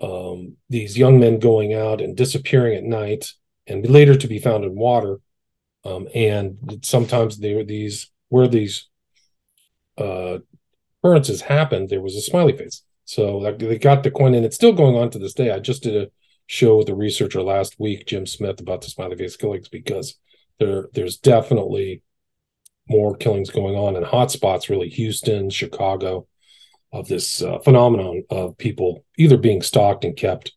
um, 0.00 0.56
these 0.68 0.98
young 0.98 1.18
men 1.18 1.38
going 1.38 1.74
out 1.74 2.00
and 2.00 2.16
disappearing 2.16 2.76
at 2.76 2.84
night 2.84 3.32
and 3.66 3.88
later 3.88 4.16
to 4.16 4.28
be 4.28 4.38
found 4.38 4.64
in 4.64 4.76
water. 4.76 5.20
Um, 5.86 6.08
and 6.14 6.80
sometimes 6.82 7.38
there 7.38 7.56
were 7.56 7.64
these 7.64 8.10
where 8.28 8.48
these 8.48 8.88
uh, 9.98 10.38
occurrences 11.02 11.42
happened, 11.42 11.88
there 11.88 12.00
was 12.00 12.16
a 12.16 12.20
smiley 12.20 12.56
face. 12.56 12.82
So 13.04 13.54
they 13.56 13.78
got 13.78 14.02
the 14.02 14.10
coin, 14.10 14.34
and 14.34 14.44
it's 14.44 14.56
still 14.56 14.72
going 14.72 14.96
on 14.96 15.10
to 15.10 15.18
this 15.18 15.34
day. 15.34 15.52
I 15.52 15.60
just 15.60 15.84
did 15.84 15.96
a 15.96 16.10
show 16.46 16.76
with 16.78 16.88
a 16.88 16.94
researcher 16.94 17.40
last 17.40 17.78
week, 17.78 18.06
Jim 18.06 18.26
Smith, 18.26 18.60
about 18.60 18.80
the 18.80 18.88
smiley 18.88 19.16
face 19.16 19.36
killings 19.36 19.68
because 19.68 20.16
there 20.58 20.88
there's 20.92 21.16
definitely 21.16 22.02
more 22.88 23.16
killings 23.16 23.50
going 23.50 23.76
on 23.76 23.96
in 23.96 24.02
hotspots, 24.02 24.68
really 24.68 24.88
Houston, 24.88 25.50
Chicago, 25.50 26.26
of 26.92 27.08
this 27.08 27.42
uh, 27.42 27.58
phenomenon 27.60 28.24
of 28.30 28.56
people 28.58 29.04
either 29.18 29.36
being 29.36 29.62
stalked 29.62 30.04
and 30.04 30.16
kept. 30.16 30.52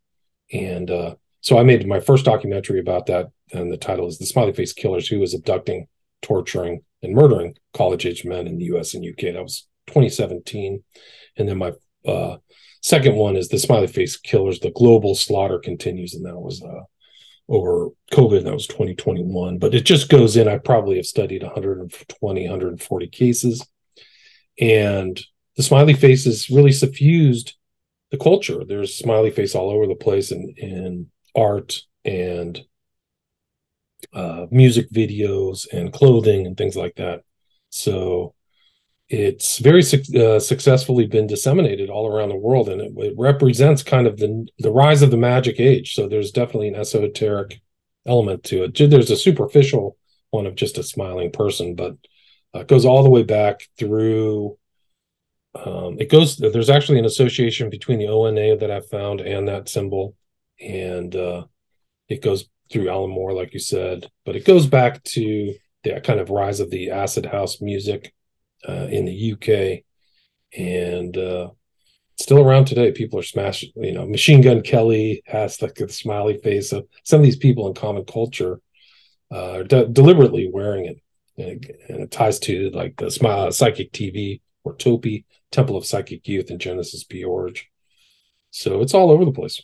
And 0.51 0.89
uh, 0.89 1.15
so 1.41 1.57
I 1.57 1.63
made 1.63 1.87
my 1.87 1.99
first 1.99 2.25
documentary 2.25 2.79
about 2.79 3.07
that, 3.07 3.31
and 3.51 3.71
the 3.71 3.77
title 3.77 4.07
is 4.07 4.17
"The 4.17 4.25
Smiley 4.25 4.53
Face 4.53 4.73
Killers: 4.73 5.07
Who 5.07 5.19
Was 5.19 5.33
Abducting, 5.33 5.87
Torturing, 6.21 6.81
and 7.01 7.13
Murdering 7.13 7.55
College-Age 7.73 8.25
Men 8.25 8.47
in 8.47 8.57
the 8.57 8.65
U.S. 8.65 8.93
and 8.93 9.03
U.K." 9.03 9.31
That 9.31 9.43
was 9.43 9.67
2017, 9.87 10.83
and 11.37 11.49
then 11.49 11.57
my 11.57 11.73
uh, 12.05 12.37
second 12.81 13.15
one 13.15 13.35
is 13.35 13.49
"The 13.49 13.59
Smiley 13.59 13.87
Face 13.87 14.17
Killers: 14.17 14.59
The 14.59 14.71
Global 14.71 15.15
Slaughter 15.15 15.59
Continues," 15.59 16.13
and 16.13 16.25
that 16.25 16.39
was 16.39 16.61
uh, 16.61 16.83
over 17.49 17.89
COVID. 18.11 18.43
That 18.43 18.53
was 18.53 18.67
2021, 18.67 19.57
but 19.57 19.73
it 19.73 19.85
just 19.85 20.09
goes 20.09 20.37
in. 20.37 20.47
I 20.47 20.57
probably 20.57 20.97
have 20.97 21.05
studied 21.05 21.43
120, 21.43 22.41
140 22.41 23.07
cases. 23.07 23.67
And 24.59 25.19
the 25.55 25.63
smiley 25.63 25.93
faces 25.93 26.49
really 26.49 26.71
suffused 26.71 27.55
the 28.11 28.17
culture. 28.17 28.63
There's 28.65 28.95
smiley 28.95 29.31
face 29.31 29.55
all 29.55 29.69
over 29.69 29.87
the 29.87 29.95
place 29.95 30.31
in, 30.31 30.53
in 30.57 31.07
art 31.35 31.81
and 32.05 32.59
uh, 34.13 34.45
music 34.51 34.89
videos 34.91 35.67
and 35.71 35.93
clothing 35.93 36.45
and 36.45 36.57
things 36.57 36.75
like 36.75 36.95
that. 36.95 37.23
So 37.69 38.33
it's 39.09 39.57
very 39.57 39.81
uh, 40.15 40.39
successfully 40.39 41.07
been 41.07 41.27
disseminated 41.27 41.89
all 41.89 42.07
around 42.07 42.29
the 42.29 42.35
world, 42.35 42.69
and 42.69 42.79
it, 42.79 42.91
it, 42.95 43.13
represents 43.17 43.81
kind 43.81 44.05
of 44.05 44.17
the 44.17 44.47
the 44.59 44.71
rise 44.71 45.01
of 45.01 45.09
the 45.11 45.17
magic 45.17 45.59
age. 45.59 45.95
So 45.95 46.07
there's 46.07 46.31
definitely 46.31 46.69
an 46.69 46.75
esoteric 46.75 47.59
element 48.05 48.43
to 48.45 48.65
it. 48.65 48.89
There's 48.89 49.11
a 49.11 49.17
superficial 49.17 49.97
one 50.29 50.45
of 50.45 50.53
just 50.53 50.77
a 50.77 50.83
smiling 50.83 51.31
person, 51.31 51.73
but 51.73 51.93
uh, 52.53 52.59
it 52.59 52.67
goes 52.67 52.85
all 52.85 53.03
the 53.03 53.09
way 53.09 53.23
back 53.23 53.67
through. 53.79 54.57
Um, 55.55 55.97
it 55.99 56.09
goes. 56.09 56.37
There's 56.37 56.69
actually 56.69 56.99
an 56.99 57.05
association 57.05 57.71
between 57.71 57.97
the 57.97 58.09
ONA 58.09 58.57
that 58.57 58.69
I 58.69 58.81
found 58.81 59.21
and 59.21 59.47
that 59.47 59.69
symbol, 59.69 60.15
and 60.59 61.15
uh, 61.15 61.45
it 62.07 62.21
goes 62.21 62.47
through 62.71 62.89
Alan 62.89 63.09
Moore, 63.09 63.33
like 63.33 63.53
you 63.53 63.59
said, 63.59 64.09
but 64.25 64.35
it 64.35 64.45
goes 64.45 64.67
back 64.67 65.03
to 65.03 65.55
the 65.83 66.01
kind 66.01 66.19
of 66.19 66.29
rise 66.29 66.59
of 66.59 66.69
the 66.69 66.91
acid 66.91 67.25
house 67.25 67.61
music 67.61 68.13
uh, 68.67 68.87
in 68.89 69.05
the 69.05 69.33
UK, 69.33 69.83
and 70.57 71.17
uh, 71.17 71.49
still 72.17 72.39
around 72.39 72.65
today. 72.65 72.91
People 72.91 73.19
are 73.19 73.23
smashing. 73.23 73.71
You 73.75 73.93
know, 73.93 74.05
Machine 74.05 74.41
Gun 74.41 74.61
Kelly 74.61 75.23
has 75.25 75.61
like 75.61 75.79
a 75.79 75.89
smiley 75.89 76.37
face. 76.37 76.69
So 76.69 76.83
some 77.03 77.19
of 77.19 77.25
these 77.25 77.37
people 77.37 77.67
in 77.67 77.73
common 77.73 78.05
culture 78.05 78.59
uh, 79.31 79.59
are 79.59 79.63
de- 79.63 79.87
deliberately 79.87 80.49
wearing 80.51 80.85
it, 80.85 81.01
and 81.37 81.65
it, 81.65 81.81
and 81.89 81.99
it, 82.01 82.11
ties 82.11 82.39
to 82.39 82.69
like 82.71 82.97
the 82.97 83.09
smile, 83.09 83.51
psychic 83.51 83.91
TV 83.91 84.41
or 84.63 84.75
TOPY 84.75 85.25
Temple 85.51 85.77
of 85.77 85.85
Psychic 85.85 86.27
Youth 86.27 86.49
and 86.49 86.59
Genesis 86.59 87.03
P-Orridge. 87.03 87.69
So 88.51 88.81
it's 88.81 88.93
all 88.93 89.11
over 89.11 89.25
the 89.25 89.31
place. 89.31 89.61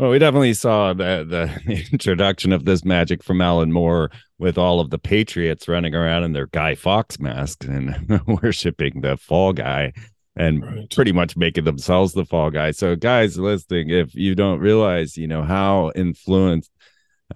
Well, 0.00 0.08
we 0.08 0.18
definitely 0.18 0.54
saw 0.54 0.94
the, 0.94 1.26
the 1.66 1.86
introduction 1.92 2.54
of 2.54 2.64
this 2.64 2.86
magic 2.86 3.22
from 3.22 3.42
Alan 3.42 3.70
Moore 3.70 4.10
with 4.38 4.56
all 4.56 4.80
of 4.80 4.88
the 4.88 4.98
Patriots 4.98 5.68
running 5.68 5.94
around 5.94 6.24
in 6.24 6.32
their 6.32 6.46
Guy 6.46 6.74
Fawkes 6.74 7.20
masks 7.20 7.66
and 7.66 8.18
worshiping 8.42 9.02
the 9.02 9.18
fall 9.18 9.52
guy 9.52 9.92
and 10.36 10.64
right. 10.64 10.90
pretty 10.90 11.12
much 11.12 11.36
making 11.36 11.64
themselves 11.64 12.14
the 12.14 12.24
fall 12.24 12.50
guy. 12.50 12.70
So, 12.70 12.96
guys 12.96 13.36
listening, 13.36 13.90
if 13.90 14.14
you 14.14 14.34
don't 14.34 14.60
realize, 14.60 15.18
you 15.18 15.26
know, 15.26 15.42
how 15.42 15.92
influenced, 15.94 16.70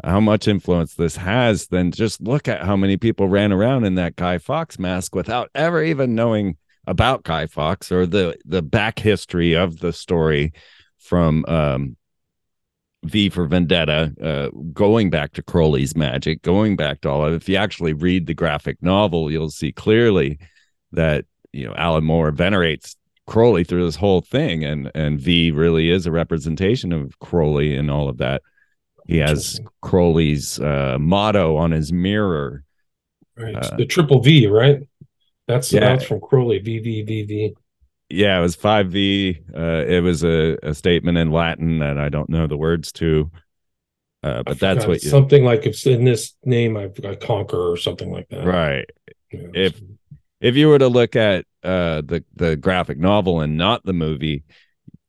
how 0.03 0.21
much 0.21 0.49
influence 0.49 0.95
this 0.95 1.17
has, 1.17 1.67
then 1.67 1.93
just 1.93 2.23
look 2.23 2.49
at 2.49 2.63
how 2.63 2.77
many 2.77 2.97
people 2.97 3.29
ran 3.29 3.53
around 3.53 3.85
in 3.85 3.97
that 3.97 4.17
Guy 4.17 4.39
Fawkes 4.39 4.79
mask 4.79 5.15
without 5.15 5.51
ever 5.55 5.83
even 5.83 6.15
knowing 6.15 6.57
about 6.87 7.25
Guy 7.25 7.47
Fawkes 7.47 7.93
or 7.93 8.07
the 8.07 8.37
the 8.47 8.63
back 8.63 9.01
history 9.01 9.53
of 9.53 9.81
the 9.81 9.93
story 9.93 10.55
from 10.99 11.45
um 11.47 11.97
V 13.05 13.29
for 13.29 13.47
Vendetta, 13.47 14.13
uh, 14.23 14.49
going 14.73 15.11
back 15.11 15.33
to 15.35 15.43
Crowley's 15.43 15.97
magic, 15.97 16.43
going 16.43 16.77
back 16.77 17.01
to 17.03 17.11
all 17.11 17.25
of 17.25 17.33
it. 17.33 17.37
If 17.37 17.49
you 17.49 17.57
actually 17.57 17.93
read 17.93 18.27
the 18.27 18.35
graphic 18.35 18.79
novel, 18.83 19.31
you'll 19.31 19.51
see 19.51 19.73
clearly 19.73 20.39
that 20.93 21.27
you 21.53 21.67
know 21.67 21.75
Alan 21.77 22.05
Moore 22.05 22.31
venerates 22.31 22.97
Crowley 23.27 23.65
through 23.65 23.85
this 23.85 23.97
whole 23.97 24.21
thing, 24.21 24.65
and 24.65 24.91
and 24.95 25.21
V 25.21 25.51
really 25.51 25.91
is 25.91 26.07
a 26.07 26.13
representation 26.13 26.93
of 26.93 27.19
Crowley 27.19 27.77
and 27.77 27.91
all 27.91 28.09
of 28.09 28.19
that. 28.19 28.43
He 29.07 29.19
has 29.19 29.61
Crowley's 29.83 30.59
uh, 30.61 30.97
motto 30.99 31.57
on 31.57 31.71
his 31.71 31.93
mirror. 31.93 32.65
Right, 33.37 33.55
uh, 33.55 33.77
the 33.77 33.87
triple 33.87 34.21
V, 34.21 34.47
right? 34.47 34.81
That's 35.47 35.73
yeah. 35.73 35.81
that's 35.81 36.05
from 36.05 36.21
Crowley. 36.21 36.59
V 36.59 36.79
V 36.79 37.03
V 37.03 37.23
V 37.25 37.55
yeah, 38.15 38.39
it 38.39 38.43
was 38.43 38.57
5V. 38.57 39.57
Uh, 39.57 39.85
it 39.87 40.01
was 40.01 40.25
a, 40.25 40.57
a 40.63 40.75
statement 40.75 41.19
in 41.19 41.31
Latin 41.31 41.81
that 41.81 41.99
I 41.99 42.09
don't 42.09 42.29
know 42.29 42.47
the 42.47 42.57
words 42.57 42.93
to. 42.93 43.31
Uh, 44.23 44.43
but 44.43 44.59
that's 44.59 44.87
what 44.87 45.03
you, 45.03 45.11
something 45.11 45.45
like 45.45 45.67
if 45.67 45.87
in 45.87 46.05
this 46.05 46.33
name 46.45 46.79
I've 46.79 46.99
got 47.01 47.21
conquer 47.21 47.71
or 47.71 47.77
something 47.77 48.11
like 48.11 48.27
that. 48.31 48.47
Right. 48.47 48.89
Yeah, 49.31 49.49
if 49.53 49.81
if 50.41 50.57
you 50.57 50.69
were 50.69 50.79
to 50.79 50.89
look 50.89 51.15
at 51.15 51.45
uh, 51.63 52.01
the 52.01 52.25
the 52.35 52.57
graphic 52.57 52.99
novel 52.99 53.43
and 53.43 53.59
not 53.59 53.85
the 53.85 53.93
movie 53.93 54.45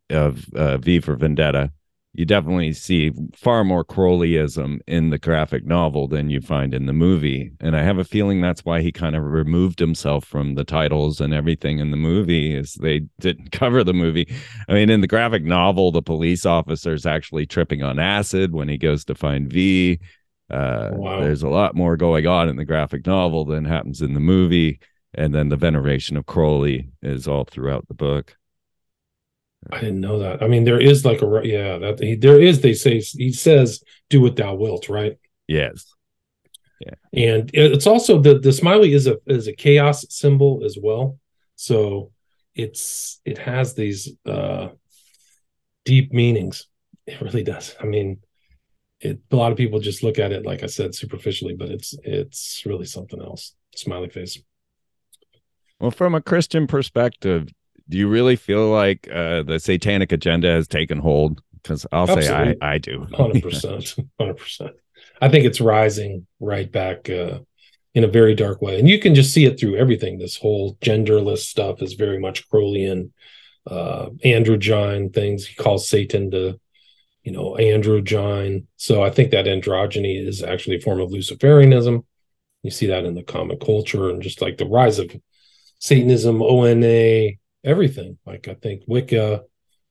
of 0.10 0.46
uh, 0.54 0.78
V 0.80 1.00
for 1.00 1.16
Vendetta, 1.16 1.72
you 2.18 2.26
definitely 2.26 2.72
see 2.72 3.12
far 3.36 3.66
more 3.66 3.84
Crowleyism 3.84 4.80
in 4.88 5.10
the 5.10 5.18
graphic 5.18 5.66
novel 5.66 6.08
than 6.08 6.30
you 6.30 6.40
find 6.40 6.74
in 6.74 6.86
the 6.86 6.94
movie. 6.94 7.52
And 7.60 7.76
I 7.76 7.84
have 7.84 7.98
a 7.98 8.06
feeling 8.06 8.40
that's 8.40 8.64
why 8.64 8.82
he 8.82 8.92
kind 8.94 9.18
of 9.18 9.24
removed 9.24 9.80
himself 9.80 10.24
from 10.24 10.56
the 10.56 10.64
titles 10.64 11.20
and 11.20 11.34
everything 11.34 11.80
in 11.80 11.92
the 11.92 11.98
movie 11.98 12.56
is 12.56 12.76
they 12.76 13.02
didn't 13.20 13.52
cover 13.52 13.84
the 13.84 13.94
movie. 13.94 14.34
I 14.70 14.74
mean, 14.74 14.90
in 14.90 15.02
the 15.02 15.08
graphic 15.08 15.44
novel, 15.44 15.92
the 15.92 16.02
police 16.02 16.46
officer 16.46 16.94
is 16.94 17.06
actually 17.06 17.46
tripping 17.46 17.84
on 17.84 18.00
acid 18.00 18.54
when 18.54 18.70
he 18.70 18.78
goes 18.78 19.04
to 19.06 19.16
find 19.16 19.52
V. 19.52 20.00
Uh, 20.50 20.92
wow. 20.94 21.20
There's 21.20 21.44
a 21.44 21.50
lot 21.50 21.76
more 21.76 21.98
going 21.98 22.28
on 22.28 22.48
in 22.48 22.56
the 22.56 22.66
graphic 22.66 23.06
novel 23.06 23.44
than 23.44 23.66
happens 23.66 24.02
in 24.02 24.14
the 24.14 24.22
movie. 24.22 24.80
And 25.14 25.36
then 25.36 25.50
the 25.50 25.58
veneration 25.58 26.16
of 26.16 26.28
Crowley 26.28 26.90
is 27.02 27.28
all 27.28 27.44
throughout 27.44 27.88
the 27.90 27.94
book. 27.94 28.38
I 29.72 29.80
didn't 29.80 30.02
know 30.02 30.20
that. 30.20 30.44
I 30.44 30.48
mean, 30.48 30.64
there 30.64 30.80
is 30.80 31.06
like 31.06 31.22
a 31.22 31.42
yeah 31.44 31.78
that 31.80 32.00
he, 32.00 32.16
there 32.16 32.40
is. 32.40 32.62
They 32.62 32.74
say 32.74 33.00
he 33.00 33.32
says, 33.32 33.84
"Do 34.10 34.22
what 34.22 34.36
thou 34.36 34.56
wilt," 34.56 34.90
right? 34.90 35.18
Yes. 35.48 35.86
Yeah, 36.80 36.96
and 37.14 37.50
it's 37.54 37.88
also 37.88 38.22
the 38.22 38.38
the 38.38 38.52
smiley 38.52 38.94
is 38.94 39.08
a 39.08 39.18
is 39.26 39.48
a 39.48 39.54
chaos 39.54 40.06
symbol 40.10 40.64
as 40.66 40.78
well. 40.82 41.20
So 41.56 42.12
it's 42.54 43.22
it 43.26 43.38
has 43.38 43.74
these 43.74 44.14
uh 44.26 44.70
deep 45.84 46.14
meanings. 46.14 46.68
It 47.08 47.22
really 47.22 47.44
does. 47.44 47.76
I 47.80 47.86
mean, 47.86 48.20
it 49.00 49.20
a 49.32 49.36
lot 49.36 49.52
of 49.52 49.58
people 49.58 49.80
just 49.80 50.04
look 50.04 50.20
at 50.20 50.32
it 50.32 50.46
like 50.46 50.64
I 50.64 50.68
said 50.68 50.94
superficially, 50.94 51.56
but 51.56 51.70
it's 51.70 51.96
it's 52.04 52.64
really 52.66 52.86
something 52.86 53.22
else. 53.22 53.56
Smiley 53.76 54.10
face. 54.10 54.38
Well, 55.80 55.92
from 55.92 56.16
a 56.16 56.22
Christian 56.22 56.68
perspective, 56.68 57.50
do 57.90 57.98
you 57.98 58.08
really 58.08 58.36
feel 58.36 58.70
like 58.70 59.08
uh, 59.12 59.44
the 59.44 59.60
satanic 59.60 60.12
agenda 60.12 60.52
has 60.52 60.68
taken 60.68 60.98
hold? 61.00 61.42
Because 61.54 61.86
I'll 61.92 62.10
Absolutely. 62.10 62.28
say 62.28 62.58
I, 62.62 62.74
I 62.74 62.78
do. 62.78 63.00
100%. 63.12 64.08
100%. 64.20 64.72
I 65.22 65.30
think 65.30 65.46
it's 65.46 65.62
rising 65.62 66.28
right 66.40 66.72
back 66.72 67.10
uh, 67.10 67.40
in 67.94 68.04
a 68.04 68.08
very 68.08 68.36
dark 68.36 68.62
way. 68.62 68.80
And 68.80 68.90
you 68.90 69.00
can 69.00 69.16
just 69.16 69.34
see 69.34 69.46
it 69.46 69.60
through 69.60 69.78
everything. 69.78 70.18
This 70.18 70.38
whole 70.38 70.76
genderless 70.76 71.40
stuff 71.40 71.82
is 71.82 71.94
very 71.94 72.20
much 72.20 72.48
Crowleyan, 72.50 73.12
uh, 73.66 74.08
androgyne 74.24 75.14
things. 75.14 75.48
He 75.48 75.56
calls 75.56 75.88
Satan 75.88 76.30
the, 76.30 76.60
you 77.24 77.32
know, 77.32 77.56
androgyne. 77.60 78.66
So 78.78 79.02
I 79.02 79.10
think 79.10 79.32
that 79.32 79.46
androgyny 79.46 80.26
is 80.28 80.44
actually 80.44 80.78
a 80.78 80.82
form 80.82 81.00
of 81.00 81.10
Luciferianism. 81.10 82.04
You 82.64 82.72
see 82.72 82.88
that 82.88 83.06
in 83.06 83.16
the 83.16 83.24
comic 83.24 83.60
culture 83.60 84.10
and 84.10 84.22
just 84.22 84.42
like 84.42 84.58
the 84.58 84.66
rise 84.66 85.00
of 85.00 85.16
Satanism, 85.80 86.42
ONA, 86.42 87.32
everything. 87.66 88.18
Like 88.26 88.48
I 88.48 88.54
think 88.54 88.84
Wicca, 88.88 89.44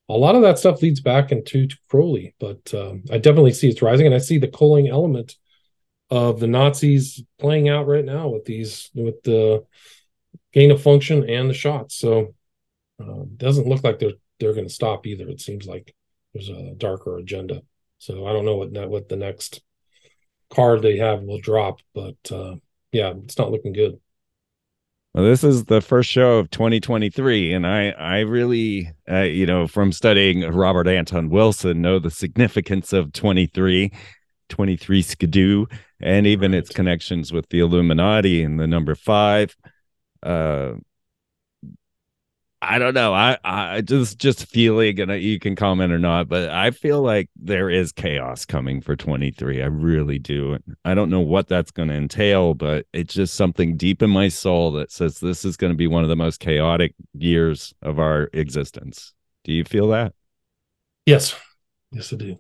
a 0.09 0.17
lot 0.17 0.35
of 0.35 0.43
that 0.43 0.59
stuff 0.59 0.83
leads 0.83 1.01
back 1.01 1.33
into 1.33 1.69
Crowley, 1.91 2.35
but 2.39 2.73
um, 2.75 3.05
I 3.11 3.19
definitely 3.19 3.53
see 3.53 3.69
it's 3.69 3.83
rising, 3.83 4.07
and 4.07 4.15
I 4.15 4.19
see 4.19 4.39
the 4.39 4.49
culling 4.49 4.89
element 4.89 5.37
of 6.11 6.41
the 6.41 6.47
Nazis 6.47 7.23
playing 7.39 7.69
out 7.69 7.87
right 7.87 8.05
now 8.05 8.29
with 8.29 8.45
these 8.45 8.91
with 8.95 9.23
the 9.23 9.65
gain 10.53 10.71
of 10.71 10.83
function 10.83 11.29
and 11.29 11.51
the 11.51 11.55
shots. 11.55 11.97
So 11.97 12.35
uh, 13.03 13.25
doesn't 13.37 13.67
look 13.67 13.83
like 13.83 13.99
they're 13.99 14.13
they're 14.39 14.55
going 14.55 14.69
to 14.69 14.73
stop 14.73 15.07
either. 15.07 15.29
It 15.29 15.41
seems 15.41 15.67
like 15.67 15.95
there's 16.33 16.49
a 16.49 16.75
darker 16.77 17.17
agenda. 17.19 17.63
So 17.99 18.27
I 18.27 18.33
don't 18.33 18.45
know 18.45 18.57
what 18.57 18.89
what 18.89 19.09
the 19.09 19.17
next 19.17 19.63
card 20.51 20.83
they 20.83 20.99
have 20.99 21.23
will 21.23 21.41
drop, 21.41 21.81
but 21.95 22.17
uh, 22.31 22.57
yeah, 22.93 23.15
it's 23.25 23.39
not 23.39 23.51
looking 23.51 23.73
good. 23.73 23.99
Well, 25.15 25.25
this 25.25 25.45
is 25.45 25.67
the 25.67 25.81
first 25.81 26.11
show 26.11 26.39
of 26.39 26.51
2023, 26.51 27.53
and 27.53 27.65
I, 27.65 27.91
I 27.91 28.19
really, 28.21 28.91
uh, 29.09 29.21
you 29.21 29.47
know, 29.47 29.69
from 29.69 29.93
studying 29.93 30.41
Robert 30.41 30.89
Anton 30.89 31.31
Wilson, 31.31 31.81
know 31.81 32.01
the 32.01 32.11
significance 32.11 32.93
of 32.93 33.13
23, 33.13 33.93
23 34.49 35.03
Skidoo, 35.03 35.67
and 36.01 36.27
even 36.27 36.51
right. 36.51 36.59
its 36.59 36.71
connections 36.71 37.33
with 37.33 37.49
the 37.51 37.61
Illuminati 37.61 38.43
and 38.43 38.59
the 38.59 38.67
number 38.67 38.97
five. 38.97 39.55
Uh, 40.21 40.73
I 42.67 42.79
don't 42.79 42.95
know. 42.95 43.13
I 43.13 43.39
I 43.45 43.81
just 43.81 44.19
just 44.19 44.47
feeling, 44.47 44.99
and 45.01 45.23
you 45.23 45.39
can 45.39 45.57
comment 45.57 45.93
or 45.93 45.99
not, 45.99 46.29
but 46.29 46.51
I 46.51 46.71
feel 46.71 47.03
like 47.03 47.29
there 47.37 47.71
is 47.71 47.93
chaos 47.93 48.45
coming 48.45 48.81
for 48.81 48.97
23. 48.97 49.63
I 49.63 49.67
really 49.67 50.19
do. 50.19 50.59
I 50.85 50.95
don't 50.95 51.11
know 51.11 51.21
what 51.21 51.49
that's 51.49 51.71
going 51.71 51.89
to 51.89 51.95
entail, 51.95 52.55
but 52.55 52.87
it's 52.93 53.15
just 53.15 53.35
something 53.35 53.77
deep 53.77 54.03
in 54.03 54.11
my 54.11 54.29
soul 54.29 54.73
that 54.73 54.91
says 54.91 55.21
this 55.21 55.45
is 55.45 55.57
going 55.57 55.73
to 55.73 55.77
be 55.77 55.87
one 55.87 56.03
of 56.03 56.09
the 56.09 56.17
most 56.17 56.41
chaotic 56.41 56.95
years 57.13 57.75
of 57.83 57.99
our 57.99 58.31
existence. 58.33 59.15
Do 59.45 59.53
you 59.53 59.65
feel 59.65 59.89
that? 59.89 60.15
Yes, 61.07 61.35
yes, 61.93 62.13
I 62.13 62.17
do. 62.17 62.39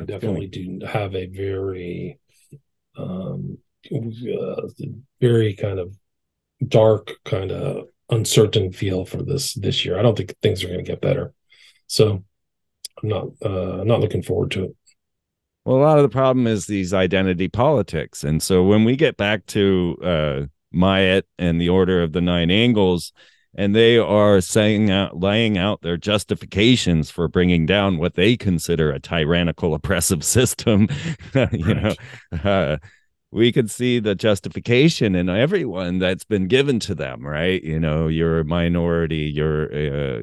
I 0.00 0.04
definitely 0.04 0.46
do 0.46 0.80
have 0.86 1.14
a 1.14 1.26
very, 1.26 2.18
um, 2.96 3.58
uh, 3.92 4.62
very 5.20 5.54
kind 5.54 5.78
of 5.78 5.94
dark 6.66 7.12
kind 7.24 7.52
of 7.52 7.88
uncertain 8.10 8.72
feel 8.72 9.04
for 9.04 9.22
this 9.22 9.54
this 9.54 9.84
year. 9.84 9.98
I 9.98 10.02
don't 10.02 10.16
think 10.16 10.34
things 10.42 10.62
are 10.62 10.68
going 10.68 10.84
to 10.84 10.90
get 10.90 11.00
better. 11.00 11.32
So 11.86 12.24
I'm 13.02 13.08
not 13.08 13.26
uh, 13.42 13.84
not 13.84 14.00
looking 14.00 14.22
forward 14.22 14.50
to 14.52 14.64
it. 14.64 14.76
Well, 15.64 15.76
a 15.76 15.84
lot 15.84 15.98
of 15.98 16.02
the 16.02 16.10
problem 16.10 16.46
is 16.46 16.66
these 16.66 16.92
identity 16.92 17.48
politics, 17.48 18.22
and 18.22 18.42
so 18.42 18.62
when 18.62 18.84
we 18.84 18.96
get 18.96 19.16
back 19.16 19.46
to 19.46 19.96
uh, 20.02 20.40
Myatt 20.72 21.26
and 21.38 21.60
the 21.60 21.70
Order 21.70 22.02
of 22.02 22.12
the 22.12 22.20
Nine 22.20 22.50
Angles, 22.50 23.12
and 23.56 23.74
they 23.74 23.96
are 23.96 24.40
saying 24.40 24.90
out, 24.90 25.18
laying 25.18 25.56
out 25.56 25.80
their 25.80 25.96
justifications 25.96 27.10
for 27.10 27.28
bringing 27.28 27.64
down 27.64 27.96
what 27.98 28.14
they 28.14 28.36
consider 28.36 28.90
a 28.90 29.00
tyrannical, 29.00 29.74
oppressive 29.74 30.24
system, 30.24 30.88
you 31.34 31.42
right. 31.42 31.98
know. 32.32 32.50
Uh, 32.50 32.76
we 33.34 33.50
could 33.50 33.68
see 33.68 33.98
the 33.98 34.14
justification 34.14 35.16
in 35.16 35.28
everyone 35.28 35.98
that's 35.98 36.24
been 36.24 36.46
given 36.46 36.78
to 36.78 36.94
them 36.94 37.26
right? 37.26 37.62
You 37.62 37.80
know 37.80 38.06
you're 38.06 38.40
a 38.40 38.44
minority 38.44 39.30
you're 39.34 39.64
uh, 39.64 40.22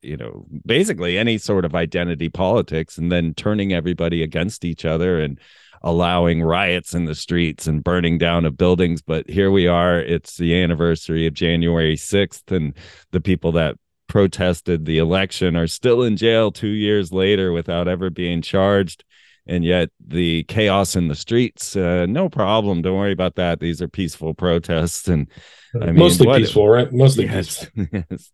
you 0.00 0.16
know 0.16 0.46
basically 0.64 1.18
any 1.18 1.38
sort 1.38 1.64
of 1.64 1.74
identity 1.74 2.28
politics 2.28 2.98
and 2.98 3.10
then 3.10 3.34
turning 3.34 3.72
everybody 3.72 4.22
against 4.22 4.64
each 4.64 4.84
other 4.84 5.20
and 5.20 5.40
allowing 5.82 6.40
riots 6.40 6.94
in 6.94 7.06
the 7.06 7.14
streets 7.16 7.66
and 7.66 7.82
burning 7.82 8.16
down 8.16 8.46
of 8.46 8.56
buildings. 8.56 9.02
But 9.02 9.28
here 9.28 9.50
we 9.50 9.66
are 9.66 9.98
it's 9.98 10.36
the 10.36 10.54
anniversary 10.54 11.26
of 11.26 11.34
January 11.34 11.96
6th 11.96 12.52
and 12.52 12.74
the 13.10 13.20
people 13.20 13.50
that 13.52 13.76
protested 14.06 14.84
the 14.84 14.98
election 14.98 15.56
are 15.56 15.66
still 15.66 16.02
in 16.02 16.16
jail 16.16 16.52
2 16.52 16.68
years 16.68 17.12
later 17.12 17.50
without 17.50 17.88
ever 17.88 18.08
being 18.10 18.40
charged 18.40 19.04
and 19.46 19.64
yet 19.64 19.90
the 20.04 20.44
chaos 20.44 20.94
in 20.96 21.08
the 21.08 21.14
streets 21.14 21.76
uh, 21.76 22.06
no 22.06 22.28
problem. 22.28 22.82
Don't 22.82 22.96
worry 22.96 23.12
about 23.12 23.34
that. 23.36 23.60
These 23.60 23.82
are 23.82 23.88
peaceful 23.88 24.34
protests 24.34 25.08
and 25.08 25.28
i 25.74 25.86
mean 25.86 25.96
mostly 25.96 26.26
what, 26.26 26.38
peaceful 26.38 26.68
right? 26.68 26.92
Mostly 26.92 27.24
yes, 27.24 27.66
peaceful. 27.74 28.04
yes. 28.10 28.30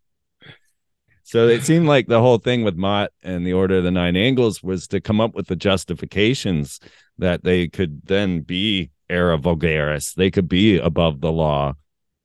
so 1.23 1.47
it 1.47 1.63
seemed 1.63 1.87
like 1.87 2.07
the 2.07 2.19
whole 2.21 2.37
thing 2.37 2.63
with 2.63 2.75
Myatt 2.75 3.11
and 3.23 3.45
the 3.45 3.53
order 3.53 3.77
of 3.77 3.83
the 3.83 3.91
nine 3.91 4.15
angles 4.15 4.61
was 4.61 4.87
to 4.89 5.01
come 5.01 5.21
up 5.21 5.35
with 5.35 5.47
the 5.47 5.55
justifications 5.55 6.79
that 7.17 7.43
they 7.43 7.67
could 7.67 8.05
then 8.05 8.41
be 8.41 8.91
era 9.09 9.37
vulgaris. 9.37 10.13
They 10.13 10.31
could 10.31 10.47
be 10.47 10.77
above 10.77 11.21
the 11.21 11.31
law 11.31 11.73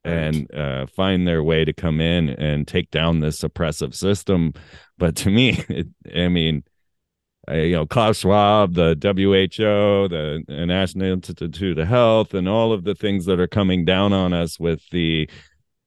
and 0.04 0.52
uh, 0.54 0.86
find 0.86 1.26
their 1.26 1.42
way 1.42 1.64
to 1.64 1.72
come 1.72 2.00
in 2.00 2.28
and 2.28 2.68
take 2.68 2.90
down 2.90 3.20
this 3.20 3.42
oppressive 3.42 3.94
system. 3.94 4.52
But 4.98 5.16
to 5.16 5.30
me 5.30 5.64
it, 5.68 5.88
i 6.14 6.28
mean 6.28 6.64
uh, 7.50 7.54
you 7.54 7.72
know, 7.72 7.86
Klaus 7.86 8.18
Schwab, 8.18 8.74
the 8.74 8.96
WHO, 9.00 10.08
the 10.08 10.44
National 10.66 11.12
Institute 11.12 11.78
of 11.78 11.88
Health, 11.88 12.34
and 12.34 12.48
all 12.48 12.72
of 12.72 12.84
the 12.84 12.94
things 12.94 13.26
that 13.26 13.40
are 13.40 13.46
coming 13.46 13.84
down 13.84 14.12
on 14.12 14.32
us 14.32 14.58
with 14.58 14.88
the 14.90 15.28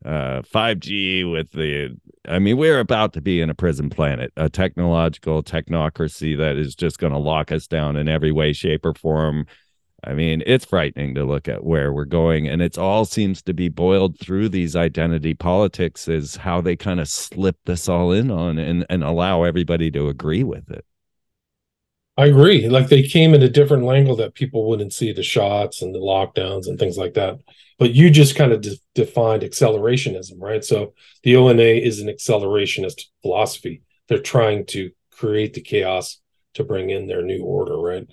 uh, 0.05 0.41
5G, 0.41 1.29
with 1.31 1.51
the, 1.51 1.97
I 2.27 2.39
mean, 2.39 2.57
we're 2.57 2.79
about 2.79 3.13
to 3.13 3.21
be 3.21 3.41
in 3.41 3.49
a 3.49 3.55
prison 3.55 3.89
planet, 3.89 4.31
a 4.37 4.49
technological 4.49 5.41
technocracy 5.41 6.37
that 6.37 6.57
is 6.57 6.75
just 6.75 6.99
going 6.99 7.13
to 7.13 7.19
lock 7.19 7.51
us 7.51 7.67
down 7.67 7.95
in 7.95 8.07
every 8.07 8.31
way, 8.31 8.53
shape, 8.53 8.85
or 8.85 8.93
form. 8.93 9.45
I 10.03 10.13
mean, 10.13 10.43
it's 10.45 10.65
frightening 10.65 11.15
to 11.15 11.25
look 11.25 11.47
at 11.47 11.63
where 11.63 11.91
we're 11.91 12.05
going. 12.05 12.47
And 12.47 12.61
it 12.61 12.77
all 12.77 13.05
seems 13.05 13.41
to 13.41 13.53
be 13.53 13.67
boiled 13.67 14.19
through 14.19 14.49
these 14.49 14.75
identity 14.75 15.33
politics, 15.33 16.07
is 16.07 16.35
how 16.35 16.61
they 16.61 16.75
kind 16.75 16.99
of 16.99 17.07
slip 17.07 17.57
this 17.65 17.89
all 17.89 18.11
in 18.11 18.29
on 18.29 18.59
and, 18.59 18.85
and 18.91 19.03
allow 19.03 19.41
everybody 19.41 19.89
to 19.91 20.07
agree 20.07 20.43
with 20.43 20.69
it. 20.69 20.85
I 22.17 22.25
agree. 22.25 22.67
Like 22.67 22.87
they 22.87 23.03
came 23.03 23.33
in 23.33 23.43
a 23.43 23.49
different 23.49 23.87
angle 23.87 24.15
that 24.17 24.33
people 24.33 24.67
wouldn't 24.67 24.93
see 24.93 25.11
the 25.13 25.23
shots 25.23 25.81
and 25.81 25.93
the 25.93 25.99
lockdowns 25.99 26.67
and 26.67 26.79
things 26.79 26.97
like 26.97 27.13
that. 27.13 27.37
But 27.77 27.93
you 27.93 28.09
just 28.09 28.35
kind 28.35 28.51
of 28.51 28.61
de- 28.61 28.77
defined 28.95 29.43
accelerationism, 29.43 30.33
right? 30.39 30.65
So 30.65 30.93
the 31.21 31.35
ONA 31.35 31.61
is 31.61 31.99
an 31.99 32.07
accelerationist 32.07 33.03
philosophy. 33.21 33.83
They're 34.07 34.17
trying 34.19 34.65
to 34.67 34.89
create 35.11 35.53
the 35.53 35.61
chaos 35.61 36.19
to 36.55 36.63
bring 36.63 36.89
in 36.89 37.05
their 37.05 37.21
new 37.21 37.43
order, 37.43 37.77
right? 37.77 38.07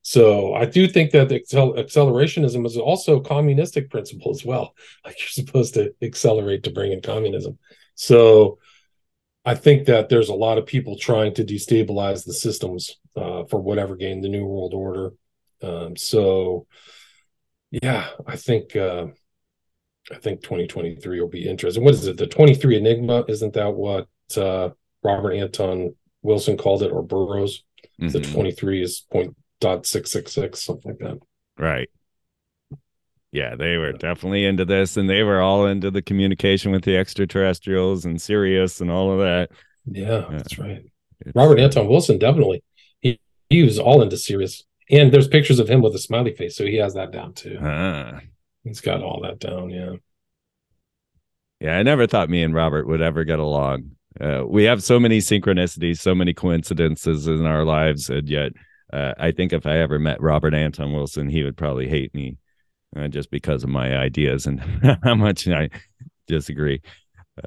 So 0.00 0.54
I 0.54 0.64
do 0.64 0.88
think 0.88 1.10
that 1.10 1.28
accel- 1.28 1.76
accelerationism 1.78 2.64
is 2.64 2.78
also 2.78 3.16
a 3.16 3.24
communistic 3.24 3.90
principle 3.90 4.30
as 4.30 4.42
well. 4.42 4.74
Like 5.04 5.18
you're 5.18 5.28
supposed 5.28 5.74
to 5.74 5.94
accelerate 6.00 6.62
to 6.62 6.70
bring 6.70 6.92
in 6.92 7.02
communism. 7.02 7.58
So 7.94 8.58
I 9.44 9.54
think 9.54 9.86
that 9.86 10.08
there's 10.08 10.28
a 10.28 10.34
lot 10.34 10.58
of 10.58 10.66
people 10.66 10.96
trying 10.96 11.34
to 11.34 11.44
destabilize 11.44 12.24
the 12.24 12.34
systems 12.34 12.96
uh, 13.16 13.44
for 13.44 13.60
whatever 13.60 13.96
game, 13.96 14.20
the 14.20 14.28
New 14.28 14.44
World 14.44 14.74
Order. 14.74 15.12
Um, 15.62 15.96
so, 15.96 16.66
yeah, 17.70 18.08
I 18.26 18.36
think 18.36 18.76
uh, 18.76 19.06
I 20.10 20.16
think 20.16 20.42
2023 20.42 21.20
will 21.20 21.28
be 21.28 21.48
interesting. 21.48 21.84
What 21.84 21.94
is 21.94 22.06
it? 22.06 22.16
The 22.16 22.26
23 22.26 22.76
Enigma? 22.76 23.24
Isn't 23.28 23.54
that 23.54 23.70
what 23.70 24.08
uh, 24.36 24.70
Robert 25.02 25.32
Anton 25.32 25.94
Wilson 26.22 26.56
called 26.56 26.82
it, 26.82 26.92
or 26.92 27.02
Burroughs? 27.02 27.64
Mm-hmm. 28.00 28.08
The 28.08 28.20
23 28.20 28.82
is 28.82 29.06
point 29.10 29.34
dot 29.60 29.86
six 29.86 30.10
six 30.10 30.32
six, 30.32 30.62
something 30.62 30.92
like 30.92 30.98
that. 31.00 31.18
Right. 31.58 31.90
Yeah, 33.32 33.54
they 33.54 33.76
were 33.76 33.92
definitely 33.92 34.44
into 34.44 34.64
this, 34.64 34.96
and 34.96 35.08
they 35.08 35.22
were 35.22 35.40
all 35.40 35.66
into 35.66 35.90
the 35.90 36.02
communication 36.02 36.72
with 36.72 36.82
the 36.82 36.96
extraterrestrials 36.96 38.04
and 38.04 38.20
Sirius 38.20 38.80
and 38.80 38.90
all 38.90 39.12
of 39.12 39.18
that. 39.20 39.50
Yeah, 39.86 40.08
yeah. 40.08 40.26
that's 40.30 40.58
right. 40.58 40.82
It's, 41.20 41.36
Robert 41.36 41.60
Anton 41.60 41.86
Wilson 41.86 42.18
definitely 42.18 42.62
he 43.00 43.20
he 43.48 43.62
was 43.62 43.78
all 43.78 44.02
into 44.02 44.16
Sirius, 44.16 44.64
and 44.90 45.12
there's 45.12 45.28
pictures 45.28 45.60
of 45.60 45.68
him 45.68 45.80
with 45.80 45.94
a 45.94 45.98
smiley 45.98 46.34
face, 46.34 46.56
so 46.56 46.64
he 46.64 46.76
has 46.76 46.94
that 46.94 47.12
down 47.12 47.34
too. 47.34 47.58
Ah. 47.62 48.20
He's 48.64 48.80
got 48.80 49.02
all 49.02 49.20
that 49.22 49.38
down. 49.38 49.70
Yeah. 49.70 49.94
Yeah, 51.60 51.76
I 51.76 51.82
never 51.82 52.06
thought 52.06 52.30
me 52.30 52.42
and 52.42 52.54
Robert 52.54 52.86
would 52.86 53.02
ever 53.02 53.22
get 53.24 53.38
along. 53.38 53.92
Uh, 54.18 54.44
we 54.46 54.64
have 54.64 54.82
so 54.82 54.98
many 54.98 55.18
synchronicities, 55.18 55.98
so 55.98 56.14
many 56.14 56.32
coincidences 56.32 57.26
in 57.26 57.46
our 57.46 57.64
lives, 57.64 58.10
and 58.10 58.28
yet 58.28 58.52
uh, 58.92 59.12
I 59.18 59.30
think 59.30 59.52
if 59.52 59.66
I 59.66 59.78
ever 59.78 59.98
met 59.98 60.20
Robert 60.20 60.54
Anton 60.54 60.92
Wilson, 60.92 61.28
he 61.28 61.44
would 61.44 61.56
probably 61.56 61.88
hate 61.88 62.14
me 62.14 62.38
uh, 62.96 63.08
just 63.08 63.30
because 63.30 63.62
of 63.64 63.70
my 63.70 63.96
ideas 63.96 64.46
and 64.46 64.60
how 65.02 65.14
much 65.14 65.48
I 65.48 65.70
disagree. 66.26 66.82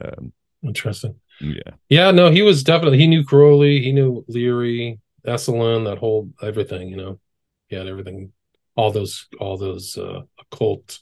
Um, 0.02 0.34
Interesting. 0.64 1.16
yeah, 1.40 1.74
Yeah, 1.90 2.12
no, 2.12 2.32
he 2.32 2.42
was 2.42 2.64
definitely 2.64 2.98
he 3.00 3.08
knew 3.08 3.24
Crowley, 3.26 3.82
he 3.82 3.92
knew 3.92 4.24
Leary, 4.28 5.00
Esalen, 5.28 5.86
that 5.86 5.98
whole 5.98 6.30
everything, 6.42 6.90
you 6.90 6.98
know. 6.98 7.20
He 7.68 7.76
had 7.76 7.88
everything, 7.88 8.32
all 8.76 8.92
those 8.92 9.28
all 9.40 9.58
those 9.58 9.98
uh 9.98 10.22
occult 10.40 11.00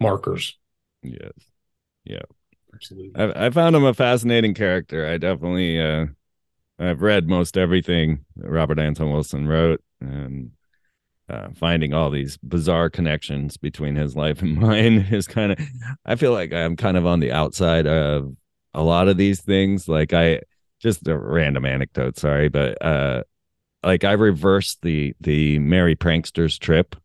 markers. 0.00 0.58
yes. 1.02 1.32
Yeah. 2.04 2.22
Absolutely. 2.74 3.12
I, 3.14 3.46
I 3.46 3.50
found 3.50 3.76
him 3.76 3.84
a 3.84 3.94
fascinating 3.94 4.54
character. 4.54 5.06
I 5.06 5.18
definitely, 5.18 5.80
uh, 5.80 6.06
I've 6.78 7.02
read 7.02 7.28
most 7.28 7.56
everything 7.56 8.24
that 8.36 8.50
Robert 8.50 8.78
Anton 8.78 9.12
Wilson 9.12 9.48
wrote, 9.48 9.82
and 10.00 10.52
uh, 11.28 11.48
finding 11.54 11.92
all 11.92 12.10
these 12.10 12.36
bizarre 12.38 12.90
connections 12.90 13.56
between 13.56 13.96
his 13.96 14.16
life 14.16 14.42
and 14.42 14.56
mine 14.60 15.06
is 15.10 15.26
kind 15.26 15.52
of. 15.52 15.58
I 16.04 16.16
feel 16.16 16.32
like 16.32 16.52
I'm 16.52 16.76
kind 16.76 16.96
of 16.96 17.06
on 17.06 17.20
the 17.20 17.32
outside 17.32 17.86
of 17.86 18.34
a 18.74 18.82
lot 18.82 19.08
of 19.08 19.16
these 19.16 19.40
things. 19.40 19.88
Like 19.88 20.12
I, 20.12 20.40
just 20.80 21.06
a 21.08 21.16
random 21.16 21.64
anecdote. 21.64 22.18
Sorry, 22.18 22.48
but 22.48 22.80
uh, 22.84 23.22
like 23.82 24.04
I 24.04 24.12
reversed 24.12 24.82
the 24.82 25.14
the 25.20 25.58
Merry 25.58 25.96
Pranksters 25.96 26.58
trip 26.58 26.96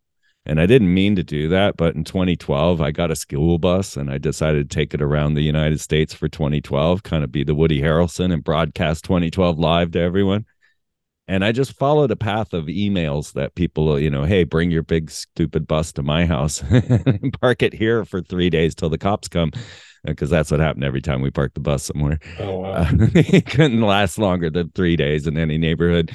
and 0.45 0.59
I 0.59 0.65
didn't 0.65 0.93
mean 0.93 1.15
to 1.17 1.24
do 1.24 1.47
that, 1.49 1.78
but 1.78 1.95
in 1.95 2.03
2012, 2.03 2.82
I 2.82 2.91
got 2.91 3.11
a 3.11 3.15
school 3.15 3.59
bus 3.59 3.95
and 3.95 4.09
I 4.09 4.17
decided 4.17 4.69
to 4.69 4.76
take 4.76 4.93
it 4.93 5.01
around 5.01 5.36
the 5.36 5.43
United 5.43 5.80
States 5.80 6.15
for 6.15 6.28
2012, 6.28 7.03
kind 7.03 7.24
of 7.24 7.32
be 7.32 7.43
the 7.43 7.53
Woody 7.53 7.80
Harrelson 7.80 8.34
and 8.34 8.43
broadcast 8.43 9.03
2012 9.05 9.59
live 9.59 9.91
to 9.91 9.99
everyone. 9.99 10.45
And 11.32 11.45
I 11.45 11.53
just 11.53 11.77
followed 11.77 12.11
a 12.11 12.17
path 12.17 12.51
of 12.51 12.65
emails 12.65 13.32
that 13.36 13.55
people, 13.55 13.97
you 13.97 14.09
know, 14.09 14.25
hey, 14.25 14.43
bring 14.43 14.69
your 14.69 14.84
big 14.84 15.09
stupid 15.09 15.65
bus 15.65 15.93
to 15.93 16.03
my 16.03 16.25
house 16.25 16.61
and 16.61 17.34
park 17.41 17.63
it 17.63 17.73
here 17.73 18.03
for 18.03 18.21
three 18.21 18.49
days 18.49 18.75
till 18.75 18.89
the 18.89 18.97
cops 18.97 19.29
come. 19.29 19.53
Because 20.03 20.29
that's 20.29 20.51
what 20.51 20.59
happened 20.59 20.84
every 20.84 20.99
time 20.99 21.21
we 21.21 21.32
parked 21.32 21.53
the 21.53 21.61
bus 21.61 21.84
somewhere. 21.84 22.19
Oh 22.38 22.59
wow. 22.59 22.71
Uh, 22.73 22.88
it 23.15 23.45
couldn't 23.45 23.79
last 23.79 24.17
longer 24.17 24.49
than 24.49 24.71
three 24.71 24.97
days 24.97 25.25
in 25.25 25.38
any 25.38 25.57
neighborhood. 25.57 26.13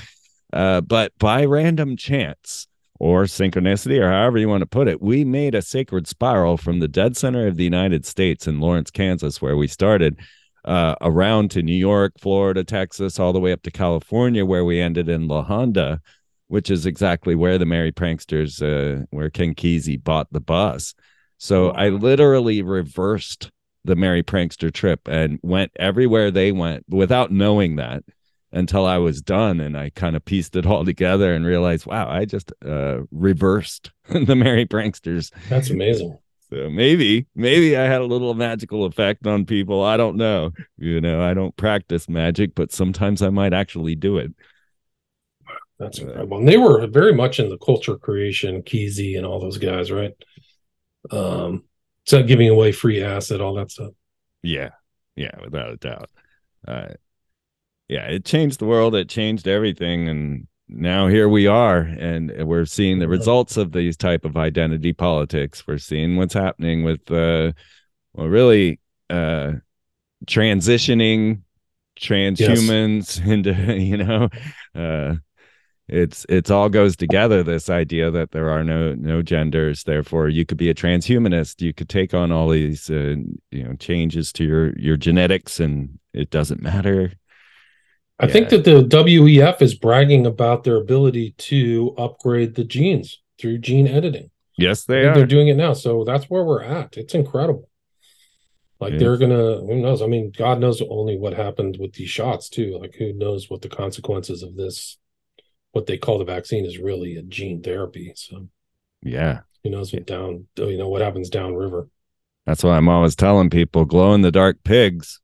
Uh, 0.52 0.82
but 0.82 1.16
by 1.18 1.46
random 1.46 1.96
chance 1.96 2.66
or 3.00 3.24
synchronicity, 3.24 3.98
or 3.98 4.10
however 4.10 4.36
you 4.36 4.50
want 4.50 4.60
to 4.60 4.66
put 4.66 4.86
it, 4.86 5.00
we 5.00 5.24
made 5.24 5.54
a 5.54 5.62
sacred 5.62 6.06
spiral 6.06 6.58
from 6.58 6.80
the 6.80 6.88
dead 6.88 7.16
center 7.16 7.46
of 7.46 7.56
the 7.56 7.64
United 7.64 8.04
States 8.04 8.46
in 8.46 8.60
Lawrence, 8.60 8.90
Kansas, 8.90 9.40
where 9.40 9.56
we 9.56 9.66
started, 9.66 10.18
uh, 10.66 10.96
around 11.00 11.50
to 11.52 11.62
New 11.62 11.76
York, 11.76 12.14
Florida, 12.18 12.64
Texas, 12.64 13.18
all 13.18 13.32
the 13.32 13.40
way 13.40 13.52
up 13.52 13.62
to 13.62 13.70
California, 13.70 14.44
where 14.44 14.64
we 14.64 14.80
ended 14.80 15.08
in 15.08 15.28
La 15.28 15.42
Honda, 15.42 16.00
which 16.48 16.70
is 16.70 16.86
exactly 16.86 17.34
where 17.34 17.58
the 17.58 17.66
Merry 17.66 17.92
Pranksters, 17.92 18.60
uh, 18.62 19.04
where 19.10 19.30
Ken 19.30 19.54
Kesey 19.54 20.02
bought 20.02 20.32
the 20.32 20.40
bus. 20.40 20.94
So 21.38 21.70
I 21.70 21.90
literally 21.90 22.62
reversed 22.62 23.50
the 23.84 23.96
Merry 23.96 24.22
Prankster 24.22 24.72
trip 24.72 25.06
and 25.06 25.38
went 25.42 25.70
everywhere 25.76 26.30
they 26.30 26.50
went 26.50 26.84
without 26.88 27.30
knowing 27.30 27.76
that 27.76 28.02
until 28.52 28.86
I 28.86 28.98
was 28.98 29.20
done 29.20 29.60
and 29.60 29.76
I 29.76 29.90
kind 29.90 30.16
of 30.16 30.24
pieced 30.24 30.56
it 30.56 30.66
all 30.66 30.84
together 30.84 31.32
and 31.32 31.46
realized, 31.46 31.86
wow, 31.86 32.08
I 32.08 32.24
just 32.24 32.52
uh, 32.64 33.00
reversed 33.10 33.92
the 34.08 34.34
Merry 34.34 34.66
Pranksters. 34.66 35.30
That's 35.48 35.70
amazing. 35.70 36.18
So 36.50 36.70
maybe, 36.70 37.26
maybe 37.34 37.76
I 37.76 37.84
had 37.84 38.00
a 38.00 38.06
little 38.06 38.34
magical 38.34 38.84
effect 38.84 39.26
on 39.26 39.44
people. 39.44 39.82
I 39.82 39.96
don't 39.96 40.16
know. 40.16 40.52
You 40.78 41.00
know, 41.00 41.20
I 41.20 41.34
don't 41.34 41.56
practice 41.56 42.08
magic, 42.08 42.54
but 42.54 42.72
sometimes 42.72 43.20
I 43.20 43.30
might 43.30 43.52
actually 43.52 43.96
do 43.96 44.18
it. 44.18 44.32
That's 45.78 45.98
incredible. 45.98 46.38
And 46.38 46.48
they 46.48 46.56
were 46.56 46.86
very 46.86 47.12
much 47.12 47.40
in 47.40 47.48
the 47.48 47.58
culture 47.58 47.96
creation, 47.98 48.62
Kesey 48.62 49.16
and 49.16 49.26
all 49.26 49.40
those 49.40 49.58
guys, 49.58 49.90
right? 49.90 50.12
Um, 51.10 51.64
so 52.04 52.22
giving 52.22 52.48
away 52.48 52.72
free 52.72 53.02
acid, 53.02 53.40
all 53.40 53.54
that 53.54 53.70
stuff. 53.70 53.92
Yeah, 54.42 54.70
yeah, 55.16 55.32
without 55.42 55.72
a 55.72 55.76
doubt. 55.76 56.10
Uh, 56.66 56.88
yeah, 57.88 58.06
it 58.06 58.24
changed 58.24 58.60
the 58.60 58.66
world. 58.66 58.94
It 58.94 59.08
changed 59.08 59.48
everything, 59.48 60.08
and 60.08 60.46
now 60.68 61.06
here 61.08 61.28
we 61.28 61.46
are, 61.46 61.78
and 61.78 62.32
we're 62.46 62.64
seeing 62.64 62.98
the 62.98 63.08
results 63.08 63.56
of 63.56 63.72
these 63.72 63.96
type 63.96 64.24
of 64.24 64.36
identity 64.36 64.92
politics. 64.92 65.66
We're 65.66 65.78
seeing 65.78 66.16
what's 66.16 66.34
happening 66.34 66.82
with, 66.82 67.10
uh, 67.10 67.52
well, 68.12 68.26
really, 68.26 68.80
uh, 69.08 69.52
transitioning 70.26 71.42
transhumans 72.00 73.24
into, 73.30 73.52
you 73.78 73.96
know, 73.98 74.28
uh, 74.74 75.16
it's 75.88 76.26
it's 76.28 76.50
all 76.50 76.68
goes 76.68 76.96
together 76.96 77.44
this 77.44 77.70
idea 77.70 78.10
that 78.10 78.32
there 78.32 78.50
are 78.50 78.64
no 78.64 78.94
no 78.94 79.22
genders. 79.22 79.84
Therefore 79.84 80.28
you 80.28 80.44
could 80.44 80.58
be 80.58 80.68
a 80.68 80.74
transhumanist. 80.74 81.62
You 81.62 81.72
could 81.72 81.88
take 81.88 82.12
on 82.12 82.32
all 82.32 82.48
these 82.48 82.90
uh, 82.90 83.14
you 83.52 83.62
know 83.62 83.74
changes 83.74 84.32
to 84.32 84.44
your 84.44 84.76
your 84.76 84.96
genetics 84.96 85.60
and 85.60 86.00
it 86.12 86.30
doesn't 86.30 86.60
matter 86.60 87.12
I 88.18 88.26
think 88.28 88.48
that 88.48 88.64
the 88.64 88.82
WEF 88.82 89.60
is 89.60 89.74
bragging 89.74 90.24
about 90.26 90.64
their 90.64 90.76
ability 90.76 91.34
to 91.38 91.94
upgrade 91.98 92.54
the 92.54 92.64
genes 92.64 93.20
through 93.38 93.58
gene 93.58 93.86
editing. 93.86 94.30
yes 94.56 94.84
they 94.84 95.04
are. 95.06 95.14
they're 95.14 95.26
doing 95.26 95.48
it 95.48 95.56
now. 95.56 95.74
So 95.74 96.02
that's 96.04 96.24
where 96.30 96.42
we're 96.44 96.62
at. 96.62 96.96
It's 96.96 97.14
incredible. 97.14 97.68
Like 98.80 98.92
Yeah. 98.94 98.98
they're 99.00 99.16
gonna 99.18 99.58
who 99.58 99.76
knows? 99.80 100.00
I 100.02 100.06
mean, 100.06 100.32
God 100.36 100.60
knows 100.60 100.80
only 100.88 101.16
what 101.18 101.34
happened 101.34 101.76
with 101.78 101.92
these 101.94 102.08
shots 102.10 102.48
too. 102.48 102.78
Like 102.80 102.94
who 102.94 103.12
knows 103.12 103.50
what 103.50 103.60
the 103.62 103.68
consequences 103.68 104.42
of 104.42 104.56
this 104.56 104.96
what 105.72 105.84
they 105.86 105.98
call 105.98 106.18
the 106.18 106.24
vaccine 106.24 106.64
is 106.64 106.78
really 106.78 107.16
a 107.16 107.22
gene 107.22 107.62
therapy. 107.62 108.12
So 108.16 108.48
yeah 109.02 109.40
who 109.62 109.70
knows 109.70 109.92
what 109.92 110.06
down 110.06 110.46
you 110.56 110.78
know 110.78 110.88
what 110.88 111.02
happens 111.02 111.28
downriver. 111.28 111.88
that's 112.46 112.64
why 112.64 112.76
i'm 112.76 112.88
always 112.88 113.14
telling 113.14 113.50
people 113.50 113.84
glow 113.84 114.14
in 114.14 114.22
the 114.22 114.30
dark 114.32 114.56
pigs 114.64 115.20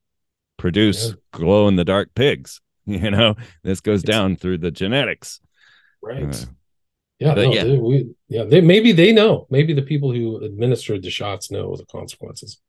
produce 0.58 1.08
Yeah. 1.08 1.14
glow 1.32 1.68
in 1.68 1.76
the 1.76 1.84
dark 1.84 2.10
pigs 2.14 2.60
you 2.86 3.10
know 3.10 3.34
this 3.62 3.80
goes 3.80 4.02
down 4.02 4.36
through 4.36 4.58
the 4.58 4.70
genetics 4.70 5.40
Right. 6.02 6.34
Uh, 6.34 6.46
yeah, 7.20 7.34
no, 7.34 7.52
yeah. 7.52 7.62
They, 7.62 7.78
we, 7.78 8.14
yeah, 8.28 8.42
they 8.42 8.60
maybe 8.60 8.90
they 8.90 9.12
know. 9.12 9.46
Maybe 9.48 9.72
the 9.72 9.82
people 9.82 10.12
who 10.12 10.38
administered 10.44 11.02
the 11.04 11.10
shots 11.10 11.50
know 11.52 11.76
the 11.76 11.86
consequences. 11.86 12.60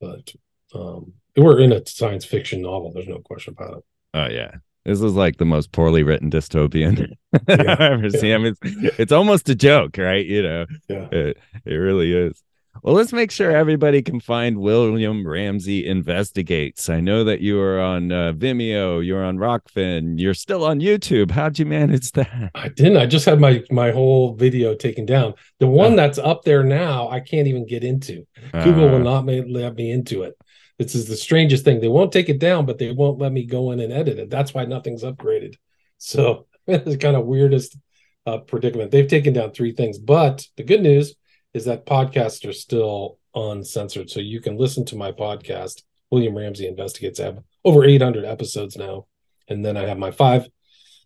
But 0.00 0.30
um 0.74 1.14
we're 1.36 1.60
in 1.60 1.72
a 1.72 1.84
science 1.86 2.24
fiction 2.24 2.60
novel, 2.62 2.92
there's 2.92 3.08
no 3.08 3.18
question 3.20 3.54
about 3.58 3.78
it. 3.78 3.84
Oh 4.12 4.26
yeah. 4.28 4.56
This 4.84 5.00
is 5.00 5.14
like 5.14 5.38
the 5.38 5.46
most 5.46 5.72
poorly 5.72 6.02
written 6.02 6.30
dystopian 6.30 7.14
Yeah, 7.48 7.76
I've 7.78 7.80
ever 7.80 8.08
yeah. 8.08 8.20
seen. 8.20 8.34
I 8.34 8.38
mean, 8.38 8.54
it's, 8.62 8.98
it's 9.00 9.12
almost 9.12 9.48
a 9.48 9.54
joke, 9.54 9.96
right? 9.96 10.26
You 10.26 10.42
know, 10.42 10.66
Yeah. 10.90 11.08
it, 11.10 11.38
it 11.64 11.74
really 11.74 12.12
is. 12.12 12.42
Well, 12.84 12.94
let's 12.96 13.14
make 13.14 13.30
sure 13.30 13.50
everybody 13.50 14.02
can 14.02 14.20
find 14.20 14.58
William 14.58 15.26
Ramsey 15.26 15.86
Investigates. 15.86 16.90
I 16.90 17.00
know 17.00 17.24
that 17.24 17.40
you 17.40 17.58
are 17.58 17.80
on 17.80 18.12
uh, 18.12 18.34
Vimeo, 18.36 19.02
you're 19.02 19.24
on 19.24 19.38
Rokfin, 19.38 20.20
you're 20.20 20.34
still 20.34 20.62
on 20.66 20.80
YouTube. 20.80 21.30
How'd 21.30 21.58
you 21.58 21.64
manage 21.64 22.12
that? 22.12 22.50
I 22.54 22.68
didn't. 22.68 22.98
I 22.98 23.06
just 23.06 23.24
had 23.24 23.40
my 23.40 23.62
my 23.70 23.90
whole 23.90 24.34
video 24.34 24.74
taken 24.74 25.06
down. 25.06 25.32
The 25.60 25.66
one 25.66 25.94
Oh. 25.94 25.96
that's 25.96 26.18
up 26.18 26.44
there 26.44 26.62
now, 26.62 27.08
I 27.08 27.20
can't 27.20 27.48
even 27.48 27.66
get 27.66 27.84
into. 27.84 28.26
Google 28.52 28.90
will 28.90 28.96
Uh, 28.96 28.98
not 28.98 29.24
ma- 29.24 29.32
let 29.48 29.76
me 29.76 29.90
into 29.90 30.22
it. 30.24 30.34
This 30.78 30.94
is 30.94 31.06
the 31.08 31.16
strangest 31.16 31.64
thing. 31.64 31.80
They 31.80 31.88
won't 31.88 32.12
take 32.12 32.28
it 32.28 32.38
down, 32.38 32.66
but 32.66 32.76
they 32.76 32.92
won't 32.92 33.18
let 33.18 33.32
me 33.32 33.46
go 33.46 33.70
in 33.70 33.80
and 33.80 33.94
edit 33.94 34.18
it. 34.18 34.28
That's 34.28 34.52
why 34.52 34.66
nothing's 34.66 35.04
upgraded. 35.04 35.54
So 35.96 36.48
it's 36.66 36.96
kind 37.02 37.16
of 37.16 37.24
weirdest 37.24 37.78
uh, 38.26 38.38
predicament. 38.38 38.90
They've 38.90 39.08
taken 39.08 39.32
down 39.32 39.52
three 39.52 39.72
things, 39.72 39.98
but 39.98 40.46
the 40.58 40.64
good 40.64 40.82
news 40.82 41.14
is 41.54 41.64
that 41.64 41.86
podcasts 41.86 42.46
are 42.48 42.52
still 42.52 43.18
uncensored, 43.34 44.10
so 44.10 44.20
you 44.20 44.40
can 44.40 44.58
listen 44.58 44.84
to 44.86 44.96
my 44.96 45.12
podcast. 45.12 45.82
William 46.10 46.36
Ramsey 46.36 46.68
Investigates. 46.68 47.18
I 47.18 47.24
have 47.24 47.38
over 47.64 47.84
800 47.84 48.24
episodes 48.24 48.76
now, 48.76 49.06
and 49.48 49.64
then 49.64 49.76
I 49.76 49.86
have 49.86 49.98
my 49.98 50.12
five 50.12 50.48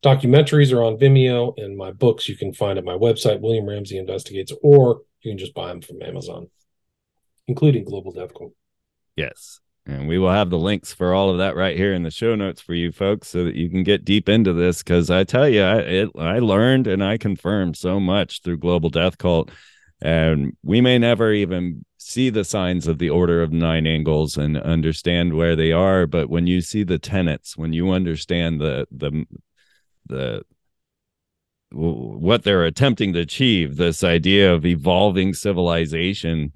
documentaries 0.02 0.72
are 0.72 0.82
on 0.82 0.96
Vimeo, 0.96 1.54
and 1.56 1.76
my 1.76 1.92
books 1.92 2.28
you 2.28 2.36
can 2.36 2.52
find 2.52 2.78
at 2.78 2.84
my 2.84 2.94
website, 2.94 3.40
William 3.40 3.66
Ramsey 3.66 3.98
Investigates, 3.98 4.52
or 4.62 5.02
you 5.22 5.32
can 5.32 5.38
just 5.38 5.54
buy 5.54 5.68
them 5.68 5.80
from 5.80 6.02
Amazon, 6.02 6.48
including 7.46 7.84
Global 7.84 8.12
Death 8.12 8.34
Cult. 8.34 8.52
Yes. 9.16 9.60
And 9.86 10.06
we 10.06 10.18
will 10.18 10.30
have 10.30 10.50
the 10.50 10.58
links 10.58 10.92
for 10.92 11.14
all 11.14 11.30
of 11.30 11.38
that 11.38 11.56
right 11.56 11.76
here 11.76 11.94
in 11.94 12.02
the 12.02 12.10
show 12.10 12.34
notes 12.34 12.60
for 12.60 12.74
you 12.74 12.92
folks 12.92 13.28
so 13.28 13.44
that 13.44 13.54
you 13.54 13.70
can 13.70 13.82
get 13.82 14.04
deep 14.04 14.28
into 14.28 14.52
this. 14.52 14.82
Cause 14.82 15.08
I 15.10 15.24
tell 15.24 15.48
you, 15.48 15.62
I, 15.62 15.78
it, 15.78 16.10
I 16.18 16.38
learned 16.40 16.86
and 16.86 17.02
I 17.02 17.16
confirmed 17.16 17.74
so 17.74 17.98
much 17.98 18.42
through 18.42 18.58
Global 18.58 18.90
Death 18.90 19.16
Cult. 19.16 19.50
And 20.00 20.56
we 20.62 20.80
may 20.80 20.98
never 20.98 21.32
even 21.32 21.84
see 21.96 22.30
the 22.30 22.44
signs 22.44 22.86
of 22.86 22.98
the 22.98 23.10
Order 23.10 23.42
of 23.42 23.52
Nine 23.52 23.86
Angles 23.86 24.36
and 24.36 24.56
understand 24.56 25.34
where 25.34 25.56
they 25.56 25.72
are. 25.72 26.06
But 26.06 26.30
when 26.30 26.46
you 26.46 26.60
see 26.60 26.84
the 26.84 26.98
tenets, 26.98 27.56
when 27.56 27.72
you 27.72 27.90
understand 27.90 28.60
the, 28.60 28.86
the, 28.90 29.24
the, 30.06 30.42
what 31.70 32.44
they're 32.44 32.64
attempting 32.64 33.12
to 33.14 33.20
achieve, 33.20 33.76
this 33.76 34.04
idea 34.04 34.52
of 34.54 34.64
evolving 34.64 35.34
civilization 35.34 36.52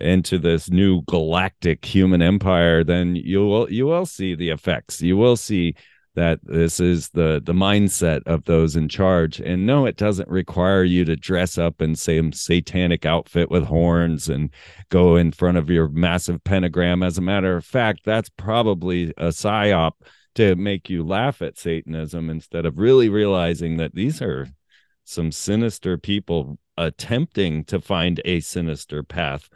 into 0.00 0.38
this 0.38 0.70
new 0.70 1.02
galactic 1.02 1.84
human 1.84 2.22
empire, 2.22 2.84
then 2.84 3.16
you 3.16 3.44
will 3.46 3.70
you 3.70 3.86
will 3.86 4.06
see 4.06 4.34
the 4.34 4.50
effects. 4.50 5.02
You 5.02 5.16
will 5.16 5.36
see 5.36 5.74
that 6.14 6.40
this 6.42 6.80
is 6.80 7.10
the 7.10 7.40
the 7.44 7.52
mindset 7.52 8.22
of 8.26 8.44
those 8.44 8.76
in 8.76 8.88
charge. 8.88 9.40
And 9.40 9.66
no 9.66 9.86
it 9.86 9.96
doesn't 9.96 10.28
require 10.28 10.84
you 10.84 11.04
to 11.04 11.16
dress 11.16 11.58
up 11.58 11.80
in 11.80 11.94
some 11.96 12.32
satanic 12.32 13.06
outfit 13.06 13.50
with 13.50 13.64
horns 13.64 14.28
and 14.28 14.50
go 14.88 15.16
in 15.16 15.32
front 15.32 15.58
of 15.58 15.70
your 15.70 15.88
massive 15.88 16.42
pentagram. 16.44 17.02
As 17.02 17.18
a 17.18 17.22
matter 17.22 17.56
of 17.56 17.64
fact 17.64 18.00
that's 18.04 18.30
probably 18.30 19.10
a 19.16 19.28
psyop 19.28 19.92
to 20.34 20.54
make 20.56 20.88
you 20.88 21.04
laugh 21.04 21.42
at 21.42 21.58
satanism 21.58 22.30
instead 22.30 22.64
of 22.64 22.78
really 22.78 23.08
realizing 23.08 23.76
that 23.76 23.94
these 23.94 24.22
are 24.22 24.46
some 25.04 25.32
sinister 25.32 25.96
people 25.98 26.58
attempting 26.76 27.64
to 27.64 27.80
find 27.80 28.20
a 28.24 28.40
sinister 28.40 29.02
path 29.02 29.48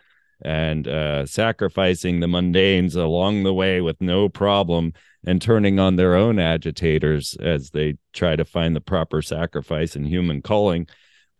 and 0.45 0.89
uh, 0.89 1.27
sacrificing 1.27 2.21
the 2.21 2.27
mundanes 2.27 2.97
along 2.97 3.43
the 3.43 3.55
way 3.55 3.81
with 3.81 4.01
no 4.01 4.29
problem 4.29 4.93
and 5.25 5.41
turning 5.41 5.79
on 5.79 5.97
their 5.97 6.15
own 6.15 6.39
agitators 6.39 7.37
as 7.41 7.71
they 7.71 7.97
try 8.13 8.35
to 8.35 8.45
find 8.45 8.75
the 8.75 8.81
proper 8.81 9.23
sacrifice 9.23 9.95
in 9.95 10.05
human 10.05 10.43
calling. 10.43 10.87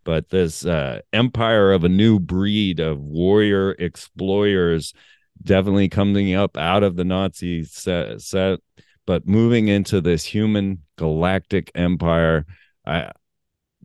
But 0.05 0.29
this 0.29 0.65
uh, 0.65 1.01
empire 1.11 1.71
of 1.71 1.83
a 1.83 1.89
new 1.89 2.19
breed 2.19 2.79
of 2.79 2.99
warrior 2.99 3.71
explorers 3.71 4.93
definitely 5.41 5.89
coming 5.89 6.33
up 6.33 6.57
out 6.57 6.83
of 6.83 6.95
the 6.95 7.03
Nazi 7.03 7.63
set, 7.63 8.21
set 8.21 8.59
but 9.05 9.27
moving 9.27 9.67
into 9.67 10.01
this 10.01 10.23
human 10.23 10.83
galactic 10.97 11.71
empire. 11.75 12.45
I, 12.85 13.11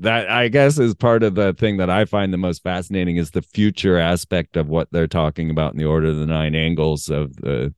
that 0.01 0.31
I 0.31 0.49
guess 0.49 0.79
is 0.79 0.95
part 0.95 1.23
of 1.23 1.35
the 1.35 1.55
thing 1.55 1.79
that 1.79 1.91
I 1.91 2.05
find 2.05 2.33
the 2.33 2.39
most 2.39 2.63
fascinating 2.63 3.17
is 3.17 3.31
the 3.31 3.43
future 3.43 3.99
aspect 3.99 4.57
of 4.57 4.69
what 4.69 4.89
they're 4.91 5.07
talking 5.07 5.51
about 5.51 5.73
in 5.73 5.79
the 5.79 5.85
Order 5.85 6.09
of 6.09 6.17
the 6.17 6.27
Nine 6.27 6.55
Angles 6.55 7.09
of 7.09 7.37
the 7.37 7.75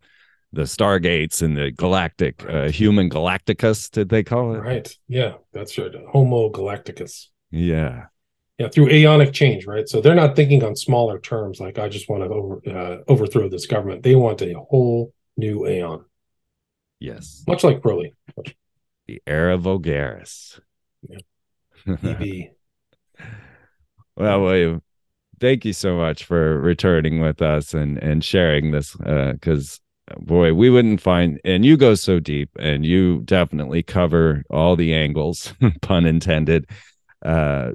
the 0.52 0.62
Stargates 0.62 1.42
and 1.42 1.56
the 1.56 1.70
galactic 1.70 2.44
uh, 2.48 2.70
human 2.70 3.08
Galacticus, 3.08 3.88
did 3.90 4.08
they 4.08 4.24
call 4.24 4.54
it? 4.54 4.58
Right. 4.58 4.96
Yeah, 5.06 5.34
that's 5.52 5.78
right. 5.78 5.92
Homo 6.10 6.50
Galacticus. 6.50 7.26
Yeah. 7.52 8.06
Yeah, 8.58 8.68
through 8.68 8.88
aeonic 8.88 9.32
change, 9.32 9.66
right? 9.66 9.88
So 9.88 10.00
they're 10.00 10.14
not 10.14 10.36
thinking 10.36 10.62
on 10.64 10.76
smaller 10.76 11.18
terms 11.18 11.60
like 11.60 11.78
I 11.78 11.88
just 11.88 12.10
want 12.10 12.24
to 12.24 12.28
over, 12.28 12.60
uh, 12.66 12.96
overthrow 13.08 13.48
this 13.48 13.66
government. 13.66 14.02
They 14.02 14.16
want 14.16 14.42
a 14.42 14.54
whole 14.54 15.14
new 15.36 15.66
aeon. 15.66 16.04
Yes. 16.98 17.42
Much 17.46 17.64
like 17.64 17.80
Crowley. 17.80 18.14
The 19.06 19.22
era 19.26 19.56
Vulgaris. 19.56 20.60
Yeah. 21.08 21.18
Well, 24.16 24.42
William, 24.42 24.82
thank 25.40 25.64
you 25.64 25.72
so 25.72 25.96
much 25.96 26.24
for 26.24 26.60
returning 26.60 27.20
with 27.20 27.40
us 27.40 27.72
and 27.72 27.96
and 28.02 28.22
sharing 28.22 28.70
this 28.70 28.94
because 28.96 29.80
uh, 30.10 30.20
boy 30.20 30.52
we 30.52 30.68
wouldn't 30.68 31.00
find 31.00 31.40
and 31.44 31.64
you 31.64 31.78
go 31.78 31.94
so 31.94 32.20
deep 32.20 32.50
and 32.58 32.84
you 32.84 33.20
definitely 33.20 33.82
cover 33.82 34.42
all 34.50 34.76
the 34.76 34.92
angles 34.92 35.54
pun 35.80 36.04
intended 36.04 36.68
uh 37.24 37.70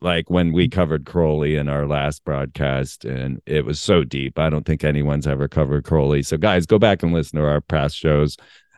like 0.00 0.30
when 0.30 0.52
we 0.52 0.68
covered 0.68 1.06
Crowley 1.06 1.56
in 1.56 1.68
our 1.68 1.86
last 1.86 2.24
broadcast, 2.24 3.04
and 3.04 3.40
it 3.46 3.64
was 3.64 3.80
so 3.80 4.04
deep. 4.04 4.38
I 4.38 4.48
don't 4.48 4.64
think 4.64 4.84
anyone's 4.84 5.26
ever 5.26 5.48
covered 5.48 5.84
Crowley. 5.84 6.22
So, 6.22 6.36
guys, 6.36 6.66
go 6.66 6.78
back 6.78 7.02
and 7.02 7.12
listen 7.12 7.38
to 7.38 7.44
our 7.44 7.60
past 7.60 7.96
shows 7.96 8.36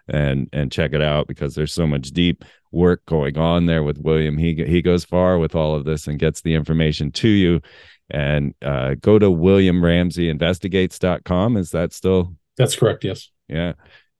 and 0.09 0.49
and 0.53 0.73
check 0.73 0.93
it 0.93 1.03
out 1.03 1.29
because 1.29 1.55
there's 1.55 1.73
so 1.73 1.87
much 1.87 2.11
deep 2.11 2.45
work 2.73 3.05
going 3.07 3.39
on 3.39 3.67
there 3.67 3.83
with 3.83 3.99
William. 3.99 4.39
He 4.39 4.55
he 4.55 4.81
goes 4.83 5.05
far 5.05 5.39
with 5.39 5.55
all 5.55 5.75
of 5.75 5.85
this 5.85 6.07
and 6.07 6.19
gets 6.19 6.41
the 6.41 6.55
information 6.55 7.13
to 7.13 7.29
you. 7.29 7.61
And 8.13 8.55
uh, 8.61 8.97
go 9.01 9.21
to 9.21 9.27
WilliamRamseyInvestigates.com. 9.27 11.57
Is 11.57 11.71
that 11.71 11.93
still? 11.93 12.35
That's 12.57 12.75
correct. 12.75 13.05
Yes. 13.05 13.31
Yeah. 13.49 13.75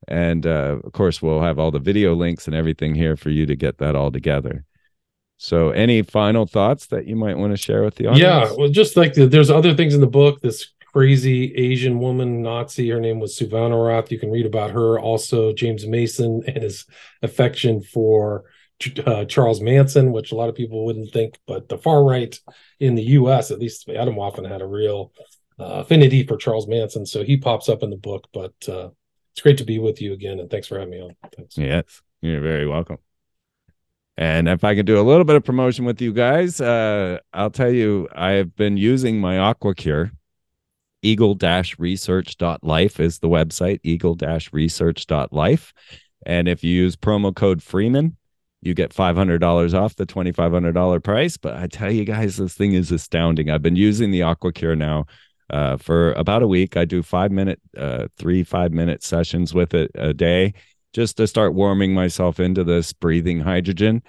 And 0.07 0.47
uh, 0.47 0.79
of 0.83 0.93
course, 0.93 1.21
we'll 1.21 1.41
have 1.41 1.59
all 1.59 1.71
the 1.71 1.79
video 1.79 2.15
links 2.15 2.47
and 2.47 2.55
everything 2.55 2.95
here 2.95 3.17
for 3.17 3.29
you 3.29 3.45
to 3.45 3.55
get 3.55 3.77
that 3.79 3.95
all 3.95 4.11
together. 4.11 4.63
So, 5.37 5.71
any 5.71 6.01
final 6.03 6.45
thoughts 6.45 6.85
that 6.87 7.07
you 7.07 7.15
might 7.15 7.37
want 7.37 7.51
to 7.51 7.57
share 7.57 7.83
with 7.83 7.95
the 7.95 8.07
audience? 8.07 8.19
Yeah, 8.19 8.51
well, 8.55 8.69
just 8.69 8.95
like 8.95 9.13
the, 9.13 9.25
there's 9.25 9.49
other 9.49 9.73
things 9.73 9.95
in 9.95 10.01
the 10.01 10.07
book. 10.07 10.41
This 10.41 10.69
crazy 10.93 11.53
Asian 11.55 11.99
woman 11.99 12.41
Nazi, 12.41 12.89
her 12.89 12.99
name 12.99 13.19
was 13.19 13.37
Suvana 13.37 13.87
Roth. 13.87 14.11
You 14.11 14.19
can 14.19 14.31
read 14.31 14.45
about 14.45 14.71
her. 14.71 14.99
Also, 14.99 15.53
James 15.53 15.85
Mason 15.85 16.43
and 16.47 16.63
his 16.63 16.85
affection 17.21 17.81
for 17.81 18.45
uh, 19.05 19.25
Charles 19.25 19.61
Manson, 19.61 20.11
which 20.11 20.31
a 20.31 20.35
lot 20.35 20.49
of 20.49 20.55
people 20.55 20.85
wouldn't 20.85 21.11
think, 21.11 21.37
but 21.45 21.69
the 21.69 21.77
far 21.77 22.03
right 22.03 22.37
in 22.79 22.95
the 22.95 23.03
U.S., 23.03 23.51
at 23.51 23.59
least 23.59 23.87
Atomwaffen 23.87 24.49
had 24.49 24.61
a 24.61 24.67
real 24.67 25.11
uh, 25.59 25.83
affinity 25.83 26.25
for 26.25 26.37
Charles 26.37 26.67
Manson, 26.67 27.05
so 27.05 27.23
he 27.23 27.37
pops 27.37 27.69
up 27.69 27.83
in 27.83 27.91
the 27.91 27.97
book. 27.97 28.27
But 28.33 28.53
uh, 28.67 28.89
it's 29.33 29.41
great 29.41 29.59
to 29.59 29.63
be 29.63 29.79
with 29.79 30.01
you 30.01 30.13
again, 30.13 30.39
and 30.39 30.49
thanks 30.49 30.67
for 30.67 30.79
having 30.79 30.91
me 30.91 31.01
on. 31.01 31.15
Thanks. 31.35 31.57
Yes, 31.57 32.01
you're 32.21 32.41
very 32.41 32.67
welcome. 32.67 32.97
And 34.17 34.49
if 34.49 34.63
I 34.63 34.75
can 34.75 34.85
do 34.85 34.99
a 34.99 35.03
little 35.03 35.23
bit 35.23 35.35
of 35.35 35.43
promotion 35.43 35.85
with 35.85 36.01
you 36.01 36.11
guys, 36.11 36.59
uh, 36.59 37.19
I'll 37.33 37.49
tell 37.49 37.71
you, 37.71 38.07
I've 38.13 38.55
been 38.55 38.77
using 38.77 39.19
my 39.19 39.35
AquaCure. 39.35 40.11
Eagle-research.life 41.01 42.99
is 42.99 43.19
the 43.19 43.29
website, 43.29 43.79
eagle-research.life. 43.83 45.73
And 46.25 46.47
if 46.47 46.63
you 46.63 46.71
use 46.71 46.95
promo 46.95 47.35
code 47.35 47.63
Freeman, 47.63 48.17
you 48.61 48.73
get 48.73 48.93
$500 48.93 49.73
off 49.73 49.95
the 49.95 50.05
$2,500 50.05 51.03
price. 51.03 51.37
But 51.37 51.55
I 51.55 51.67
tell 51.67 51.91
you 51.91 52.05
guys, 52.05 52.37
this 52.37 52.53
thing 52.53 52.73
is 52.73 52.91
astounding. 52.91 53.49
I've 53.49 53.63
been 53.63 53.75
using 53.75 54.11
the 54.11 54.21
AquaCure 54.21 54.77
now 54.77 55.07
uh, 55.49 55.77
for 55.77 56.13
about 56.13 56.43
a 56.43 56.47
week. 56.47 56.77
I 56.77 56.85
do 56.85 57.01
five 57.01 57.31
minute, 57.31 57.59
uh, 57.75 58.07
three 58.17 58.43
five 58.43 58.71
minute 58.71 59.03
sessions 59.03 59.53
with 59.53 59.73
it 59.73 59.91
a 59.95 60.13
day 60.13 60.53
just 60.93 61.17
to 61.17 61.27
start 61.27 61.53
warming 61.53 61.93
myself 61.93 62.39
into 62.39 62.63
this 62.63 62.93
breathing 62.93 63.39
hydrogen. 63.39 64.03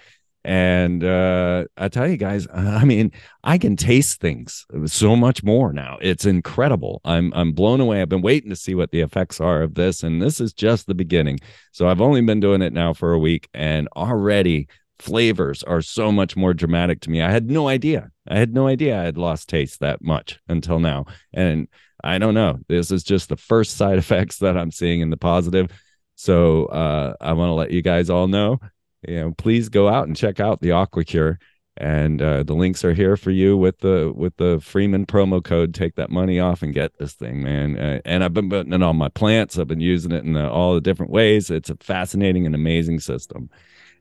And 0.44 1.04
uh, 1.04 1.64
I 1.76 1.88
tell 1.88 2.08
you 2.08 2.16
guys, 2.16 2.46
I 2.54 2.84
mean, 2.84 3.12
I 3.44 3.58
can 3.58 3.76
taste 3.76 4.20
things 4.20 4.66
so 4.86 5.14
much 5.14 5.42
more 5.42 5.72
now. 5.72 5.98
It's 6.00 6.24
incredible. 6.24 7.00
I'm 7.04 7.32
I'm 7.34 7.52
blown 7.52 7.80
away. 7.80 8.02
I've 8.02 8.08
been 8.08 8.22
waiting 8.22 8.50
to 8.50 8.56
see 8.56 8.74
what 8.74 8.90
the 8.90 9.00
effects 9.00 9.40
are 9.40 9.62
of 9.62 9.74
this, 9.74 10.02
and 10.02 10.20
this 10.20 10.40
is 10.40 10.52
just 10.52 10.86
the 10.86 10.94
beginning. 10.94 11.38
So 11.72 11.88
I've 11.88 12.00
only 12.00 12.20
been 12.22 12.40
doing 12.40 12.62
it 12.62 12.72
now 12.72 12.92
for 12.92 13.12
a 13.12 13.18
week, 13.18 13.48
and 13.54 13.88
already 13.96 14.68
flavors 15.02 15.64
are 15.64 15.82
so 15.82 16.12
much 16.12 16.36
more 16.36 16.54
dramatic 16.54 17.00
to 17.00 17.10
me. 17.10 17.20
I 17.20 17.30
had 17.30 17.50
no 17.50 17.66
idea. 17.66 18.10
I 18.28 18.38
had 18.38 18.54
no 18.54 18.68
idea 18.68 19.00
I 19.00 19.04
had 19.04 19.18
lost 19.18 19.48
taste 19.48 19.80
that 19.80 20.00
much 20.00 20.38
until 20.48 20.78
now. 20.78 21.06
And 21.32 21.66
I 22.04 22.18
don't 22.18 22.34
know. 22.34 22.60
This 22.68 22.92
is 22.92 23.02
just 23.02 23.28
the 23.28 23.36
first 23.36 23.76
side 23.76 23.98
effects 24.04 24.38
that 24.38 24.56
I'm 24.56 24.70
seeing 24.70 25.00
in 25.00 25.10
the 25.10 25.16
positive. 25.16 25.70
So 26.14 26.66
uh, 26.66 27.14
I 27.20 27.32
want 27.32 27.50
to 27.50 27.54
let 27.54 27.72
you 27.72 27.82
guys 27.82 28.10
all 28.10 28.28
know, 28.28 28.60
you 29.06 29.16
know, 29.16 29.32
please 29.32 29.68
go 29.68 29.88
out 29.88 30.06
and 30.06 30.16
check 30.16 30.40
out 30.40 30.60
the 30.60 30.70
AquaCure, 30.70 31.38
and 31.76 32.20
uh, 32.20 32.42
the 32.42 32.54
links 32.54 32.84
are 32.84 32.92
here 32.92 33.16
for 33.16 33.30
you 33.30 33.56
with 33.56 33.78
the 33.80 34.12
with 34.14 34.36
the 34.36 34.60
Freeman 34.60 35.06
promo 35.06 35.42
code. 35.42 35.74
Take 35.74 35.94
that 35.96 36.10
money 36.10 36.38
off 36.38 36.62
and 36.62 36.74
get 36.74 36.98
this 36.98 37.14
thing, 37.14 37.42
man. 37.42 37.78
Uh, 37.78 38.00
and 38.04 38.22
I've 38.22 38.34
been 38.34 38.50
putting 38.50 38.72
it 38.72 38.82
on 38.82 38.96
my 38.96 39.08
plants. 39.08 39.58
I've 39.58 39.68
been 39.68 39.80
using 39.80 40.12
it 40.12 40.24
in 40.24 40.34
the, 40.34 40.48
all 40.48 40.74
the 40.74 40.80
different 40.80 41.12
ways. 41.12 41.50
It's 41.50 41.70
a 41.70 41.76
fascinating 41.76 42.46
and 42.46 42.54
amazing 42.54 43.00
system. 43.00 43.48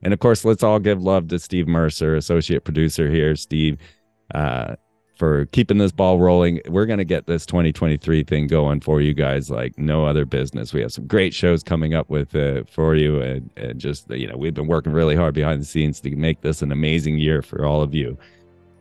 And 0.04 0.14
of 0.14 0.20
course, 0.20 0.44
let's 0.44 0.64
all 0.64 0.80
give 0.80 1.02
love 1.02 1.28
to 1.30 1.40
Steve 1.40 1.68
Mercer, 1.68 2.16
associate 2.16 2.64
producer 2.64 3.10
here. 3.10 3.36
Steve, 3.36 3.78
uh, 4.34 4.76
for 5.22 5.46
keeping 5.52 5.78
this 5.78 5.92
ball 5.92 6.18
rolling. 6.18 6.60
We're 6.68 6.88
going 6.88 6.98
to 6.98 7.06
get 7.06 7.28
this 7.28 7.46
2023 7.46 8.24
thing 8.24 8.48
going 8.48 8.82
for 8.82 9.02
you 9.02 9.14
guys 9.14 9.52
like 9.52 9.78
no 9.78 10.04
other 10.04 10.26
business. 10.26 10.74
We 10.74 10.82
have 10.82 10.92
some 10.92 11.06
great 11.06 11.32
shows 11.32 11.62
coming 11.62 11.94
up 11.94 12.10
with 12.10 12.36
uh, 12.36 12.64
for 12.64 12.96
you, 12.96 13.22
and, 13.22 13.48
and 13.56 13.80
just 13.80 14.10
you 14.10 14.26
know 14.26 14.36
we've 14.36 14.56
been 14.56 14.66
working 14.66 14.94
really 14.94 15.16
hard 15.16 15.36
behind 15.36 15.62
the 15.62 15.66
scenes 15.66 16.00
to 16.00 16.16
make 16.16 16.42
this 16.42 16.64
an 16.64 16.72
amazing 16.72 17.20
year 17.20 17.44
for 17.44 17.68
all 17.68 17.84
of 17.84 17.94
you. 17.94 18.18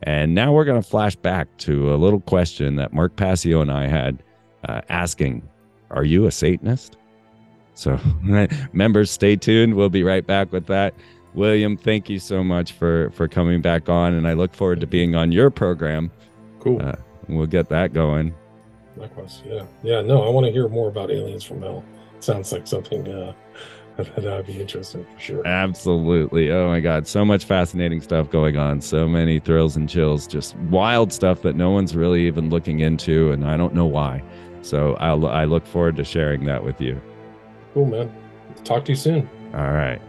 And 0.01 0.33
now 0.33 0.51
we're 0.51 0.65
going 0.65 0.81
to 0.81 0.89
flash 0.89 1.15
back 1.15 1.47
to 1.59 1.93
a 1.93 1.97
little 1.97 2.21
question 2.21 2.75
that 2.77 2.91
Mark 2.91 3.15
Passio 3.15 3.61
and 3.61 3.71
I 3.71 3.85
had 3.85 4.23
uh, 4.67 4.81
asking: 4.89 5.47
Are 5.91 6.05
you 6.05 6.25
a 6.25 6.31
Satanist? 6.31 6.97
So, 7.75 7.99
members, 8.73 9.11
stay 9.11 9.35
tuned. 9.35 9.75
We'll 9.75 9.89
be 9.89 10.01
right 10.01 10.25
back 10.25 10.51
with 10.51 10.65
that. 10.65 10.95
William, 11.35 11.77
thank 11.77 12.09
you 12.09 12.17
so 12.17 12.43
much 12.43 12.71
for 12.71 13.11
for 13.11 13.27
coming 13.27 13.61
back 13.61 13.89
on, 13.89 14.15
and 14.15 14.27
I 14.27 14.33
look 14.33 14.55
forward 14.55 14.79
to 14.79 14.87
being 14.87 15.13
on 15.13 15.31
your 15.31 15.51
program 15.51 16.09
Cool. 16.61 16.81
Uh, 16.81 16.95
we'll 17.27 17.47
get 17.47 17.67
that 17.69 17.91
going. 17.91 18.33
Likewise. 18.95 19.41
Yeah. 19.45 19.65
Yeah. 19.83 20.01
No, 20.01 20.23
I 20.23 20.29
want 20.29 20.45
to 20.45 20.51
hear 20.51 20.67
more 20.67 20.87
about 20.87 21.11
aliens 21.11 21.43
from 21.43 21.61
hell. 21.61 21.83
Sounds 22.19 22.51
like 22.51 22.67
something 22.67 23.07
uh, 23.07 23.33
that 23.97 24.27
I'd 24.27 24.45
be 24.45 24.61
interesting 24.61 25.05
for 25.05 25.19
sure. 25.19 25.47
Absolutely. 25.47 26.51
Oh 26.51 26.67
my 26.67 26.79
God. 26.79 27.07
So 27.07 27.25
much 27.25 27.45
fascinating 27.45 28.01
stuff 28.01 28.29
going 28.29 28.57
on. 28.57 28.79
So 28.79 29.07
many 29.07 29.39
thrills 29.39 29.75
and 29.75 29.89
chills. 29.89 30.27
Just 30.27 30.55
wild 30.69 31.11
stuff 31.11 31.41
that 31.41 31.55
no 31.55 31.71
one's 31.71 31.95
really 31.95 32.27
even 32.27 32.49
looking 32.49 32.81
into. 32.81 33.31
And 33.31 33.45
I 33.45 33.57
don't 33.57 33.73
know 33.73 33.87
why. 33.87 34.23
So 34.61 34.93
I'll, 34.95 35.25
I 35.27 35.45
look 35.45 35.65
forward 35.65 35.95
to 35.95 36.03
sharing 36.03 36.45
that 36.45 36.63
with 36.63 36.79
you. 36.79 37.01
Cool, 37.73 37.85
man. 37.85 38.13
Talk 38.63 38.85
to 38.85 38.91
you 38.91 38.95
soon. 38.95 39.27
All 39.53 39.71
right. 39.71 39.99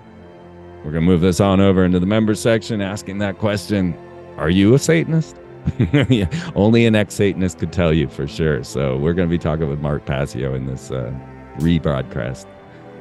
We're 0.78 0.90
going 0.90 1.04
to 1.04 1.10
move 1.10 1.20
this 1.20 1.40
on 1.40 1.60
over 1.60 1.84
into 1.84 2.00
the 2.00 2.06
members 2.06 2.40
section 2.40 2.80
asking 2.80 3.18
that 3.18 3.38
question 3.38 3.96
Are 4.36 4.50
you 4.50 4.74
a 4.74 4.78
Satanist? 4.78 5.36
yeah, 6.08 6.28
only 6.54 6.86
an 6.86 6.94
ex 6.94 7.14
Satanist 7.14 7.58
could 7.58 7.72
tell 7.72 7.92
you 7.92 8.08
for 8.08 8.26
sure. 8.26 8.64
So 8.64 8.96
we're 8.98 9.14
going 9.14 9.28
to 9.28 9.30
be 9.30 9.38
talking 9.38 9.68
with 9.68 9.80
Mark 9.80 10.04
Passio 10.04 10.54
in 10.54 10.66
this 10.66 10.90
uh, 10.90 11.12
rebroadcast. 11.58 12.46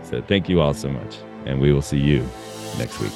So 0.03 0.22
thank 0.22 0.49
you 0.49 0.62
all 0.62 0.74
so 0.74 0.89
much, 0.89 1.18
and 1.45 1.59
we 1.59 1.72
will 1.74 1.82
see 1.82 1.99
you 1.99 2.28
next 2.78 2.99
week. 2.99 3.12